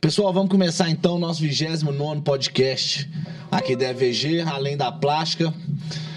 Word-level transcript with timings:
Pessoal, 0.00 0.32
vamos 0.32 0.50
começar 0.50 0.88
então 0.88 1.16
o 1.16 1.18
nosso 1.18 1.42
29 1.42 2.22
podcast 2.22 3.06
aqui 3.50 3.76
da 3.76 3.90
EVG, 3.90 4.40
além 4.40 4.74
da 4.74 4.90
plástica. 4.90 5.52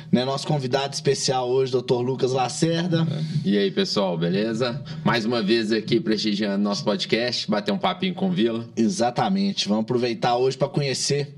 Né, 0.09 0.23
nosso 0.23 0.47
convidado 0.47 0.93
especial 0.93 1.49
hoje, 1.49 1.73
Dr. 1.73 1.95
Lucas 1.95 2.31
Lacerda. 2.31 3.05
E 3.43 3.57
aí, 3.57 3.69
pessoal, 3.71 4.17
beleza? 4.17 4.81
Mais 5.03 5.25
uma 5.25 5.43
vez 5.43 5.71
aqui 5.73 5.99
prestigiando 5.99 6.63
nosso 6.63 6.83
podcast, 6.85 7.49
bater 7.51 7.73
um 7.73 7.77
papinho 7.77 8.13
com 8.13 8.29
o 8.29 8.31
Vila. 8.31 8.65
Exatamente. 8.77 9.67
Vamos 9.67 9.83
aproveitar 9.83 10.37
hoje 10.37 10.57
para 10.57 10.69
conhecer 10.69 11.35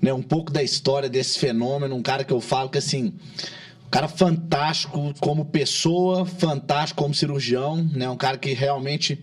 né, 0.00 0.14
um 0.14 0.22
pouco 0.22 0.50
da 0.50 0.62
história 0.62 1.10
desse 1.10 1.38
fenômeno, 1.38 1.94
um 1.94 2.02
cara 2.02 2.24
que 2.24 2.32
eu 2.32 2.40
falo 2.40 2.70
que 2.70 2.78
assim, 2.78 3.12
cara 3.92 4.08
fantástico 4.08 5.12
como 5.20 5.44
pessoa, 5.44 6.24
fantástico 6.24 7.02
como 7.02 7.12
cirurgião, 7.12 7.76
né? 7.92 8.08
Um 8.08 8.16
cara 8.16 8.38
que 8.38 8.54
realmente 8.54 9.22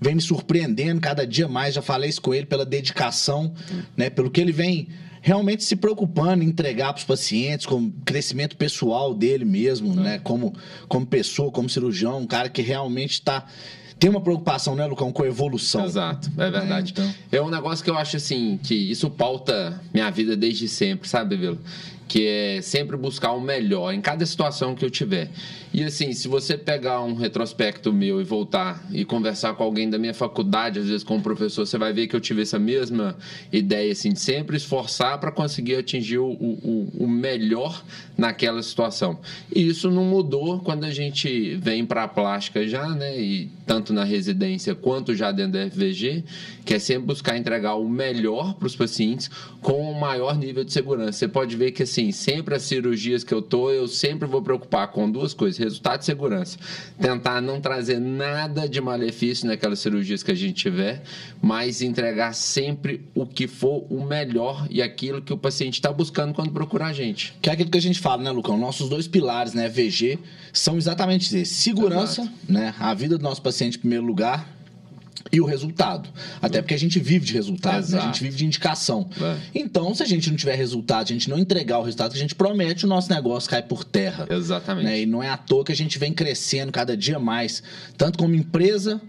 vem 0.00 0.16
me 0.16 0.20
surpreendendo 0.20 1.00
cada 1.00 1.24
dia 1.24 1.46
mais. 1.46 1.74
Já 1.74 1.80
falei 1.80 2.10
isso 2.10 2.20
com 2.20 2.34
ele 2.34 2.44
pela 2.44 2.66
dedicação, 2.66 3.54
né? 3.96 4.10
Pelo 4.10 4.28
que 4.28 4.40
ele 4.40 4.50
vem 4.50 4.88
realmente 5.22 5.62
se 5.62 5.76
preocupando 5.76 6.42
em 6.42 6.48
entregar 6.48 6.92
para 6.92 6.98
os 6.98 7.04
pacientes, 7.04 7.64
com 7.64 7.92
crescimento 8.04 8.56
pessoal 8.56 9.14
dele 9.14 9.44
mesmo, 9.44 9.94
né? 9.94 10.18
Como, 10.18 10.52
como 10.88 11.06
pessoa, 11.06 11.52
como 11.52 11.68
cirurgião, 11.68 12.18
um 12.18 12.26
cara 12.26 12.48
que 12.48 12.60
realmente 12.60 13.12
está 13.12 13.46
tem 14.00 14.08
uma 14.08 14.20
preocupação, 14.20 14.76
né, 14.76 14.86
Lucão, 14.86 15.10
com 15.10 15.24
a 15.24 15.26
evolução. 15.26 15.84
Exato, 15.84 16.30
é 16.38 16.50
verdade. 16.50 16.94
É, 16.96 17.02
então... 17.02 17.14
é 17.32 17.42
um 17.42 17.50
negócio 17.50 17.84
que 17.84 17.90
eu 17.90 17.98
acho 17.98 18.16
assim, 18.16 18.58
que 18.62 18.74
isso 18.74 19.10
pauta 19.10 19.80
minha 19.92 20.08
vida 20.08 20.36
desde 20.36 20.68
sempre, 20.68 21.08
sabe, 21.08 21.36
Vila? 21.36 21.58
Que 22.08 22.26
é 22.26 22.62
sempre 22.62 22.96
buscar 22.96 23.32
o 23.32 23.40
melhor 23.40 23.92
em 23.92 24.00
cada 24.00 24.24
situação 24.24 24.74
que 24.74 24.84
eu 24.84 24.90
tiver. 24.90 25.30
E 25.72 25.84
assim, 25.84 26.14
se 26.14 26.26
você 26.26 26.56
pegar 26.56 27.02
um 27.02 27.14
retrospecto 27.14 27.92
meu 27.92 28.20
e 28.20 28.24
voltar 28.24 28.82
e 28.90 29.04
conversar 29.04 29.54
com 29.54 29.62
alguém 29.62 29.90
da 29.90 29.98
minha 29.98 30.14
faculdade, 30.14 30.78
às 30.78 30.86
vezes 30.86 31.04
com 31.04 31.16
um 31.16 31.20
professor, 31.20 31.66
você 31.66 31.76
vai 31.76 31.92
ver 31.92 32.06
que 32.06 32.16
eu 32.16 32.20
tive 32.20 32.42
essa 32.42 32.58
mesma 32.58 33.16
ideia, 33.52 33.92
assim, 33.92 34.12
de 34.12 34.20
sempre 34.20 34.56
esforçar 34.56 35.18
para 35.18 35.30
conseguir 35.30 35.76
atingir 35.76 36.18
o, 36.18 36.30
o, 36.30 36.88
o, 37.00 37.06
melhor 37.06 37.84
naquela 38.16 38.62
situação. 38.62 39.18
E 39.54 39.68
isso 39.68 39.90
não 39.90 40.04
mudou 40.04 40.60
quando 40.60 40.84
a 40.84 40.90
gente 40.90 41.54
vem 41.56 41.84
para 41.84 42.04
a 42.04 42.08
plástica 42.08 42.66
já, 42.66 42.88
né? 42.88 43.20
E 43.20 43.50
tanto 43.66 43.92
na 43.92 44.04
residência 44.04 44.74
quanto 44.74 45.14
já 45.14 45.30
dentro 45.30 45.52
da 45.52 45.70
FVG, 45.70 46.24
que 46.64 46.74
é 46.74 46.78
sempre 46.78 47.06
buscar 47.06 47.36
entregar 47.36 47.74
o 47.74 47.86
melhor 47.86 48.54
para 48.54 48.66
os 48.66 48.74
pacientes 48.74 49.30
com 49.60 49.90
o 49.90 50.00
maior 50.00 50.36
nível 50.36 50.64
de 50.64 50.72
segurança. 50.72 51.12
Você 51.12 51.28
pode 51.28 51.56
ver 51.56 51.72
que, 51.72 51.82
assim, 51.82 51.97
sempre 52.12 52.54
as 52.54 52.62
cirurgias 52.62 53.24
que 53.24 53.34
eu 53.34 53.42
tô, 53.42 53.70
eu 53.70 53.88
sempre 53.88 54.26
vou 54.26 54.40
preocupar 54.40 54.88
com 54.88 55.10
duas 55.10 55.34
coisas 55.34 55.58
resultado 55.58 55.98
de 55.98 56.04
segurança. 56.04 56.56
Tentar 57.00 57.40
não 57.40 57.60
trazer 57.60 57.98
nada 57.98 58.68
de 58.68 58.80
malefício 58.80 59.46
naquelas 59.46 59.80
cirurgias 59.80 60.22
que 60.22 60.30
a 60.30 60.34
gente 60.34 60.54
tiver, 60.54 61.02
mas 61.42 61.82
entregar 61.82 62.32
sempre 62.34 63.02
o 63.14 63.26
que 63.26 63.46
for 63.46 63.84
o 63.90 64.04
melhor 64.04 64.66
e 64.70 64.80
aquilo 64.80 65.20
que 65.20 65.32
o 65.32 65.36
paciente 65.36 65.74
está 65.74 65.92
buscando 65.92 66.32
quando 66.32 66.52
procura 66.52 66.86
a 66.86 66.92
gente. 66.92 67.34
Que 67.42 67.50
é 67.50 67.52
aquilo 67.52 67.70
que 67.70 67.78
a 67.78 67.82
gente 67.82 67.98
fala, 67.98 68.22
né, 68.22 68.30
Lucão? 68.30 68.56
Nossos 68.56 68.88
dois 68.88 69.08
pilares, 69.08 69.52
né, 69.52 69.68
VG, 69.68 70.18
são 70.52 70.76
exatamente 70.76 71.34
esses. 71.34 71.48
Segurança, 71.58 72.22
Exato. 72.22 72.36
né? 72.48 72.74
A 72.78 72.94
vida 72.94 73.18
do 73.18 73.22
nosso 73.22 73.42
paciente 73.42 73.76
em 73.76 73.80
primeiro 73.80 74.04
lugar 74.04 74.57
e 75.30 75.40
o 75.40 75.44
resultado. 75.44 76.08
Até 76.40 76.60
porque 76.60 76.74
a 76.74 76.78
gente 76.78 76.98
vive 76.98 77.24
de 77.24 77.32
resultado, 77.32 77.88
né? 77.90 77.98
a 77.98 78.06
gente 78.06 78.22
vive 78.22 78.36
de 78.36 78.46
indicação. 78.46 79.08
É. 79.20 79.36
Então, 79.54 79.94
se 79.94 80.02
a 80.02 80.06
gente 80.06 80.30
não 80.30 80.36
tiver 80.36 80.54
resultado, 80.54 81.04
a 81.04 81.12
gente 81.12 81.28
não 81.28 81.38
entregar 81.38 81.78
o 81.78 81.82
resultado 81.82 82.12
que 82.12 82.18
a 82.18 82.20
gente 82.20 82.34
promete, 82.34 82.84
o 82.84 82.88
nosso 82.88 83.10
negócio 83.10 83.48
cai 83.48 83.62
por 83.62 83.84
terra. 83.84 84.26
Exatamente. 84.30 84.84
Né? 84.84 85.00
E 85.02 85.06
não 85.06 85.22
é 85.22 85.28
à 85.28 85.36
toa 85.36 85.64
que 85.64 85.72
a 85.72 85.76
gente 85.76 85.98
vem 85.98 86.12
crescendo 86.12 86.72
cada 86.72 86.96
dia 86.96 87.18
mais, 87.18 87.62
tanto 87.96 88.18
como 88.18 88.34
empresa, 88.34 89.00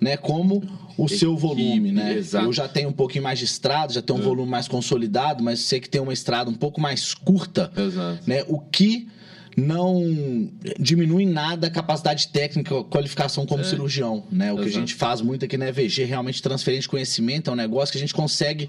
né, 0.00 0.16
como 0.16 0.62
o 0.96 1.04
Equipe, 1.04 1.18
seu 1.18 1.36
volume, 1.36 1.92
né? 1.92 2.16
Exato. 2.16 2.46
Eu 2.46 2.52
já 2.52 2.68
tenho 2.68 2.88
um 2.88 2.92
pouquinho 2.92 3.24
mais 3.24 3.38
de 3.38 3.44
estrada, 3.44 3.92
já 3.92 4.02
tenho 4.02 4.18
um 4.18 4.22
é. 4.22 4.24
volume 4.24 4.50
mais 4.50 4.66
consolidado, 4.68 5.42
mas 5.42 5.60
você 5.60 5.80
que 5.80 5.88
tem 5.88 6.00
uma 6.00 6.12
estrada 6.12 6.50
um 6.50 6.54
pouco 6.54 6.80
mais 6.80 7.14
curta, 7.14 7.70
Exato. 7.76 8.20
né? 8.26 8.44
O 8.48 8.58
que 8.58 9.08
não 9.56 10.50
diminui 10.78 11.24
nada 11.24 11.68
a 11.68 11.70
capacidade 11.70 12.28
técnica, 12.28 12.78
a 12.78 12.84
qualificação 12.84 13.46
como 13.46 13.62
é. 13.62 13.64
cirurgião, 13.64 14.24
né? 14.30 14.52
O 14.52 14.56
Exato. 14.56 14.62
que 14.62 14.68
a 14.68 14.80
gente 14.80 14.94
faz 14.94 15.22
muito 15.22 15.44
aqui 15.46 15.56
na 15.56 15.68
EVG, 15.68 16.04
realmente 16.04 16.42
transferência 16.42 16.82
de 16.82 16.88
conhecimento, 16.90 17.48
é 17.48 17.52
um 17.52 17.56
negócio 17.56 17.92
que 17.92 17.98
a 17.98 18.00
gente 18.00 18.12
consegue 18.12 18.68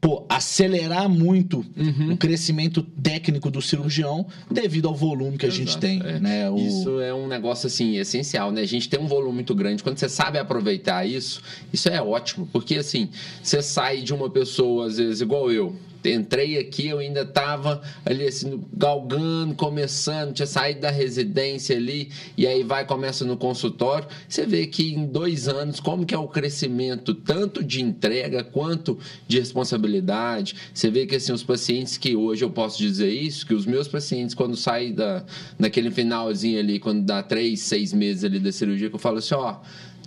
pô, 0.00 0.24
acelerar 0.28 1.08
muito 1.08 1.64
uhum. 1.76 2.12
o 2.12 2.16
crescimento 2.16 2.82
técnico 2.82 3.50
do 3.50 3.60
cirurgião 3.60 4.26
devido 4.50 4.88
ao 4.88 4.94
volume 4.94 5.36
que 5.36 5.46
a 5.46 5.48
Exato, 5.48 5.64
gente 5.64 5.78
tem. 5.78 6.00
É. 6.04 6.20
Né? 6.20 6.50
O... 6.50 6.56
Isso 6.58 7.00
é 7.00 7.12
um 7.12 7.26
negócio 7.26 7.66
assim 7.66 7.96
essencial, 7.96 8.52
né? 8.52 8.60
A 8.60 8.66
gente 8.66 8.88
tem 8.88 9.00
um 9.00 9.06
volume 9.06 9.36
muito 9.36 9.54
grande. 9.54 9.82
Quando 9.82 9.98
você 9.98 10.08
sabe 10.08 10.38
aproveitar 10.38 11.06
isso, 11.06 11.42
isso 11.72 11.88
é 11.88 12.00
ótimo, 12.00 12.48
porque 12.52 12.76
assim 12.76 13.08
você 13.42 13.62
sai 13.62 14.02
de 14.02 14.12
uma 14.14 14.30
pessoa 14.30 14.86
às 14.86 14.98
vezes 14.98 15.20
igual 15.20 15.50
eu, 15.50 15.74
entrei 16.12 16.58
aqui, 16.58 16.88
eu 16.88 16.98
ainda 16.98 17.22
estava 17.22 17.82
ali 18.04 18.26
assim, 18.26 18.62
galgando, 18.72 19.54
começando, 19.54 20.32
tinha 20.32 20.46
saído 20.46 20.80
da 20.80 20.90
residência 20.90 21.76
ali, 21.76 22.10
e 22.36 22.46
aí 22.46 22.62
vai, 22.62 22.84
começa 22.84 23.24
no 23.24 23.36
consultório. 23.36 24.08
Você 24.28 24.46
vê 24.46 24.66
que 24.66 24.94
em 24.94 25.06
dois 25.06 25.48
anos, 25.48 25.80
como 25.80 26.04
que 26.06 26.14
é 26.14 26.18
o 26.18 26.28
crescimento, 26.28 27.14
tanto 27.14 27.62
de 27.62 27.82
entrega 27.82 28.42
quanto 28.42 28.98
de 29.26 29.38
responsabilidade. 29.38 30.54
Você 30.72 30.90
vê 30.90 31.06
que 31.06 31.16
assim, 31.16 31.32
os 31.32 31.42
pacientes 31.42 31.96
que 31.96 32.16
hoje 32.16 32.44
eu 32.44 32.50
posso 32.50 32.78
dizer 32.78 33.10
isso, 33.10 33.46
que 33.46 33.54
os 33.54 33.66
meus 33.66 33.88
pacientes, 33.88 34.34
quando 34.34 34.56
saem 34.56 34.92
da, 34.92 35.24
naquele 35.58 35.90
finalzinho 35.90 36.58
ali, 36.58 36.78
quando 36.78 37.02
dá 37.04 37.22
três, 37.22 37.60
seis 37.60 37.92
meses 37.92 38.24
ali 38.24 38.38
da 38.38 38.52
cirurgia, 38.52 38.88
que 38.88 38.94
eu 38.94 39.00
falo 39.00 39.18
assim, 39.18 39.34
ó 39.34 39.56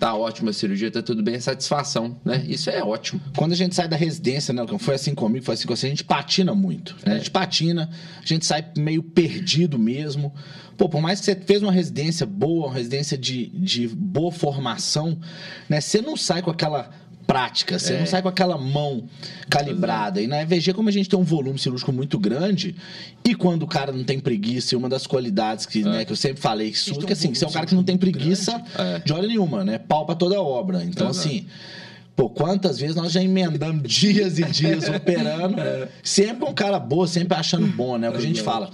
tá 0.01 0.15
ótima 0.15 0.49
a 0.49 0.53
cirurgia, 0.53 0.89
tá 0.89 0.99
tudo 0.99 1.21
bem, 1.21 1.35
é 1.35 1.39
satisfação, 1.39 2.19
né? 2.25 2.43
Isso 2.47 2.71
é 2.71 2.83
ótimo. 2.83 3.21
Quando 3.37 3.51
a 3.51 3.55
gente 3.55 3.75
sai 3.75 3.87
da 3.87 3.95
residência, 3.95 4.51
né, 4.51 4.65
foi 4.79 4.95
assim 4.95 5.13
comigo, 5.13 5.45
foi 5.45 5.53
assim 5.53 5.67
com 5.67 5.75
você, 5.75 5.85
a 5.85 5.89
gente 5.89 6.03
patina 6.03 6.55
muito, 6.55 6.95
né? 7.05 7.11
É. 7.11 7.15
A 7.15 7.17
gente 7.19 7.29
patina, 7.29 7.87
a 8.19 8.25
gente 8.25 8.43
sai 8.43 8.65
meio 8.75 9.03
perdido 9.03 9.77
mesmo. 9.77 10.33
Pô, 10.75 10.89
por 10.89 10.99
mais 11.01 11.19
que 11.19 11.27
você 11.27 11.35
fez 11.35 11.61
uma 11.61 11.71
residência 11.71 12.25
boa, 12.25 12.65
uma 12.65 12.73
residência 12.73 13.15
de, 13.15 13.49
de 13.49 13.87
boa 13.89 14.31
formação, 14.31 15.19
né? 15.69 15.79
Você 15.79 16.01
não 16.01 16.17
sai 16.17 16.41
com 16.41 16.49
aquela 16.49 16.89
prática, 17.31 17.79
você 17.79 17.93
é. 17.93 17.99
não 17.99 18.05
sai 18.05 18.21
com 18.21 18.27
aquela 18.27 18.57
mão 18.57 19.05
calibrada. 19.49 20.21
E 20.21 20.27
na 20.27 20.41
EVG, 20.41 20.73
como 20.73 20.89
a 20.89 20.91
gente 20.91 21.07
tem 21.07 21.17
um 21.17 21.23
volume 21.23 21.57
cirúrgico 21.57 21.93
muito 21.93 22.19
grande, 22.19 22.75
e 23.23 23.33
quando 23.33 23.63
o 23.63 23.67
cara 23.67 23.93
não 23.93 24.03
tem 24.03 24.19
preguiça, 24.19 24.75
e 24.75 24.77
uma 24.77 24.89
das 24.89 25.07
qualidades 25.07 25.65
que, 25.65 25.79
é. 25.79 25.85
né, 25.85 26.05
que 26.05 26.11
eu 26.11 26.17
sempre 26.17 26.41
falei, 26.41 26.71
que, 26.71 27.05
que 27.05 27.13
assim, 27.13 27.33
você 27.33 27.45
é 27.45 27.47
um 27.47 27.51
cara 27.51 27.65
que 27.65 27.73
não 27.73 27.85
tem 27.85 27.95
preguiça 27.95 28.61
é. 28.77 28.99
de 28.99 29.13
hora 29.13 29.25
nenhuma, 29.25 29.63
né? 29.63 29.77
Pau 29.77 30.05
pra 30.05 30.13
toda 30.13 30.41
obra. 30.41 30.83
Então, 30.83 31.07
assim. 31.07 31.45
Pô, 32.13 32.29
quantas 32.29 32.77
vezes 32.77 32.97
nós 32.97 33.13
já 33.13 33.23
emendamos 33.23 33.83
dias 33.89 34.37
e 34.37 34.43
dias 34.43 34.89
operando, 34.89 35.59
é. 35.61 35.87
sempre 36.03 36.43
um 36.43 36.53
cara 36.53 36.77
boa, 36.77 37.07
sempre 37.07 37.37
achando 37.37 37.65
bom, 37.65 37.97
né? 37.97 38.09
O 38.09 38.11
que 38.11 38.17
a 38.17 38.21
gente 38.21 38.41
fala 38.41 38.69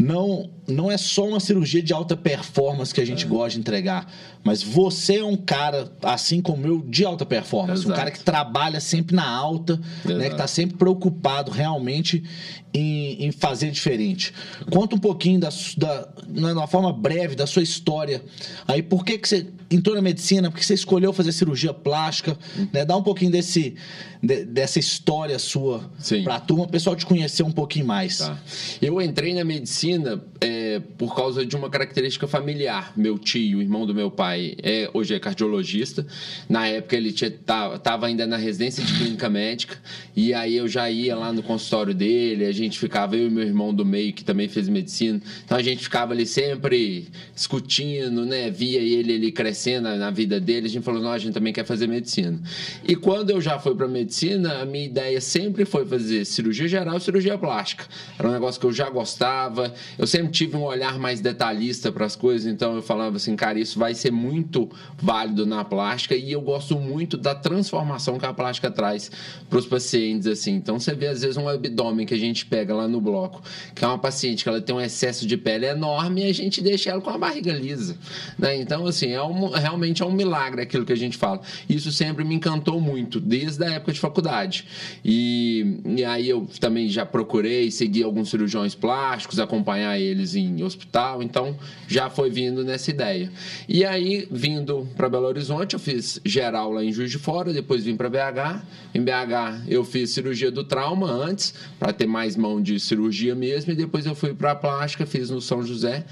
não, 0.00 0.48
não 0.66 0.90
é 0.90 0.96
só 0.96 1.28
uma 1.28 1.40
cirurgia 1.40 1.82
de 1.82 1.92
alta 1.92 2.16
performance 2.16 2.92
que 2.92 3.00
a 3.00 3.04
gente 3.04 3.26
é. 3.26 3.28
gosta 3.28 3.50
de 3.50 3.58
entregar, 3.58 4.10
mas 4.42 4.62
você 4.62 5.18
é 5.18 5.24
um 5.24 5.36
cara, 5.36 5.92
assim 6.02 6.40
como 6.40 6.66
eu, 6.66 6.80
de 6.80 7.04
alta 7.04 7.26
performance. 7.26 7.82
Exato. 7.82 7.92
Um 7.92 7.96
cara 7.96 8.10
que 8.10 8.20
trabalha 8.20 8.80
sempre 8.80 9.14
na 9.14 9.28
alta, 9.28 9.78
né, 10.04 10.26
que 10.26 10.32
está 10.32 10.46
sempre 10.46 10.76
preocupado 10.76 11.50
realmente 11.50 12.24
em, 12.72 13.26
em, 13.26 13.32
fazer 13.32 13.70
diferente. 13.70 14.32
Conta 14.70 14.96
um 14.96 14.98
pouquinho, 14.98 15.40
da, 15.40 15.48
da, 15.76 16.08
de 16.26 16.40
uma 16.40 16.66
forma 16.66 16.92
breve, 16.92 17.34
da 17.34 17.46
sua 17.46 17.62
história. 17.62 18.22
Aí, 18.66 18.82
por 18.82 19.04
que, 19.04 19.18
que 19.18 19.28
você 19.28 19.46
entrou 19.70 19.94
na 19.94 20.02
medicina? 20.02 20.50
Por 20.50 20.58
que 20.58 20.64
você 20.64 20.74
escolheu 20.74 21.12
fazer 21.12 21.32
cirurgia 21.32 21.74
plástica? 21.74 22.38
Né? 22.72 22.84
Dá 22.84 22.96
um 22.96 23.02
pouquinho 23.02 23.30
desse, 23.30 23.74
de, 24.22 24.44
dessa 24.44 24.78
história 24.78 25.38
sua 25.38 25.90
para 26.24 26.36
a 26.36 26.40
turma, 26.40 26.64
o 26.64 26.68
pessoal 26.68 26.96
te 26.96 27.04
conhecer 27.04 27.42
um 27.42 27.52
pouquinho 27.52 27.86
mais. 27.86 28.18
Tá. 28.18 28.38
Eu 28.80 29.00
entrei 29.02 29.34
na 29.34 29.44
medicina 29.44 30.22
é, 30.40 30.80
por 30.96 31.14
causa 31.14 31.44
de 31.44 31.56
uma 31.56 31.68
característica 31.68 32.26
familiar. 32.26 32.92
Meu 32.96 33.18
tio, 33.18 33.60
irmão 33.60 33.86
do 33.86 33.94
meu 33.94 34.10
pai, 34.10 34.30
pai 34.30 34.54
é, 34.62 34.90
hoje 34.92 35.14
é 35.14 35.18
cardiologista. 35.18 36.06
Na 36.48 36.66
época 36.66 36.94
ele 36.94 37.08
estava 37.08 38.06
ainda 38.06 38.26
na 38.26 38.36
residência 38.36 38.84
de 38.84 38.92
clínica 38.96 39.28
médica. 39.28 39.78
E 40.14 40.34
aí 40.34 40.56
eu 40.56 40.68
já 40.68 40.90
ia 40.90 41.16
lá 41.16 41.32
no 41.32 41.42
consultório 41.42 41.94
dele. 41.94 42.44
A 42.44 42.52
gente 42.60 42.78
ficava, 42.78 43.16
eu 43.16 43.26
e 43.26 43.30
meu 43.30 43.44
irmão 43.44 43.74
do 43.74 43.84
meio, 43.84 44.12
que 44.12 44.24
também 44.24 44.48
fez 44.48 44.68
medicina. 44.68 45.20
Então 45.44 45.56
a 45.56 45.62
gente 45.62 45.82
ficava 45.82 46.12
ali 46.12 46.26
sempre 46.26 47.08
discutindo, 47.34 48.24
né? 48.24 48.50
Via 48.50 48.80
ele 48.80 49.14
ali 49.14 49.32
crescendo 49.32 49.88
na 49.96 50.10
vida 50.10 50.40
dele. 50.40 50.66
A 50.66 50.70
gente 50.70 50.82
falou, 50.82 51.02
não, 51.02 51.12
a 51.12 51.18
gente 51.18 51.34
também 51.34 51.52
quer 51.52 51.64
fazer 51.64 51.86
medicina. 51.86 52.40
E 52.86 52.94
quando 52.94 53.30
eu 53.30 53.40
já 53.40 53.58
fui 53.58 53.74
para 53.74 53.88
medicina, 53.88 54.60
a 54.60 54.64
minha 54.64 54.84
ideia 54.84 55.20
sempre 55.20 55.64
foi 55.64 55.84
fazer 55.84 56.24
cirurgia 56.24 56.68
geral 56.68 56.96
e 56.96 57.00
cirurgia 57.00 57.36
plástica. 57.36 57.84
Era 58.18 58.28
um 58.28 58.32
negócio 58.32 58.60
que 58.60 58.66
eu 58.66 58.72
já 58.72 58.88
gostava. 58.88 59.72
Eu 59.98 60.06
sempre 60.06 60.32
tive 60.32 60.56
um 60.56 60.62
olhar 60.62 60.98
mais 60.98 61.20
detalhista 61.20 61.90
para 61.90 62.06
as 62.06 62.16
coisas. 62.16 62.50
Então 62.50 62.74
eu 62.74 62.82
falava 62.82 63.16
assim, 63.16 63.34
cara, 63.36 63.58
isso 63.58 63.78
vai 63.78 63.94
ser 63.94 64.10
muito 64.10 64.68
válido 64.96 65.46
na 65.46 65.64
plástica 65.64 66.14
e 66.14 66.32
eu 66.32 66.40
gosto 66.40 66.78
muito 66.78 67.16
da 67.16 67.34
transformação 67.34 68.18
que 68.18 68.26
a 68.26 68.32
plástica 68.32 68.70
traz 68.70 69.10
para 69.48 69.58
os 69.58 69.66
pacientes 69.66 70.26
assim. 70.26 70.54
Então 70.54 70.78
você 70.78 70.94
vê 70.94 71.08
às 71.08 71.22
vezes 71.22 71.36
um 71.36 71.48
abdômen 71.48 72.06
que 72.06 72.14
a 72.14 72.18
gente 72.18 72.46
pega 72.50 72.74
lá 72.74 72.88
no 72.88 73.00
bloco, 73.00 73.40
que 73.74 73.84
é 73.84 73.86
uma 73.86 73.98
paciente 73.98 74.42
que 74.42 74.48
ela 74.48 74.60
tem 74.60 74.74
um 74.74 74.80
excesso 74.80 75.24
de 75.26 75.36
pele 75.36 75.66
enorme 75.66 76.22
e 76.22 76.24
a 76.24 76.34
gente 76.34 76.60
deixa 76.60 76.90
ela 76.90 77.00
com 77.00 77.08
a 77.08 77.16
barriga 77.16 77.52
lisa, 77.52 77.96
né? 78.36 78.56
Então 78.56 78.86
assim, 78.86 79.12
é 79.12 79.22
um, 79.22 79.48
realmente 79.50 80.02
é 80.02 80.04
um 80.04 80.12
milagre 80.12 80.60
aquilo 80.60 80.84
que 80.84 80.92
a 80.92 80.96
gente 80.96 81.16
fala. 81.16 81.40
Isso 81.68 81.92
sempre 81.92 82.24
me 82.24 82.34
encantou 82.34 82.80
muito, 82.80 83.20
desde 83.20 83.64
a 83.64 83.70
época 83.74 83.92
de 83.92 84.00
faculdade. 84.00 84.66
E, 85.04 85.78
e 85.86 86.04
aí 86.04 86.28
eu 86.28 86.48
também 86.58 86.88
já 86.88 87.06
procurei 87.06 87.70
seguir 87.70 88.02
alguns 88.02 88.30
cirurgiões 88.30 88.74
plásticos, 88.74 89.38
acompanhar 89.38 89.98
eles 89.98 90.34
em 90.34 90.62
hospital, 90.64 91.22
então 91.22 91.56
já 91.86 92.10
foi 92.10 92.30
vindo 92.30 92.64
nessa 92.64 92.90
ideia. 92.90 93.30
E 93.68 93.84
aí, 93.84 94.26
vindo 94.30 94.88
para 94.96 95.08
Belo 95.08 95.26
Horizonte, 95.26 95.74
eu 95.74 95.80
fiz 95.80 96.20
geral 96.24 96.72
lá 96.72 96.82
em 96.82 96.92
Juiz 96.92 97.10
de 97.10 97.18
Fora, 97.18 97.52
depois 97.52 97.84
vim 97.84 97.96
para 97.96 98.08
BH. 98.08 98.62
Em 98.94 99.02
BH 99.02 99.68
eu 99.68 99.84
fiz 99.84 100.10
cirurgia 100.10 100.50
do 100.50 100.64
trauma 100.64 101.10
antes, 101.10 101.54
para 101.78 101.92
ter 101.92 102.06
mais 102.06 102.36
mão 102.40 102.60
de 102.60 102.80
cirurgia 102.80 103.34
mesmo, 103.34 103.72
e 103.72 103.76
depois 103.76 104.06
eu 104.06 104.14
fui 104.14 104.34
para 104.34 104.52
a 104.52 104.54
plástica, 104.56 105.06
fiz 105.06 105.30
no 105.30 105.40
São 105.40 105.62
José. 105.62 106.04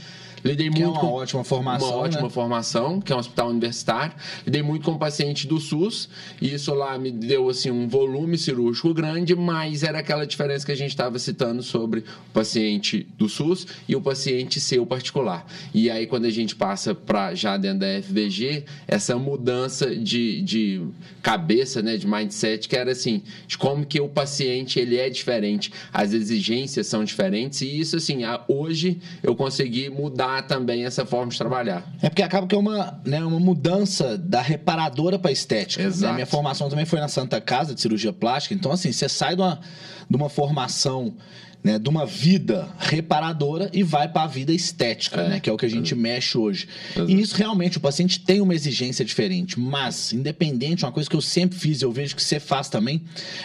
Lidei 0.44 0.70
que 0.70 0.82
é 0.82 0.84
muito 0.84 0.98
é 0.98 1.00
uma 1.00 1.00
com 1.00 1.12
ótima 1.12 1.44
formação. 1.44 1.88
Uma 1.88 1.96
ótima 1.96 2.22
né? 2.22 2.30
formação, 2.30 3.00
que 3.00 3.12
é 3.12 3.16
um 3.16 3.18
hospital 3.18 3.48
universitário. 3.48 4.14
Lidei 4.46 4.62
muito 4.62 4.84
com 4.84 4.98
paciente 4.98 5.46
do 5.46 5.58
SUS, 5.58 6.08
e 6.40 6.52
isso 6.52 6.74
lá 6.74 6.98
me 6.98 7.10
deu 7.10 7.48
assim, 7.48 7.70
um 7.70 7.88
volume 7.88 8.36
cirúrgico 8.36 8.92
grande, 8.92 9.34
mas 9.34 9.82
era 9.82 9.98
aquela 9.98 10.26
diferença 10.26 10.66
que 10.66 10.72
a 10.72 10.76
gente 10.76 10.90
estava 10.90 11.18
citando 11.18 11.62
sobre 11.62 12.00
o 12.00 12.32
paciente 12.32 13.06
do 13.16 13.28
SUS 13.28 13.66
e 13.88 13.96
o 13.96 14.00
paciente 14.00 14.60
seu 14.60 14.84
particular. 14.84 15.46
E 15.72 15.90
aí, 15.90 16.06
quando 16.06 16.26
a 16.26 16.30
gente 16.30 16.54
passa 16.54 16.94
para 16.94 17.34
já 17.34 17.56
dentro 17.56 17.80
da 17.80 18.02
FVG, 18.02 18.64
essa 18.86 19.16
mudança 19.16 19.94
de, 19.94 20.42
de 20.42 20.82
cabeça, 21.22 21.82
né, 21.82 21.96
de 21.96 22.06
mindset, 22.06 22.68
que 22.68 22.76
era 22.76 22.92
assim, 22.92 23.22
de 23.46 23.56
como 23.56 23.86
que 23.86 24.00
o 24.00 24.08
paciente 24.08 24.78
ele 24.78 24.96
é 24.96 25.08
diferente, 25.08 25.72
as 25.92 26.12
exigências 26.12 26.86
são 26.86 27.04
diferentes, 27.04 27.60
e 27.60 27.78
isso 27.78 27.96
assim, 27.96 28.20
hoje 28.46 28.98
eu 29.22 29.34
consegui 29.34 29.88
mudar 29.88 30.27
mudar 30.28 30.42
também 30.42 30.84
essa 30.84 31.04
forma 31.06 31.30
de 31.30 31.38
trabalhar. 31.38 31.84
É 32.02 32.08
porque 32.08 32.22
acaba 32.22 32.46
que 32.46 32.54
é 32.54 32.58
uma, 32.58 33.00
né, 33.04 33.24
uma 33.24 33.40
mudança 33.40 34.16
da 34.18 34.40
reparadora 34.40 35.18
para 35.18 35.32
estética. 35.32 35.82
Né? 35.82 35.88
Exato. 35.88 36.06
Né? 36.06 36.14
Minha 36.16 36.26
formação 36.26 36.68
também 36.68 36.84
foi 36.84 37.00
na 37.00 37.08
Santa 37.08 37.40
Casa 37.40 37.74
de 37.74 37.80
Cirurgia 37.80 38.12
Plástica. 38.12 38.54
Então, 38.54 38.70
assim, 38.70 38.92
você 38.92 39.08
sai 39.08 39.34
de 39.34 39.42
uma, 39.42 39.60
de 40.08 40.16
uma 40.16 40.28
formação 40.28 41.14
né, 41.62 41.78
de 41.78 41.88
uma 41.88 42.06
vida 42.06 42.68
reparadora 42.78 43.68
e 43.72 43.82
vai 43.82 44.08
para 44.08 44.22
a 44.22 44.26
vida 44.26 44.52
estética, 44.52 45.22
é, 45.22 45.28
né, 45.28 45.40
que 45.40 45.50
é 45.50 45.52
o 45.52 45.56
que 45.56 45.66
a 45.66 45.68
gente 45.68 45.92
é. 45.92 45.96
mexe 45.96 46.38
hoje. 46.38 46.68
Exato. 46.94 47.10
E 47.10 47.20
isso 47.20 47.36
realmente 47.36 47.78
o 47.78 47.80
paciente 47.80 48.20
tem 48.20 48.40
uma 48.40 48.54
exigência 48.54 49.04
diferente, 49.04 49.58
mas 49.58 50.12
independente, 50.12 50.84
uma 50.84 50.92
coisa 50.92 51.08
que 51.10 51.16
eu 51.16 51.20
sempre 51.20 51.58
fiz, 51.58 51.82
eu 51.82 51.90
vejo 51.90 52.14
que 52.14 52.22
você 52.22 52.38
faz 52.38 52.68
também, 52.68 53.02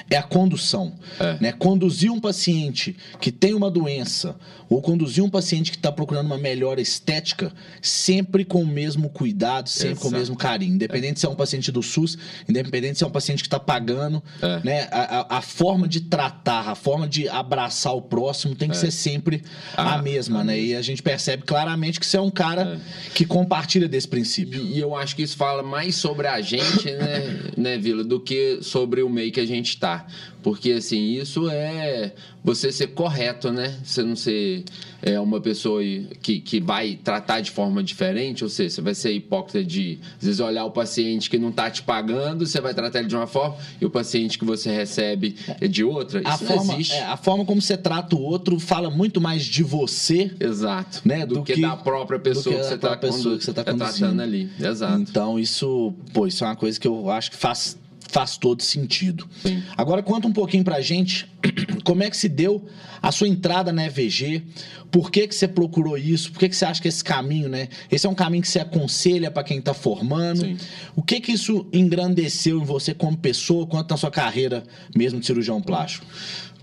é 0.09 0.17
a 0.17 0.23
condução, 0.23 0.93
é. 1.19 1.37
né? 1.41 1.51
Conduzir 1.51 2.11
um 2.11 2.19
paciente 2.19 2.95
que 3.19 3.31
tem 3.31 3.53
uma 3.53 3.69
doença 3.69 4.35
ou 4.69 4.81
conduzir 4.81 5.23
um 5.23 5.29
paciente 5.29 5.71
que 5.71 5.77
está 5.77 5.91
procurando 5.91 6.25
uma 6.25 6.37
melhor 6.37 6.79
estética, 6.79 7.51
sempre 7.81 8.45
com 8.45 8.61
o 8.61 8.67
mesmo 8.67 9.09
cuidado, 9.09 9.69
sempre 9.69 9.91
Exato. 9.91 10.01
com 10.01 10.07
o 10.09 10.11
mesmo 10.11 10.35
carinho, 10.35 10.75
independente 10.75 11.19
se 11.19 11.25
é 11.25 11.29
um 11.29 11.35
paciente 11.35 11.71
do 11.71 11.83
SUS, 11.83 12.17
independente 12.47 12.97
se 12.97 13.03
é 13.03 13.07
um 13.07 13.11
paciente 13.11 13.43
que 13.43 13.47
está 13.47 13.59
pagando, 13.59 14.23
é. 14.41 14.61
né? 14.63 14.87
A, 14.91 15.35
a, 15.35 15.37
a 15.37 15.41
forma 15.41 15.87
de 15.87 16.01
tratar, 16.01 16.69
a 16.69 16.75
forma 16.75 17.07
de 17.07 17.27
abraçar 17.27 17.93
o 17.93 18.01
próximo 18.03 18.55
tem 18.55 18.69
que 18.69 18.75
é. 18.75 18.79
ser 18.79 18.91
sempre 18.91 19.41
ah, 19.75 19.95
a 19.95 20.01
mesma, 20.01 20.41
ah, 20.41 20.43
né? 20.43 20.59
E 20.59 20.75
a 20.75 20.81
gente 20.81 21.01
percebe 21.01 21.43
claramente 21.43 21.99
que 21.99 22.05
você 22.05 22.17
é 22.17 22.21
um 22.21 22.29
cara 22.29 22.79
é. 22.79 23.11
que 23.13 23.25
compartilha 23.25 23.87
desse 23.87 24.07
princípio. 24.07 24.61
E, 24.61 24.77
e, 24.77 24.79
eu 24.79 24.95
acho 24.95 25.15
que 25.15 25.23
isso 25.23 25.37
fala 25.37 25.63
mais 25.63 25.95
sobre 25.95 26.27
a 26.27 26.39
gente, 26.41 26.91
né, 26.91 27.39
né, 27.57 27.77
Vila, 27.77 28.03
do 28.03 28.19
que 28.19 28.59
sobre 28.61 29.01
o 29.01 29.09
meio 29.09 29.31
que 29.31 29.39
a 29.39 29.45
gente 29.45 29.69
está. 29.69 30.05
Porque, 30.43 30.73
assim, 30.73 31.13
isso 31.13 31.49
é 31.49 32.11
você 32.43 32.71
ser 32.71 32.87
correto, 32.87 33.51
né? 33.51 33.79
Você 33.83 34.03
não 34.03 34.15
ser 34.15 34.65
é, 35.01 35.17
uma 35.19 35.39
pessoa 35.39 35.81
que, 36.21 36.41
que 36.41 36.59
vai 36.59 36.99
tratar 37.01 37.39
de 37.39 37.49
forma 37.49 37.81
diferente, 37.81 38.43
ou 38.43 38.49
seja, 38.49 38.75
você 38.75 38.81
vai 38.81 38.93
ser 38.93 39.13
hipócrita 39.13 39.63
de, 39.63 39.97
às 40.17 40.25
vezes, 40.25 40.39
olhar 40.41 40.65
o 40.65 40.71
paciente 40.71 41.29
que 41.29 41.39
não 41.39 41.49
está 41.49 41.71
te 41.71 41.81
pagando, 41.81 42.45
você 42.45 42.59
vai 42.59 42.73
tratar 42.73 42.99
ele 42.99 43.07
de 43.07 43.15
uma 43.15 43.25
forma, 43.25 43.55
e 43.79 43.85
o 43.85 43.89
paciente 43.89 44.37
que 44.37 44.43
você 44.43 44.69
recebe 44.69 45.35
é 45.61 45.67
de 45.67 45.83
outra. 45.85 46.19
Isso 46.19 46.27
a 46.27 46.31
não 46.31 46.57
forma, 46.57 46.73
existe. 46.73 46.93
É, 46.95 47.03
a 47.05 47.17
forma 47.17 47.45
como 47.45 47.61
você 47.61 47.77
trata 47.77 48.15
o 48.15 48.21
outro 48.21 48.59
fala 48.59 48.89
muito 48.89 49.21
mais 49.21 49.45
de 49.45 49.63
você. 49.63 50.31
Exato. 50.37 51.01
Né, 51.05 51.25
do, 51.25 51.35
do 51.35 51.43
que, 51.43 51.53
que, 51.53 51.61
da 51.61 51.77
própria 51.77 52.19
pessoa 52.19 52.55
que, 52.55 52.61
que 52.61 52.67
você 52.67 52.75
está 52.75 52.95
tá, 52.97 53.63
tá 53.63 53.73
tratando 53.73 54.21
ali. 54.21 54.49
Exato. 54.59 54.99
Então, 54.99 55.39
isso, 55.39 55.93
pô, 56.13 56.27
isso 56.27 56.43
é 56.43 56.47
uma 56.47 56.55
coisa 56.57 56.77
que 56.77 56.87
eu 56.87 57.09
acho 57.09 57.31
que 57.31 57.37
faz 57.37 57.77
faz 58.13 58.37
todo 58.37 58.61
sentido. 58.61 59.27
Sim. 59.41 59.63
Agora 59.75 60.03
conta 60.03 60.27
um 60.27 60.31
pouquinho 60.31 60.63
pra 60.63 60.79
gente 60.79 61.27
como 61.83 62.03
é 62.03 62.09
que 62.09 62.15
se 62.15 62.29
deu 62.29 62.65
a 63.01 63.11
sua 63.11 63.27
entrada 63.27 63.73
na 63.73 63.85
EVG, 63.85 64.43
por 64.91 65.11
que, 65.11 65.27
que 65.27 65.35
você 65.35 65.47
procurou 65.47 65.97
isso, 65.97 66.31
por 66.31 66.39
que, 66.39 66.47
que 66.47 66.55
você 66.55 66.63
acha 66.63 66.81
que 66.81 66.87
esse 66.87 67.03
caminho, 67.03 67.49
né? 67.49 67.67
Esse 67.91 68.05
é 68.05 68.09
um 68.09 68.15
caminho 68.15 68.43
que 68.43 68.47
você 68.47 68.59
aconselha 68.59 69.31
para 69.31 69.43
quem 69.43 69.57
está 69.57 69.73
formando. 69.73 70.41
Sim. 70.41 70.57
O 70.95 71.01
que 71.01 71.19
que 71.19 71.31
isso 71.31 71.67
engrandeceu 71.73 72.61
em 72.61 72.63
você 72.63 72.93
como 72.93 73.17
pessoa, 73.17 73.65
quanto 73.65 73.89
na 73.89 73.97
sua 73.97 74.11
carreira 74.11 74.63
mesmo 74.95 75.19
de 75.19 75.25
cirurgião 75.25 75.59
plástico? 75.61 76.05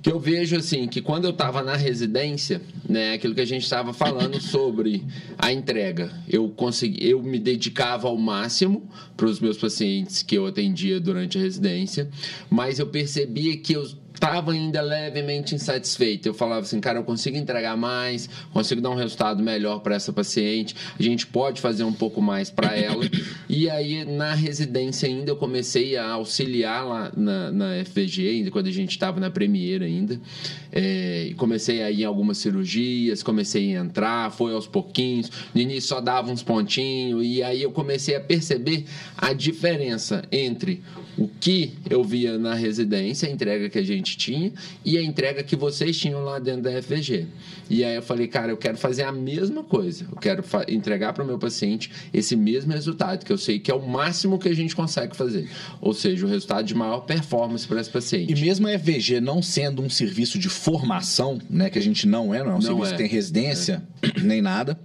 Que 0.02 0.10
eu 0.10 0.18
vejo 0.18 0.56
assim 0.56 0.86
que 0.88 1.00
quando 1.00 1.24
eu 1.24 1.30
estava 1.30 1.62
na 1.62 1.76
residência, 1.76 2.60
né, 2.88 3.12
aquilo 3.12 3.34
que 3.34 3.40
a 3.40 3.46
gente 3.46 3.62
estava 3.62 3.92
falando 3.92 4.40
sobre 4.42 5.04
a 5.38 5.52
entrega, 5.52 6.12
eu 6.28 6.48
consegui, 6.48 7.06
eu 7.06 7.22
me 7.22 7.38
dedicava 7.38 8.08
ao 8.08 8.16
máximo 8.16 8.88
para 9.16 9.26
os 9.26 9.40
meus 9.40 9.58
pacientes 9.58 10.22
que 10.22 10.36
eu 10.36 10.46
atendia 10.46 11.00
durante 11.00 11.38
a 11.38 11.40
residência, 11.40 12.08
mas 12.48 12.78
eu 12.78 12.86
percebia 12.86 13.56
que 13.56 13.74
eu 13.74 13.86
estava 14.20 14.52
ainda 14.52 14.82
levemente 14.82 15.54
insatisfeito. 15.54 16.28
Eu 16.28 16.34
falava 16.34 16.60
assim, 16.60 16.78
cara, 16.78 16.98
eu 16.98 17.04
consigo 17.04 17.38
entregar 17.38 17.74
mais, 17.74 18.28
consigo 18.52 18.82
dar 18.82 18.90
um 18.90 18.94
resultado 18.94 19.42
melhor 19.42 19.80
para 19.80 19.94
essa 19.94 20.12
paciente, 20.12 20.76
a 20.98 21.02
gente 21.02 21.26
pode 21.26 21.58
fazer 21.58 21.84
um 21.84 21.92
pouco 21.92 22.20
mais 22.20 22.50
para 22.50 22.76
ela. 22.76 23.02
E 23.48 23.70
aí, 23.70 24.04
na 24.04 24.34
residência 24.34 25.08
ainda, 25.08 25.30
eu 25.30 25.36
comecei 25.36 25.96
a 25.96 26.06
auxiliar 26.10 26.86
lá 26.86 27.12
na, 27.16 27.50
na 27.50 27.84
FVG, 27.84 28.28
ainda 28.28 28.50
quando 28.50 28.66
a 28.66 28.72
gente 28.72 28.90
estava 28.90 29.18
na 29.18 29.30
Premiere 29.30 29.84
ainda. 29.86 30.20
É, 30.70 31.32
comecei 31.36 31.82
a 31.82 31.90
ir 31.90 32.02
em 32.02 32.04
algumas 32.04 32.38
cirurgias, 32.38 33.22
comecei 33.22 33.74
a 33.74 33.80
entrar, 33.80 34.30
foi 34.30 34.52
aos 34.52 34.66
pouquinhos. 34.66 35.30
No 35.54 35.60
início 35.60 35.88
só 35.88 36.00
dava 36.00 36.30
uns 36.30 36.42
pontinhos, 36.42 37.24
e 37.24 37.42
aí 37.42 37.62
eu 37.62 37.72
comecei 37.72 38.14
a 38.14 38.20
perceber 38.20 38.84
a 39.16 39.32
diferença 39.32 40.22
entre 40.30 40.82
o 41.18 41.28
que 41.28 41.74
eu 41.88 42.02
via 42.02 42.38
na 42.38 42.54
residência, 42.54 43.28
a 43.28 43.32
entrega 43.32 43.68
que 43.68 43.78
a 43.78 43.82
gente 43.82 44.09
tinha, 44.16 44.52
e 44.84 44.96
a 44.98 45.02
entrega 45.02 45.42
que 45.42 45.56
vocês 45.56 45.98
tinham 45.98 46.22
lá 46.24 46.38
dentro 46.38 46.62
da 46.62 46.82
FVG. 46.82 47.26
E 47.68 47.84
aí 47.84 47.96
eu 47.96 48.02
falei, 48.02 48.26
cara, 48.26 48.50
eu 48.50 48.56
quero 48.56 48.76
fazer 48.76 49.04
a 49.04 49.12
mesma 49.12 49.62
coisa. 49.62 50.06
Eu 50.10 50.18
quero 50.18 50.44
entregar 50.68 51.12
para 51.12 51.22
o 51.22 51.26
meu 51.26 51.38
paciente 51.38 51.90
esse 52.12 52.34
mesmo 52.36 52.72
resultado, 52.72 53.24
que 53.24 53.32
eu 53.32 53.38
sei 53.38 53.58
que 53.58 53.70
é 53.70 53.74
o 53.74 53.86
máximo 53.86 54.38
que 54.38 54.48
a 54.48 54.54
gente 54.54 54.74
consegue 54.74 55.16
fazer. 55.16 55.48
Ou 55.80 55.94
seja, 55.94 56.26
o 56.26 56.28
resultado 56.28 56.64
de 56.64 56.74
maior 56.74 57.00
performance 57.00 57.66
para 57.66 57.80
esse 57.80 57.90
paciente. 57.90 58.32
E 58.32 58.40
mesmo 58.40 58.66
a 58.68 58.78
FVG 58.78 59.20
não 59.20 59.42
sendo 59.42 59.82
um 59.82 59.90
serviço 59.90 60.38
de 60.38 60.48
formação, 60.48 61.38
né, 61.48 61.70
que 61.70 61.78
a 61.78 61.82
gente 61.82 62.06
não 62.06 62.34
é, 62.34 62.38
não 62.38 62.46
é 62.46 62.50
um 62.50 62.54
não 62.54 62.60
serviço 62.60 62.88
é. 62.88 62.90
que 62.92 63.02
tem 63.02 63.08
residência, 63.08 63.82
é. 64.02 64.20
nem 64.20 64.42
nada 64.42 64.78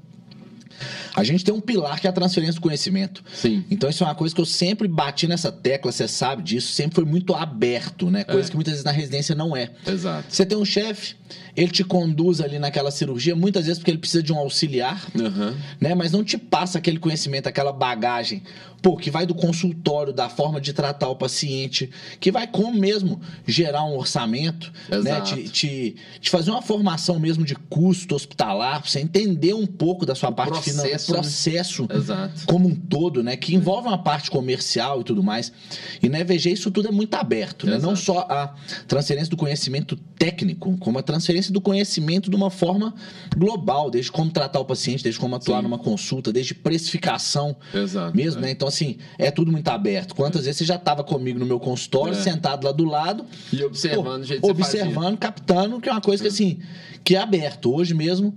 a 1.15 1.23
gente 1.23 1.43
tem 1.45 1.53
um 1.53 1.61
pilar 1.61 1.99
que 1.99 2.07
é 2.07 2.09
a 2.09 2.13
transferência 2.13 2.55
do 2.55 2.61
conhecimento. 2.61 3.23
Sim. 3.33 3.63
Então 3.71 3.89
isso 3.89 4.03
é 4.03 4.07
uma 4.07 4.15
coisa 4.15 4.35
que 4.35 4.41
eu 4.41 4.45
sempre 4.45 4.87
bati 4.87 5.27
nessa 5.27 5.51
tecla, 5.51 5.91
você 5.91 6.07
sabe 6.07 6.43
disso, 6.43 6.73
sempre 6.73 6.95
foi 6.95 7.05
muito 7.05 7.33
aberto, 7.33 8.11
né? 8.11 8.23
Coisa 8.23 8.47
é. 8.47 8.51
que 8.51 8.55
muitas 8.55 8.73
vezes 8.73 8.83
na 8.85 8.91
residência 8.91 9.33
não 9.33 9.55
é. 9.55 9.71
Exato. 9.87 10.25
Você 10.29 10.45
tem 10.45 10.57
um 10.57 10.65
chefe, 10.65 11.15
ele 11.55 11.71
te 11.71 11.83
conduz 11.83 12.41
ali 12.41 12.59
naquela 12.59 12.91
cirurgia, 12.91 13.35
muitas 13.35 13.65
vezes 13.65 13.79
porque 13.79 13.91
ele 13.91 13.97
precisa 13.97 14.21
de 14.21 14.33
um 14.33 14.37
auxiliar, 14.37 15.05
uhum. 15.15 15.55
né? 15.79 15.95
Mas 15.95 16.11
não 16.11 16.23
te 16.23 16.37
passa 16.37 16.77
aquele 16.77 16.99
conhecimento, 16.99 17.47
aquela 17.47 17.71
bagagem, 17.71 18.43
pô, 18.81 18.97
que 18.97 19.09
vai 19.09 19.25
do 19.25 19.33
consultório, 19.33 20.11
da 20.11 20.29
forma 20.29 20.59
de 20.59 20.73
tratar 20.73 21.07
o 21.07 21.15
paciente, 21.15 21.89
que 22.19 22.31
vai 22.31 22.45
como 22.45 22.77
mesmo 22.77 23.21
gerar 23.47 23.85
um 23.85 23.97
orçamento, 23.97 24.71
né? 24.89 24.97
Exato. 24.97 25.35
né? 25.35 25.43
Te, 25.43 25.49
te, 25.49 25.95
te, 26.19 26.29
fazer 26.29 26.51
uma 26.51 26.61
formação 26.61 27.19
mesmo 27.19 27.45
de 27.45 27.55
custo 27.55 28.15
hospitalar, 28.15 28.81
pra 28.81 28.89
você 28.89 28.99
entender 28.99 29.53
um 29.53 29.65
pouco 29.65 30.05
da 30.05 30.13
sua 30.13 30.29
o 30.29 30.33
parte 30.33 30.61
financeira 30.61 30.99
processo 30.99 31.87
né? 31.87 32.31
como 32.45 32.67
um 32.67 32.75
todo, 32.75 33.23
né? 33.23 33.35
Que 33.35 33.55
envolve 33.55 33.87
uma 33.87 33.97
parte 33.97 34.29
comercial 34.29 35.01
e 35.01 35.03
tudo 35.03 35.23
mais. 35.23 35.51
E 36.01 36.09
na 36.09 36.19
EVG 36.19 36.51
isso 36.51 36.69
tudo 36.69 36.87
é 36.89 36.91
muito 36.91 37.15
aberto, 37.15 37.65
né? 37.65 37.77
Não 37.77 37.95
só 37.95 38.19
a 38.29 38.53
transferência 38.87 39.29
do 39.29 39.37
conhecimento 39.37 39.95
técnico, 40.17 40.77
como 40.77 40.99
a 40.99 41.03
transferência 41.03 41.44
do 41.51 41.61
conhecimento 41.61 42.29
de 42.29 42.35
uma 42.35 42.49
forma 42.49 42.93
global, 43.35 43.89
desde 43.89 44.11
como 44.11 44.31
tratar 44.31 44.59
o 44.59 44.65
paciente, 44.65 45.03
desde 45.03 45.19
como 45.19 45.35
atuar 45.35 45.57
Sim. 45.57 45.63
numa 45.63 45.77
consulta, 45.77 46.31
desde 46.31 46.53
precificação 46.53 47.55
Exato, 47.73 48.15
mesmo, 48.15 48.39
é. 48.39 48.45
né? 48.45 48.51
Então, 48.51 48.67
assim, 48.67 48.97
é 49.17 49.31
tudo 49.31 49.51
muito 49.51 49.67
aberto. 49.67 50.15
Quantas 50.15 50.41
é. 50.41 50.45
vezes 50.45 50.59
você 50.59 50.65
já 50.65 50.75
estava 50.75 51.03
comigo 51.03 51.39
no 51.39 51.45
meu 51.45 51.59
consultório, 51.59 52.13
é. 52.13 52.21
sentado 52.21 52.65
lá 52.65 52.71
do 52.71 52.85
lado. 52.85 53.25
E 53.51 53.63
observando 53.63 54.19
pô, 54.19 54.21
o 54.21 54.23
jeito 54.23 54.47
Observando, 54.47 55.17
captando, 55.17 55.79
que 55.79 55.89
é 55.89 55.91
uma 55.91 56.01
coisa 56.01 56.23
que, 56.23 56.27
é. 56.27 56.31
assim, 56.31 56.59
que 57.03 57.15
é 57.15 57.19
aberto. 57.19 57.73
Hoje 57.73 57.93
mesmo, 57.93 58.33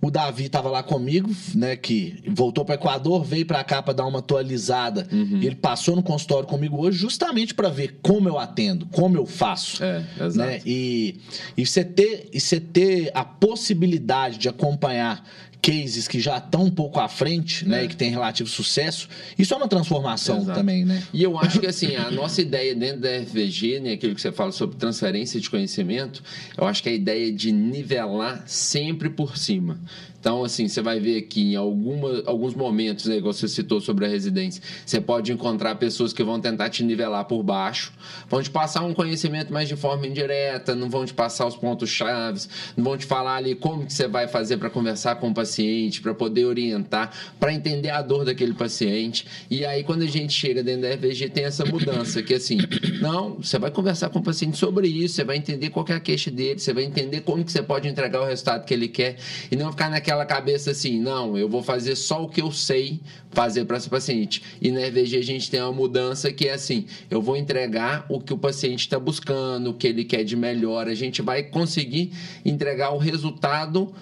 o 0.00 0.10
Davi 0.10 0.46
estava 0.46 0.68
lá 0.68 0.82
comigo, 0.82 1.30
né? 1.54 1.76
Que 1.76 2.22
voltou 2.28 2.64
para 2.64 2.72
o 2.72 2.74
Equador, 2.76 3.24
veio 3.24 3.46
para 3.46 3.62
cá 3.64 3.82
para 3.82 3.94
dar 3.94 4.06
uma 4.06 4.18
atualizada. 4.18 5.06
Uhum. 5.12 5.40
ele 5.42 5.54
passou 5.54 5.96
no 5.96 6.02
consultório 6.02 6.48
comigo 6.48 6.78
hoje, 6.78 6.98
justamente 6.98 7.54
para 7.54 7.68
ver 7.68 7.98
como 8.02 8.28
eu 8.28 8.38
atendo, 8.38 8.86
como 8.86 9.16
eu 9.16 9.26
faço. 9.26 9.82
É, 9.82 10.04
exato. 10.20 10.50
Né? 10.50 10.60
E, 10.64 11.20
e, 11.56 11.66
você 11.66 11.84
ter, 11.84 12.28
e 12.32 12.40
você 12.40 12.60
ter 12.60 13.10
a 13.14 13.24
possibilidade 13.24 14.38
de 14.38 14.48
acompanhar 14.48 15.24
cases 15.62 16.08
que 16.08 16.18
já 16.18 16.38
estão 16.38 16.64
um 16.64 16.70
pouco 16.70 16.98
à 16.98 17.08
frente, 17.08 17.66
né, 17.66 17.82
é. 17.82 17.84
e 17.84 17.88
que 17.88 17.94
tem 17.94 18.10
relativo 18.10 18.48
sucesso, 18.48 19.08
isso 19.38 19.54
é 19.54 19.56
uma 19.56 19.68
transformação 19.68 20.38
Exato. 20.38 20.58
também, 20.58 20.84
né? 20.84 21.04
E 21.14 21.22
eu 21.22 21.38
acho 21.38 21.60
que 21.60 21.66
assim, 21.68 21.94
a 21.94 22.10
nossa 22.10 22.42
ideia 22.42 22.74
dentro 22.74 23.00
da 23.00 23.08
FVG, 23.24 23.78
né, 23.78 23.92
aquilo 23.92 24.12
que 24.12 24.20
você 24.20 24.32
fala 24.32 24.50
sobre 24.50 24.76
transferência 24.76 25.40
de 25.40 25.48
conhecimento, 25.48 26.20
eu 26.58 26.66
acho 26.66 26.82
que 26.82 26.88
é 26.88 26.92
a 26.92 26.96
ideia 26.96 27.32
de 27.32 27.52
nivelar 27.52 28.42
sempre 28.46 29.08
por 29.08 29.38
cima. 29.38 29.78
Então, 30.22 30.44
assim, 30.44 30.68
você 30.68 30.80
vai 30.80 31.00
ver 31.00 31.18
aqui 31.18 31.52
em 31.52 31.56
alguma, 31.56 32.22
alguns 32.26 32.54
momentos, 32.54 33.06
né, 33.06 33.16
igual 33.16 33.32
você 33.32 33.48
citou 33.48 33.80
sobre 33.80 34.06
a 34.06 34.08
residência, 34.08 34.62
você 34.86 35.00
pode 35.00 35.32
encontrar 35.32 35.74
pessoas 35.74 36.12
que 36.12 36.22
vão 36.22 36.40
tentar 36.40 36.70
te 36.70 36.84
nivelar 36.84 37.24
por 37.24 37.42
baixo, 37.42 37.92
vão 38.28 38.40
te 38.40 38.48
passar 38.48 38.82
um 38.82 38.94
conhecimento 38.94 39.52
mais 39.52 39.66
de 39.66 39.74
forma 39.74 40.06
indireta, 40.06 40.76
não 40.76 40.88
vão 40.88 41.04
te 41.04 41.12
passar 41.12 41.44
os 41.44 41.56
pontos 41.56 41.90
chaves, 41.90 42.48
não 42.76 42.84
vão 42.84 42.96
te 42.96 43.04
falar 43.04 43.34
ali 43.34 43.56
como 43.56 43.84
que 43.84 43.92
você 43.92 44.06
vai 44.06 44.28
fazer 44.28 44.58
para 44.58 44.70
conversar 44.70 45.16
com 45.16 45.28
o 45.28 45.34
paciente, 45.34 45.51
para 46.00 46.14
poder 46.14 46.44
orientar, 46.44 47.12
para 47.38 47.52
entender 47.52 47.90
a 47.90 48.00
dor 48.00 48.24
daquele 48.24 48.54
paciente. 48.54 49.26
E 49.50 49.64
aí, 49.66 49.84
quando 49.84 50.02
a 50.02 50.06
gente 50.06 50.32
chega 50.32 50.62
dentro 50.62 50.82
da 50.82 50.94
RVG, 50.94 51.28
tem 51.30 51.44
essa 51.44 51.64
mudança, 51.64 52.22
que 52.22 52.34
assim, 52.34 52.58
não, 53.00 53.34
você 53.34 53.58
vai 53.58 53.70
conversar 53.70 54.08
com 54.08 54.20
o 54.20 54.22
paciente 54.22 54.56
sobre 54.56 54.88
isso, 54.88 55.16
você 55.16 55.24
vai 55.24 55.36
entender 55.36 55.70
qual 55.70 55.84
é 55.88 55.94
a 55.94 56.00
queixa 56.00 56.30
dele, 56.30 56.58
você 56.58 56.72
vai 56.72 56.84
entender 56.84 57.20
como 57.20 57.44
que 57.44 57.52
você 57.52 57.62
pode 57.62 57.88
entregar 57.88 58.20
o 58.20 58.24
resultado 58.24 58.64
que 58.64 58.72
ele 58.72 58.88
quer, 58.88 59.16
e 59.50 59.56
não 59.56 59.70
ficar 59.70 59.90
naquela 59.90 60.12
aquela 60.22 60.26
cabeça 60.26 60.70
assim, 60.70 61.00
não, 61.00 61.36
eu 61.36 61.48
vou 61.48 61.62
fazer 61.62 61.96
só 61.96 62.22
o 62.22 62.28
que 62.28 62.40
eu 62.40 62.52
sei 62.52 63.00
fazer 63.30 63.64
para 63.64 63.76
esse 63.76 63.88
paciente. 63.88 64.42
E 64.60 64.70
na 64.70 64.82
EVG 64.82 65.16
a 65.16 65.22
gente 65.22 65.50
tem 65.50 65.60
uma 65.60 65.72
mudança 65.72 66.32
que 66.32 66.48
é 66.48 66.52
assim, 66.52 66.86
eu 67.10 67.20
vou 67.20 67.36
entregar 67.36 68.04
o 68.08 68.20
que 68.20 68.32
o 68.32 68.38
paciente 68.38 68.80
está 68.80 68.98
buscando, 68.98 69.70
o 69.70 69.74
que 69.74 69.86
ele 69.86 70.04
quer 70.04 70.22
de 70.22 70.36
melhor, 70.36 70.88
a 70.88 70.94
gente 70.94 71.22
vai 71.22 71.42
conseguir 71.42 72.12
entregar 72.44 72.90
o 72.90 72.98
resultado 72.98 73.92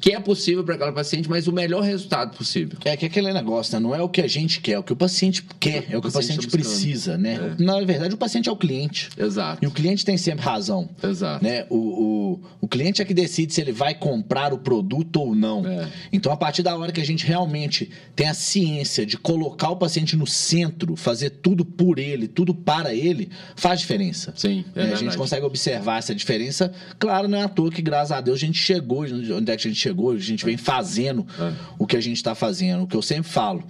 que 0.00 0.12
é 0.12 0.20
possível 0.20 0.64
para 0.64 0.74
aquela 0.74 0.92
paciente, 0.92 1.28
mas 1.28 1.46
o 1.46 1.52
melhor 1.52 1.82
resultado 1.82 2.36
possível. 2.36 2.78
É 2.84 2.96
que 2.96 3.04
é 3.04 3.08
aquele 3.08 3.32
negócio, 3.32 3.74
né? 3.74 3.80
Não 3.80 3.94
é 3.94 4.00
o 4.00 4.08
que 4.08 4.22
a 4.22 4.26
gente 4.26 4.60
quer, 4.60 4.72
é 4.72 4.78
o 4.78 4.82
que 4.82 4.92
o 4.92 4.96
paciente 4.96 5.42
quer, 5.60 5.86
é 5.90 5.96
o 5.96 6.00
que 6.00 6.08
o 6.08 6.12
paciente, 6.12 6.46
o 6.46 6.50
paciente 6.50 6.50
precisa, 6.50 7.18
né? 7.18 7.56
É. 7.58 7.62
Na 7.62 7.80
verdade, 7.82 8.14
o 8.14 8.16
paciente 8.16 8.48
é 8.48 8.52
o 8.52 8.56
cliente. 8.56 9.10
Exato. 9.16 9.62
E 9.62 9.66
o 9.66 9.70
cliente 9.70 10.04
tem 10.04 10.16
sempre 10.16 10.44
razão. 10.44 10.88
Exato. 11.02 11.44
Né? 11.44 11.66
O, 11.68 11.76
o, 11.76 12.40
o 12.62 12.68
cliente 12.68 13.02
é 13.02 13.04
que 13.04 13.12
decide 13.12 13.52
se 13.52 13.60
ele 13.60 13.72
vai 13.72 13.94
comprar 13.94 14.52
o 14.52 14.58
produto 14.58 15.16
ou 15.16 15.34
não. 15.34 15.66
É. 15.66 15.88
Então, 16.12 16.32
a 16.32 16.36
partir 16.36 16.62
da 16.62 16.76
hora 16.76 16.90
que 16.90 17.00
a 17.00 17.04
gente 17.04 17.26
realmente 17.26 17.90
tem 18.14 18.28
a 18.28 18.34
ciência 18.34 19.04
de 19.04 19.18
colocar 19.18 19.70
o 19.70 19.76
paciente 19.76 20.16
no 20.16 20.26
centro, 20.26 20.96
fazer 20.96 21.30
tudo 21.30 21.64
por 21.64 21.98
ele, 21.98 22.26
tudo 22.28 22.54
para 22.54 22.94
ele, 22.94 23.30
faz 23.54 23.80
diferença. 23.80 24.32
Sim, 24.36 24.64
é 24.74 24.84
né? 24.84 24.92
A 24.92 24.96
gente 24.96 25.16
consegue 25.16 25.44
observar 25.44 25.98
essa 25.98 26.14
diferença. 26.14 26.72
Claro, 26.98 27.28
não 27.28 27.38
é 27.38 27.42
à 27.42 27.48
toa 27.48 27.70
que, 27.70 27.82
graças 27.82 28.12
a 28.12 28.20
Deus, 28.20 28.36
a 28.36 28.46
gente 28.46 28.58
chegou 28.58 29.04
onde 29.04 29.52
é 29.52 29.56
que 29.56 29.65
a 29.66 29.70
gente 29.70 29.80
chegou, 29.80 30.12
a 30.12 30.18
gente 30.18 30.44
vem 30.44 30.56
fazendo 30.56 31.26
é. 31.38 31.52
o 31.78 31.86
que 31.86 31.96
a 31.96 32.00
gente 32.00 32.16
está 32.16 32.34
fazendo, 32.34 32.84
o 32.84 32.86
que 32.86 32.96
eu 32.96 33.02
sempre 33.02 33.30
falo. 33.30 33.64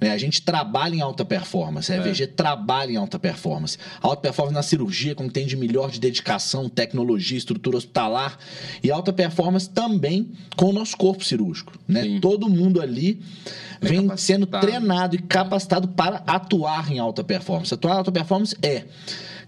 Né? 0.00 0.10
A 0.10 0.18
gente 0.18 0.42
trabalha 0.42 0.94
em 0.94 1.00
alta 1.00 1.24
performance, 1.24 1.92
a 1.92 1.96
EVG 1.96 2.24
é. 2.24 2.26
trabalha 2.26 2.92
em 2.92 2.96
alta 2.96 3.18
performance. 3.18 3.78
alta 4.00 4.22
performance 4.22 4.54
na 4.54 4.62
cirurgia, 4.62 5.14
como 5.14 5.30
tem 5.30 5.46
de 5.46 5.56
melhor 5.56 5.90
de 5.90 6.00
dedicação, 6.00 6.68
tecnologia, 6.68 7.36
estrutura 7.36 7.76
hospitalar, 7.76 8.38
e 8.82 8.90
alta 8.90 9.12
performance 9.12 9.68
também 9.68 10.30
com 10.56 10.66
o 10.66 10.72
nosso 10.72 10.96
corpo 10.96 11.24
cirúrgico. 11.24 11.72
Né? 11.86 12.18
Todo 12.20 12.48
mundo 12.48 12.80
ali 12.80 13.20
é 13.80 13.86
vem 13.86 14.16
sendo 14.16 14.46
treinado 14.46 15.16
e 15.16 15.18
capacitado 15.18 15.88
para 15.88 16.22
atuar 16.26 16.90
em 16.92 16.98
alta 16.98 17.24
performance. 17.24 17.72
Atuar 17.72 17.94
em 17.94 17.98
alta 17.98 18.12
performance 18.12 18.56
é, 18.62 18.84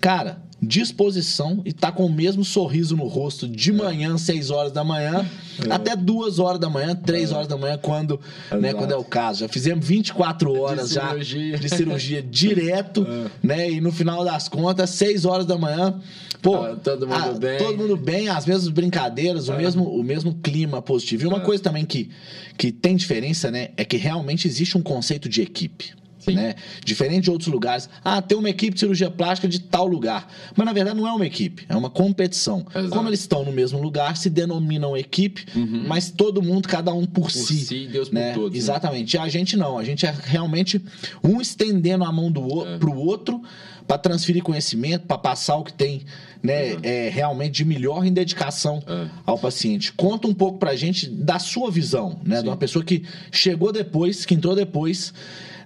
cara, 0.02 0.42
disposição 0.60 1.62
e 1.64 1.72
tá 1.72 1.92
com 1.92 2.04
o 2.04 2.12
mesmo 2.12 2.44
sorriso 2.44 2.96
no 2.96 3.06
rosto 3.06 3.48
de 3.48 3.72
manhã, 3.72 4.18
6 4.18 4.50
horas 4.50 4.72
da 4.72 4.82
manhã, 4.82 5.24
é. 5.64 5.72
até 5.72 5.94
2 5.94 6.40
horas 6.40 6.58
da 6.58 6.68
manhã, 6.68 6.94
3 6.94 7.30
é. 7.30 7.34
horas 7.34 7.46
da 7.46 7.56
manhã, 7.56 7.78
quando, 7.80 8.20
né, 8.60 8.74
quando 8.74 8.90
é 8.90 8.96
o 8.96 9.04
caso. 9.04 9.40
Já 9.40 9.48
fizemos 9.48 9.86
24 9.86 10.60
horas 10.60 10.88
de 10.88 10.94
já 10.96 11.14
de 11.14 11.68
cirurgia 11.68 12.20
direto, 12.28 13.06
é. 13.08 13.46
né? 13.46 13.70
E 13.70 13.80
no 13.80 13.92
final 13.92 14.24
das 14.24 14.48
contas, 14.48 14.90
6 14.90 15.24
horas 15.24 15.46
da 15.46 15.56
manhã, 15.56 16.00
pô, 16.40 16.56
ah, 16.56 16.74
todo 16.74 17.06
mundo 17.06 17.16
ah, 17.16 17.38
bem. 17.38 17.58
Todo 17.58 17.78
mundo 17.78 17.96
bem, 17.96 18.28
as 18.28 18.44
mesmas 18.44 18.68
brincadeiras, 18.68 19.48
o, 19.48 19.52
é. 19.52 19.58
mesmo, 19.58 19.84
o 19.84 20.02
mesmo 20.02 20.34
clima 20.34 20.82
positivo. 20.82 21.24
E 21.24 21.26
uma 21.28 21.38
é. 21.38 21.42
coisa 21.42 21.62
também 21.62 21.84
que, 21.84 22.10
que 22.58 22.72
tem 22.72 22.96
diferença, 22.96 23.52
né, 23.52 23.68
é 23.76 23.84
que 23.84 23.96
realmente 23.96 24.48
existe 24.48 24.76
um 24.76 24.82
conceito 24.82 25.28
de 25.28 25.42
equipe. 25.42 26.01
Né? 26.26 26.54
Diferente 26.84 27.24
de 27.24 27.30
outros 27.30 27.48
lugares. 27.48 27.88
Ah, 28.04 28.22
tem 28.22 28.36
uma 28.36 28.48
equipe 28.48 28.74
de 28.74 28.80
cirurgia 28.80 29.10
plástica 29.10 29.48
de 29.48 29.60
tal 29.60 29.86
lugar. 29.86 30.28
Mas 30.56 30.66
na 30.66 30.72
verdade 30.72 30.96
não 30.96 31.06
é 31.06 31.12
uma 31.12 31.26
equipe, 31.26 31.64
é 31.68 31.76
uma 31.76 31.90
competição. 31.90 32.66
Exato. 32.74 32.90
Como 32.90 33.08
eles 33.08 33.20
estão 33.20 33.44
no 33.44 33.52
mesmo 33.52 33.80
lugar, 33.80 34.16
se 34.16 34.30
denominam 34.30 34.96
equipe, 34.96 35.46
uhum. 35.54 35.84
mas 35.86 36.10
todo 36.10 36.42
mundo, 36.42 36.68
cada 36.68 36.92
um 36.92 37.04
por, 37.04 37.22
por 37.22 37.30
si. 37.30 37.64
si 37.64 37.86
Deus 37.86 38.10
né? 38.10 38.32
por 38.32 38.40
todos. 38.40 38.52
Né? 38.52 38.58
Exatamente. 38.58 39.16
Né? 39.16 39.22
E 39.22 39.26
a 39.26 39.28
gente 39.28 39.56
não, 39.56 39.78
a 39.78 39.84
gente 39.84 40.06
é 40.06 40.14
realmente 40.24 40.80
um 41.22 41.40
estendendo 41.40 42.04
a 42.04 42.12
mão 42.12 42.30
do 42.30 42.66
é. 42.66 42.78
pro 42.78 42.94
outro 42.94 43.42
para 43.86 43.98
transferir 43.98 44.42
conhecimento, 44.42 45.06
para 45.06 45.18
passar 45.18 45.56
o 45.56 45.64
que 45.64 45.72
tem 45.72 46.02
né, 46.42 46.74
uhum. 46.74 46.80
é, 46.82 47.08
realmente 47.08 47.52
de 47.52 47.64
melhor 47.64 48.04
em 48.04 48.12
dedicação 48.12 48.82
é. 48.86 49.08
ao 49.24 49.38
paciente. 49.38 49.92
Conta 49.92 50.26
um 50.26 50.34
pouco 50.34 50.58
para 50.58 50.70
a 50.70 50.76
gente 50.76 51.08
da 51.08 51.38
sua 51.38 51.70
visão, 51.70 52.20
né, 52.24 52.36
Sim. 52.36 52.42
de 52.42 52.48
uma 52.48 52.56
pessoa 52.56 52.84
que 52.84 53.04
chegou 53.30 53.72
depois, 53.72 54.26
que 54.26 54.34
entrou 54.34 54.54
depois 54.54 55.12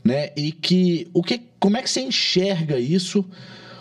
né? 0.06 0.30
E 0.36 0.52
que 0.52 1.08
o 1.12 1.22
que 1.22 1.42
como 1.58 1.76
é 1.76 1.82
que 1.82 1.90
você 1.90 2.00
enxerga 2.00 2.78
isso? 2.78 3.24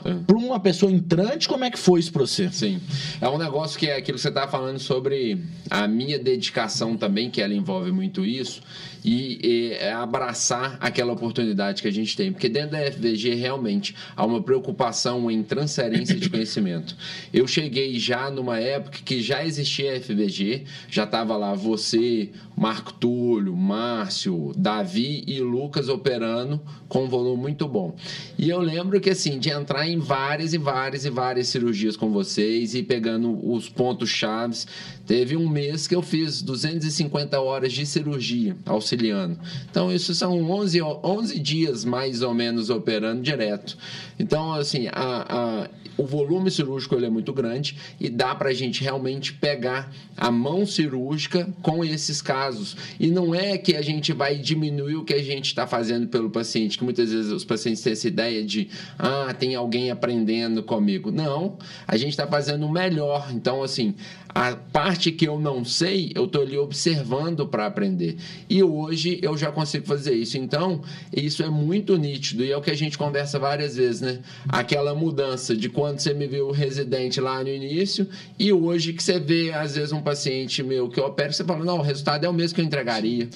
É. 0.04 0.14
Para 0.26 0.38
uma 0.38 0.60
pessoa 0.60 0.92
entrante, 0.92 1.48
como 1.48 1.64
é 1.64 1.72
que 1.72 1.80
foi 1.80 2.00
isso 2.00 2.12
para 2.12 2.22
você? 2.22 2.52
Sim. 2.52 2.80
É 3.20 3.28
um 3.28 3.40
negócio 3.40 3.78
que 3.80 3.88
é 3.88 3.98
aquilo 3.98 4.18
que 4.18 4.22
você 4.22 4.30
estava 4.30 4.50
falando 4.50 4.78
sobre 4.78 5.40
a 5.70 5.88
minha 5.88 6.20
dedicação 6.20 6.96
também, 6.96 7.32
que 7.32 7.42
ela 7.42 7.54
envolve 7.54 7.92
muito 7.92 8.24
isso 8.24 8.62
e, 9.06 9.40
e 9.48 9.74
é 9.74 9.94
abraçar 9.94 10.78
aquela 10.82 11.14
oportunidade 11.14 11.84
que 11.84 11.88
a 11.88 11.92
gente 11.92 12.18
tem. 12.18 12.32
Porque 12.32 12.50
dentro 12.50 12.72
da 12.72 12.92
FVG, 12.92 13.36
realmente, 13.36 13.96
há 14.16 14.26
uma 14.26 14.42
preocupação 14.42 15.30
em 15.30 15.44
transferência 15.44 16.16
de 16.16 16.28
conhecimento. 16.28 16.98
Eu 17.32 17.46
cheguei 17.46 18.00
já 18.00 18.32
numa 18.32 18.60
época 18.60 18.98
que 19.06 19.22
já 19.22 19.46
existia 19.46 19.96
a 19.96 20.02
FVG, 20.02 20.64
já 20.90 21.04
estava 21.04 21.38
lá 21.38 21.54
você, 21.54 22.32
Marco 22.58 22.94
Túlio, 22.94 23.56
Márcio, 23.56 24.52
Davi 24.58 25.24
e 25.28 25.40
Lucas 25.40 25.88
operando 25.88 26.60
com 26.90 27.04
um 27.04 27.08
volume 27.08 27.44
muito 27.44 27.68
bom. 27.68 27.96
E 28.40 28.50
eu 28.50 28.60
lembro 28.60 29.00
que, 29.00 29.12
assim, 29.12 29.38
de 29.38 29.52
entrar 29.52 29.88
em 29.88 30.00
várias 30.00 30.54
e 30.54 30.58
várias 30.58 31.06
e 31.06 31.12
várias 31.12 31.48
cirurgias 31.48 31.96
com 31.96 32.10
vocês 32.10 32.74
e 32.74 32.82
pegando 32.82 33.38
os 33.52 33.70
pontos 33.70 34.10
chaves. 34.10 34.66
Teve 35.06 35.38
um 35.38 35.48
mês 35.48 35.88
que 35.88 35.94
eu 35.94 36.02
fiz 36.02 36.42
250 36.42 37.40
horas 37.40 37.72
de 37.72 37.86
cirurgia 37.86 38.56
auxiliar 38.66 38.95
auxiliando. 38.96 39.38
Então, 39.70 39.92
isso 39.92 40.16
são 40.16 40.42
11, 40.50 40.82
11 40.82 41.40
dias 41.40 41.86
mais 41.86 42.22
ou 42.22 42.34
menos 42.34 42.70
operando 42.70 43.22
direto. 43.22 43.78
Então, 44.18 44.54
assim, 44.54 44.88
a, 44.88 45.26
a 45.30 45.70
o 45.98 46.06
volume 46.06 46.52
cirúrgico 46.52 46.96
ele 46.96 47.06
é 47.06 47.10
muito 47.10 47.32
grande 47.32 47.78
e 48.00 48.10
dá 48.10 48.36
para 48.36 48.50
a 48.50 48.54
gente 48.54 48.84
realmente 48.84 49.34
pegar 49.34 49.92
a 50.18 50.30
mão 50.30 50.66
cirúrgica 50.66 51.48
com 51.62 51.84
esses 51.84 52.22
casos. 52.22 52.76
E 53.00 53.08
não 53.08 53.34
é 53.34 53.58
que 53.58 53.76
a 53.76 53.82
gente 53.82 54.12
vai 54.12 54.36
diminuir 54.36 54.96
o 54.96 55.06
que 55.06 55.14
a 55.14 55.24
gente 55.24 55.46
está 55.46 55.66
fazendo 55.66 56.08
pelo 56.08 56.30
paciente, 56.30 56.78
que 56.78 56.84
muitas 56.84 57.12
vezes 57.12 57.32
os 57.32 57.46
pacientes 57.46 57.82
têm 57.82 57.94
essa 57.94 58.08
ideia 58.08 58.44
de, 58.44 58.68
ah, 59.00 59.34
tem 59.34 59.56
alguém 59.56 59.90
aprendendo 59.90 60.62
comigo. 60.64 61.12
Não, 61.12 61.58
a 61.88 61.96
gente 61.96 62.10
está 62.10 62.28
fazendo 62.28 62.66
o 62.66 62.72
melhor. 62.72 63.30
Então, 63.32 63.64
assim, 63.64 63.96
a 64.36 64.54
parte 64.54 65.14
que 65.14 65.26
eu 65.26 65.40
não 65.40 65.64
sei, 65.64 66.12
eu 66.14 66.26
estou 66.26 66.42
ali 66.42 66.58
observando 66.58 67.48
para 67.48 67.66
aprender. 67.66 68.18
E 68.50 68.62
hoje 68.62 69.18
eu 69.22 69.38
já 69.38 69.50
consigo 69.50 69.88
fazer 69.88 70.14
isso. 70.14 70.38
Então, 70.38 70.82
isso 71.16 71.42
é 71.42 71.50
muito 71.50 71.98
nítido 71.98 72.44
e 72.44 72.52
é 72.52 72.58
o 72.58 72.62
que 72.62 72.70
a 72.70 72.76
gente 72.76 72.98
conversa 72.98 73.40
várias 73.40 73.78
vezes, 73.78 74.02
né? 74.02 74.20
Aquela 74.50 74.94
mudança 74.94 75.56
de 75.56 75.70
quando 75.70 76.00
você 76.00 76.14
me 76.14 76.28
viu 76.28 76.52
residente 76.52 77.22
lá 77.22 77.42
no 77.42 77.48
início 77.48 78.10
e 78.38 78.52
hoje 78.52 78.92
que 78.92 79.02
você 79.02 79.22
vê, 79.22 79.54
às 79.54 79.76
vezes, 79.76 79.94
um 79.94 80.02
paciente 80.02 80.62
meu 80.62 80.90
que 80.90 81.00
opera, 81.00 81.32
você 81.32 81.46
fala, 81.46 81.64
não, 81.64 81.78
o 81.78 81.82
resultado 81.82 82.26
é 82.26 82.30
o 82.30 82.34
mesmo 82.34 82.56
que 82.56 82.62
eu 82.62 82.66
entregaria. 82.66 83.30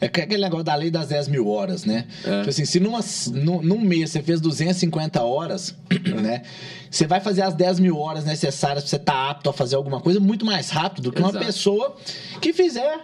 É 0.00 0.06
aquele 0.06 0.38
negócio 0.42 0.64
da 0.64 0.76
lei 0.76 0.88
das 0.88 1.08
10 1.08 1.26
mil 1.26 1.48
horas, 1.48 1.84
né? 1.84 2.06
É. 2.24 2.38
Tipo 2.38 2.50
assim, 2.50 2.64
se 2.64 2.78
numa, 2.78 3.00
num, 3.32 3.60
num 3.60 3.80
mês 3.80 4.10
você 4.10 4.22
fez 4.22 4.40
250 4.40 5.20
horas, 5.20 5.74
né? 6.22 6.42
Você 6.94 7.08
vai 7.08 7.18
fazer 7.18 7.42
as 7.42 7.54
10 7.54 7.80
mil 7.80 7.98
horas 7.98 8.24
necessárias 8.24 8.84
para 8.84 8.90
você 8.90 8.96
estar 8.96 9.12
tá 9.12 9.30
apto 9.30 9.50
a 9.50 9.52
fazer 9.52 9.74
alguma 9.74 10.00
coisa 10.00 10.20
muito 10.20 10.46
mais 10.46 10.70
rápido 10.70 11.02
do 11.02 11.12
que 11.12 11.18
Exato. 11.18 11.36
uma 11.36 11.44
pessoa 11.44 11.96
que 12.40 12.52
fizer 12.52 13.00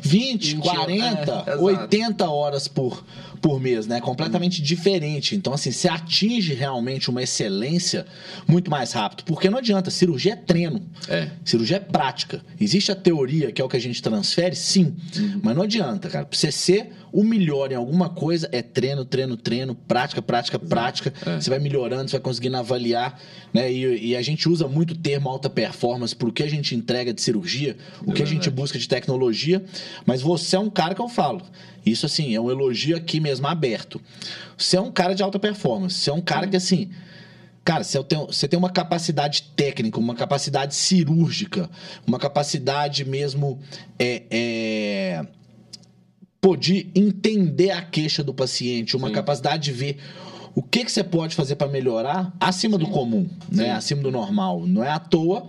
20, 0.00 0.56
20 0.56 0.60
40, 0.60 1.44
é, 1.46 1.56
80 1.56 2.28
horas 2.28 2.66
por, 2.66 3.04
por 3.40 3.60
mês, 3.60 3.86
né? 3.86 4.00
Completamente 4.00 4.62
diferente. 4.62 5.34
Então, 5.34 5.52
assim, 5.52 5.70
você 5.70 5.88
atinge 5.88 6.54
realmente 6.54 7.10
uma 7.10 7.22
excelência 7.22 8.06
muito 8.46 8.70
mais 8.70 8.92
rápido. 8.92 9.24
Porque 9.24 9.48
não 9.48 9.58
adianta, 9.58 9.90
cirurgia 9.90 10.32
é 10.32 10.36
treino. 10.36 10.82
É. 11.08 11.28
Cirurgia 11.44 11.76
é 11.76 11.80
prática. 11.80 12.42
Existe 12.60 12.92
a 12.92 12.94
teoria, 12.96 13.52
que 13.52 13.60
é 13.60 13.64
o 13.64 13.68
que 13.68 13.76
a 13.76 13.80
gente 13.80 14.02
transfere, 14.02 14.54
sim. 14.54 14.94
Uhum. 15.16 15.40
Mas 15.42 15.56
não 15.56 15.62
adianta, 15.62 16.08
cara. 16.08 16.24
Pra 16.24 16.36
você 16.36 16.52
ser 16.52 16.90
o 17.12 17.24
melhor 17.24 17.72
em 17.72 17.74
alguma 17.74 18.08
coisa, 18.08 18.48
é 18.52 18.62
treino, 18.62 19.04
treino, 19.04 19.36
treino, 19.36 19.74
prática, 19.74 20.20
prática, 20.20 20.58
prática. 20.58 21.12
É. 21.26 21.40
Você 21.40 21.50
vai 21.50 21.58
melhorando, 21.58 22.08
você 22.08 22.16
vai 22.16 22.22
conseguindo 22.22 22.56
avaliar. 22.56 23.20
Né? 23.52 23.72
E, 23.72 24.08
e, 24.08 24.16
a 24.16 24.22
gente 24.22 24.48
usa 24.48 24.68
muito 24.68 24.92
o 24.92 24.96
termo 24.96 25.28
alta 25.28 25.48
performance 25.48 26.14
pro 26.14 26.32
que 26.32 26.42
a 26.42 26.48
gente 26.48 26.74
entrega 26.74 27.12
de 27.12 27.20
cirurgia, 27.20 27.76
o 28.06 28.10
é 28.10 28.14
que 28.14 28.22
a 28.22 28.26
gente 28.26 28.50
busca 28.50 28.78
de 28.78 28.86
tecnologia. 28.88 29.64
Mas 30.04 30.20
você 30.20 30.56
é 30.56 30.58
um 30.58 30.70
cara 30.70 30.94
que 30.94 31.00
eu 31.00 31.08
falo. 31.08 31.42
Isso, 31.84 32.04
assim, 32.04 32.34
é 32.34 32.40
um 32.40 32.50
elogio 32.50 32.96
aqui 32.96 33.20
mesmo, 33.28 33.46
aberto. 33.46 34.00
Você 34.56 34.76
é 34.76 34.80
um 34.80 34.90
cara 34.90 35.14
de 35.14 35.22
alta 35.22 35.38
performance. 35.38 35.96
Você 35.96 36.10
é 36.10 36.12
um 36.12 36.20
cara 36.20 36.46
que, 36.46 36.56
assim. 36.56 36.90
Cara, 37.64 37.84
você 37.84 38.02
tem, 38.02 38.18
você 38.18 38.48
tem 38.48 38.58
uma 38.58 38.70
capacidade 38.70 39.42
técnica, 39.54 40.00
uma 40.00 40.14
capacidade 40.14 40.74
cirúrgica, 40.74 41.68
uma 42.06 42.18
capacidade 42.18 43.04
mesmo. 43.04 43.60
É, 43.98 44.22
é, 44.30 45.26
pô, 46.40 46.56
de 46.56 46.90
entender 46.94 47.70
a 47.70 47.82
queixa 47.82 48.24
do 48.24 48.32
paciente, 48.32 48.96
uma 48.96 49.08
Sim. 49.08 49.14
capacidade 49.14 49.64
de 49.64 49.72
ver 49.72 49.98
o 50.58 50.62
que, 50.62 50.84
que 50.84 50.90
você 50.90 51.04
pode 51.04 51.36
fazer 51.36 51.54
para 51.54 51.68
melhorar 51.68 52.32
acima 52.40 52.76
Sim. 52.76 52.84
do 52.84 52.90
comum, 52.90 53.28
né? 53.48 53.66
Sim. 53.66 53.70
Acima 53.70 54.02
do 54.02 54.10
normal. 54.10 54.66
Não 54.66 54.82
é 54.82 54.90
à 54.90 54.98
toa, 54.98 55.46